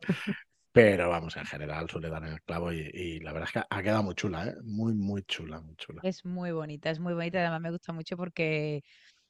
pero 0.73 1.09
vamos, 1.09 1.39
en 1.39 1.47
general 1.47 1.89
suele 1.89 2.11
dar 2.11 2.23
en 2.25 2.35
el 2.35 2.43
clavo 2.43 2.71
y, 2.71 3.19
la 3.21 3.33
verdad 3.33 3.49
es 3.49 3.55
que 3.55 3.67
ha 3.67 3.83
quedado 3.83 4.03
muy 4.03 4.15
chula, 4.15 4.47
¿eh? 4.47 4.55
muy, 4.63 4.93
muy 4.93 5.23
chula, 5.23 5.63
muy 5.63 5.75
chula. 5.77 6.03
Es 6.05 6.23
muy 6.27 6.53
bonita, 6.53 6.91
es 6.91 7.01
muy 7.01 7.15
bonita. 7.15 7.39
Además 7.39 7.63
me 7.63 7.71
gusta 7.71 7.95
mucho 7.95 8.15
porque, 8.19 8.83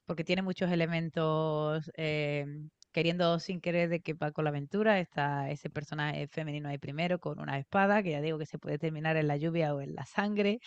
porque 0.04 0.24
tiene 0.24 0.42
muchos 0.42 0.68
elementos 0.72 1.88
eh, 1.96 2.44
queriendo 2.92 3.38
sin 3.38 3.60
querer 3.60 3.88
de 3.88 4.00
que 4.00 4.14
va 4.14 4.32
con 4.32 4.44
la 4.44 4.50
aventura. 4.50 5.00
Está 5.00 5.50
ese 5.50 5.70
personaje 5.70 6.28
femenino 6.28 6.68
ahí 6.68 6.78
primero 6.78 7.18
con 7.18 7.40
una 7.40 7.58
espada, 7.58 8.02
que 8.02 8.10
ya 8.10 8.20
digo 8.20 8.38
que 8.38 8.46
se 8.46 8.58
puede 8.58 8.78
terminar 8.78 9.16
en 9.16 9.28
la 9.28 9.36
lluvia 9.36 9.74
o 9.74 9.80
en 9.80 9.94
la 9.94 10.06
sangre, 10.06 10.60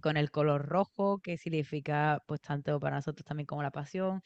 con 0.00 0.16
el 0.16 0.30
color 0.30 0.66
rojo, 0.66 1.18
que 1.20 1.36
significa 1.36 2.22
pues 2.26 2.40
tanto 2.40 2.78
para 2.80 2.96
nosotros 2.96 3.24
también 3.26 3.46
como 3.46 3.62
la 3.62 3.70
pasión. 3.70 4.22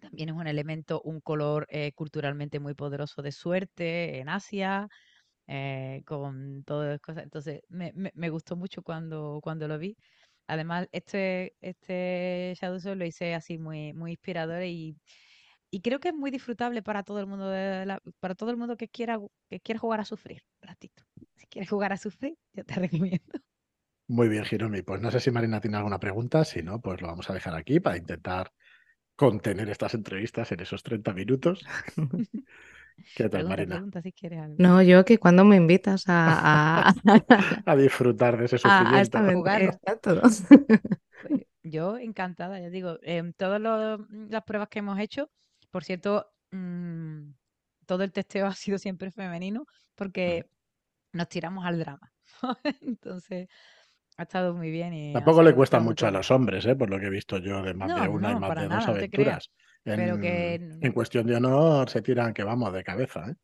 También 0.00 0.28
es 0.28 0.34
un 0.36 0.46
elemento, 0.46 1.00
un 1.02 1.20
color 1.20 1.66
eh, 1.70 1.92
culturalmente 1.92 2.60
muy 2.60 2.74
poderoso 2.74 3.22
de 3.22 3.32
suerte 3.32 4.18
en 4.20 4.28
Asia, 4.28 4.88
eh, 5.46 6.02
con 6.06 6.64
todas 6.64 6.90
las 6.90 7.00
cosas. 7.00 7.24
Entonces, 7.24 7.62
me, 7.68 7.92
me, 7.94 8.30
gustó 8.30 8.56
mucho 8.56 8.82
cuando, 8.82 9.40
cuando 9.42 9.68
lo 9.68 9.78
vi. 9.78 9.96
Además, 10.48 10.88
este, 10.92 11.54
este 11.60 12.54
Shadow 12.60 12.80
Soul 12.80 12.98
lo 12.98 13.06
hice 13.06 13.34
así 13.34 13.58
muy, 13.58 13.92
muy 13.94 14.12
inspirador 14.12 14.62
y, 14.64 14.96
y 15.70 15.80
creo 15.80 16.00
que 16.00 16.08
es 16.08 16.14
muy 16.14 16.30
disfrutable 16.30 16.82
para 16.82 17.02
todo 17.02 17.20
el 17.20 17.26
mundo 17.26 17.48
de 17.48 17.98
para 18.20 18.34
todo 18.34 18.50
el 18.50 18.56
mundo 18.56 18.76
que 18.76 18.88
quiera 18.88 19.18
que 19.48 19.60
quiera 19.60 19.78
jugar 19.78 20.00
a 20.00 20.04
sufrir 20.04 20.42
un 20.62 20.68
ratito. 20.68 21.04
Si 21.36 21.46
quieres 21.46 21.68
jugar 21.68 21.92
a 21.92 21.96
sufrir, 21.96 22.36
yo 22.52 22.64
te 22.64 22.74
recomiendo. 23.20 23.40
Muy 24.08 24.28
bien, 24.28 24.44
Hiromi. 24.48 24.82
Pues 24.82 25.00
no 25.00 25.10
sé 25.10 25.20
si 25.20 25.30
Marina 25.30 25.60
tiene 25.60 25.76
alguna 25.76 25.98
pregunta, 25.98 26.44
si 26.44 26.62
no, 26.62 26.80
pues 26.80 27.00
lo 27.00 27.08
vamos 27.08 27.28
a 27.28 27.34
dejar 27.34 27.54
aquí 27.54 27.80
para 27.80 27.96
intentar 27.96 28.52
contener 29.16 29.68
estas 29.68 29.94
entrevistas 29.94 30.52
en 30.52 30.60
esos 30.60 30.82
30 30.82 31.12
minutos. 31.12 31.66
¿Qué 33.16 33.28
tal, 33.28 33.48
Marina? 33.48 33.84
No, 34.58 34.82
yo 34.82 35.04
que 35.04 35.18
cuando 35.18 35.44
me 35.44 35.56
invitas 35.56 36.04
a, 36.06 36.94
a... 37.66 37.76
disfrutar 37.76 38.38
de 38.38 38.46
ese 38.46 38.58
sufrimiento. 38.58 39.18
A, 39.18 39.32
jugar 39.32 39.80
yo 41.62 41.98
encantada, 41.98 42.60
ya 42.60 42.70
digo, 42.70 42.98
en 43.02 43.32
todas 43.34 43.60
las 43.60 44.42
pruebas 44.44 44.68
que 44.68 44.78
hemos 44.78 44.98
hecho, 44.98 45.30
por 45.76 45.84
cierto, 45.84 46.32
mm, 46.52 47.32
todo 47.84 48.02
el 48.02 48.10
testeo 48.10 48.46
ha 48.46 48.54
sido 48.54 48.78
siempre 48.78 49.10
femenino 49.10 49.66
porque 49.94 50.48
nos 51.12 51.28
tiramos 51.28 51.66
al 51.66 51.78
drama. 51.78 52.14
Entonces, 52.80 53.48
ha 54.16 54.22
estado 54.22 54.54
muy 54.54 54.70
bien. 54.70 54.94
Y 54.94 55.12
Tampoco 55.12 55.42
le 55.42 55.54
cuesta 55.54 55.78
mucho 55.78 56.06
a 56.06 56.10
los 56.10 56.30
hombres, 56.30 56.64
¿eh? 56.64 56.74
por 56.76 56.88
lo 56.88 56.98
que 56.98 57.08
he 57.08 57.10
visto 57.10 57.36
yo 57.36 57.60
de 57.60 57.74
más 57.74 57.88
de 57.88 58.08
una 58.08 58.32
y 58.32 58.36
más 58.36 58.58
de 58.58 58.68
dos 58.68 58.88
aventuras. 58.88 59.50
En, 59.84 60.78
en, 60.80 60.92
cuestión 60.92 61.26
de 61.26 61.36
honor 61.36 61.90
se 61.90 62.00
tiran 62.00 62.32
que 62.32 62.42
vamos 62.42 62.72
de 62.72 62.82
cabeza. 62.82 63.28
¿eh? 63.28 63.34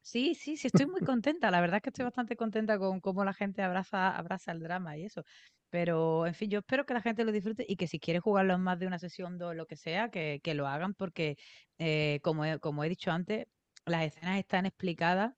Sí, 0.00 0.36
sí, 0.36 0.56
sí, 0.56 0.68
estoy 0.68 0.86
muy 0.86 1.00
contenta. 1.00 1.50
La 1.50 1.60
verdad 1.60 1.78
es 1.78 1.82
que 1.82 1.90
estoy 1.90 2.04
bastante 2.04 2.36
contenta 2.36 2.78
con 2.78 3.00
cómo 3.00 3.24
la 3.24 3.34
gente 3.34 3.62
abraza, 3.62 4.16
abraza 4.16 4.52
el 4.52 4.60
drama 4.60 4.96
y 4.96 5.06
eso. 5.06 5.24
Pero, 5.70 6.26
en 6.26 6.34
fin, 6.34 6.50
yo 6.50 6.58
espero 6.60 6.84
que 6.86 6.94
la 6.94 7.00
gente 7.02 7.24
lo 7.24 7.32
disfrute 7.32 7.64
y 7.68 7.76
que 7.76 7.86
si 7.88 8.00
quiere 8.00 8.20
jugarlo 8.20 8.54
en 8.54 8.60
más 8.62 8.78
de 8.78 8.86
una 8.86 8.98
sesión, 8.98 9.38
dos, 9.38 9.54
lo 9.56 9.66
que 9.66 9.76
sea, 9.76 10.10
que, 10.10 10.40
que 10.42 10.54
lo 10.54 10.66
hagan, 10.68 10.94
porque, 10.94 11.36
eh, 11.78 12.20
como, 12.22 12.42
como 12.60 12.84
he 12.84 12.88
dicho 12.88 13.10
antes, 13.12 13.46
las 13.86 14.04
escenas 14.06 14.38
están 14.38 14.66
explicadas 14.66 15.32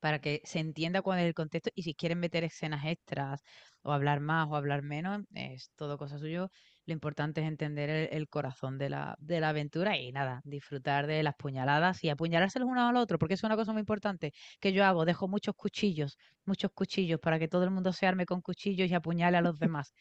para 0.00 0.20
que 0.20 0.42
se 0.44 0.58
entienda 0.60 1.02
cuál 1.02 1.20
es 1.20 1.26
el 1.26 1.34
contexto 1.34 1.70
y 1.74 1.82
si 1.82 1.94
quieren 1.94 2.20
meter 2.20 2.44
escenas 2.44 2.84
extras 2.86 3.40
o 3.82 3.92
hablar 3.92 4.20
más 4.20 4.48
o 4.48 4.56
hablar 4.56 4.82
menos, 4.82 5.22
es 5.34 5.70
todo 5.76 5.96
cosa 5.98 6.18
suyo. 6.18 6.50
Lo 6.86 6.92
importante 6.92 7.40
es 7.40 7.48
entender 7.48 8.08
el, 8.12 8.28
corazón 8.28 8.78
de 8.78 8.90
la, 8.90 9.16
de 9.20 9.40
la 9.40 9.50
aventura 9.50 9.96
y 9.96 10.12
nada, 10.12 10.42
disfrutar 10.44 11.06
de 11.06 11.22
las 11.22 11.34
puñaladas 11.34 12.04
y 12.04 12.10
apuñalárselos 12.10 12.68
uno 12.68 12.88
al 12.88 12.96
otro, 12.96 13.18
porque 13.18 13.34
es 13.34 13.42
una 13.42 13.56
cosa 13.56 13.72
muy 13.72 13.80
importante 13.80 14.32
que 14.60 14.72
yo 14.72 14.84
hago, 14.84 15.04
dejo 15.04 15.28
muchos 15.28 15.54
cuchillos, 15.54 16.18
muchos 16.44 16.70
cuchillos 16.72 17.20
para 17.20 17.38
que 17.38 17.48
todo 17.48 17.64
el 17.64 17.70
mundo 17.70 17.92
se 17.92 18.06
arme 18.06 18.26
con 18.26 18.40
cuchillos 18.40 18.90
y 18.90 18.94
apuñale 18.94 19.36
a 19.38 19.42
los 19.42 19.58
demás. 19.58 19.94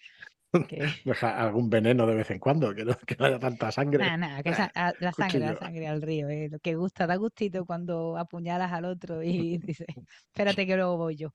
Deja 1.06 1.42
algún 1.42 1.70
veneno 1.70 2.06
de 2.06 2.16
vez 2.16 2.30
en 2.30 2.40
cuando, 2.40 2.76
que 2.76 2.86
no, 2.86 2.96
haya 3.20 3.40
tanta 3.40 3.72
sangre. 3.72 4.06
que 4.44 4.52
la 4.52 5.12
sangre, 5.12 5.40
la 5.40 5.56
sangre 5.56 5.88
al 5.88 6.02
río. 6.02 6.30
Eh, 6.30 6.50
lo 6.52 6.60
que 6.60 6.76
gusta, 6.76 7.08
da 7.08 7.16
gustito 7.16 7.66
cuando 7.66 8.18
apuñalas 8.18 8.72
al 8.72 8.86
otro 8.86 9.24
y 9.24 9.58
dices, 9.78 9.88
espérate 10.28 10.68
que 10.68 10.76
luego 10.76 10.98
voy 10.98 11.16
yo. 11.16 11.34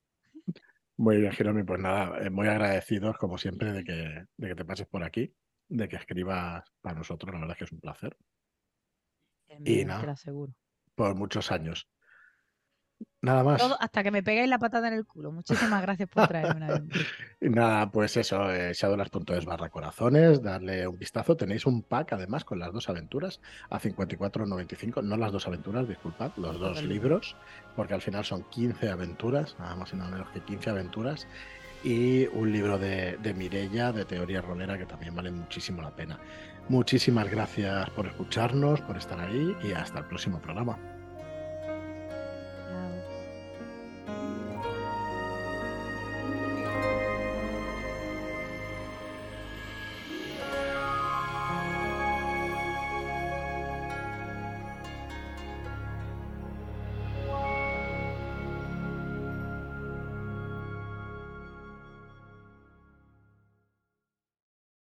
Muy 0.99 1.19
bien, 1.19 1.33
Jeromi, 1.33 1.63
pues 1.63 1.81
nada, 1.81 2.19
eh, 2.27 2.29
muy 2.29 2.49
agradecidos 2.49 3.17
como 3.19 3.39
siempre 3.39 3.73
de 3.73 3.85
que, 3.85 4.27
de 4.37 4.49
que 4.49 4.55
te 4.57 4.65
pases 4.65 4.89
por 4.89 5.05
aquí, 5.05 5.33
de 5.69 5.89
que 5.89 5.95
escribas 5.95 6.65
para 6.81 6.97
nosotros, 6.97 7.33
la 7.33 7.39
verdad 7.39 7.55
es 7.55 7.59
que 7.59 7.65
es 7.65 7.73
un 7.73 7.81
placer. 7.81 8.17
y 9.65 9.85
nada, 9.85 10.17
por 10.97 11.15
muchos 11.15 11.53
años. 11.53 11.89
Nada 13.21 13.43
más. 13.43 13.61
hasta 13.81 14.03
que 14.05 14.13
me 14.13 14.23
peguéis 14.23 14.49
la 14.49 14.59
patada 14.59 14.87
en 14.89 14.95
el 14.95 15.05
culo. 15.05 15.33
Muchísimas 15.33 15.83
gracias 15.83 16.09
por 16.09 16.29
traerme 16.29 16.57
una 16.57 16.67
vez. 16.69 16.83
nada, 17.41 17.91
pues 17.91 18.17
eso, 18.17 18.53
eh, 18.53 18.73
shadowlands.es 18.73 19.45
barra 19.45 19.71
corazones, 19.71 20.41
darle 20.41 20.87
un 20.87 20.99
vistazo. 20.99 21.37
Tenéis 21.37 21.67
un 21.67 21.83
pack 21.83 22.13
además 22.13 22.45
con 22.45 22.61
las 22.61 22.73
dos 22.73 22.89
aventuras 22.89 23.41
a 23.71 23.81
54.95, 23.81 25.03
no 25.03 25.17
las 25.17 25.33
dos 25.33 25.49
aventuras, 25.49 25.89
disculpad, 25.89 26.31
los 26.37 26.61
dos 26.61 26.83
libros, 26.85 27.35
porque 27.75 27.95
al 27.95 28.03
final 28.03 28.25
son 28.25 28.45
15 28.45 28.89
aventuras, 28.89 29.57
nada 29.59 29.75
más 29.75 29.93
y 29.93 29.97
nada 29.97 30.11
menos 30.11 30.31
que 30.31 30.41
15 30.41 30.71
aventuras. 30.71 31.27
Y 31.83 32.27
un 32.29 32.53
libro 32.53 32.79
de, 32.79 33.17
de 33.19 33.35
Mirella, 33.35 33.93
de 33.93 34.05
teoría 34.05 34.43
rolera, 34.43 34.79
que 34.79 34.87
también 34.87 35.15
vale 35.15 35.31
muchísimo 35.31 35.83
la 35.83 35.91
pena. 35.91 36.19
Muchísimas 36.69 37.29
gracias 37.31 37.89
por 37.91 38.07
escucharnos, 38.07 38.81
por 38.83 38.97
estar 38.97 39.19
ahí 39.19 39.57
y 39.65 39.73
hasta 39.73 40.01
el 40.01 40.05
próximo 40.05 40.41
programa. 40.41 40.98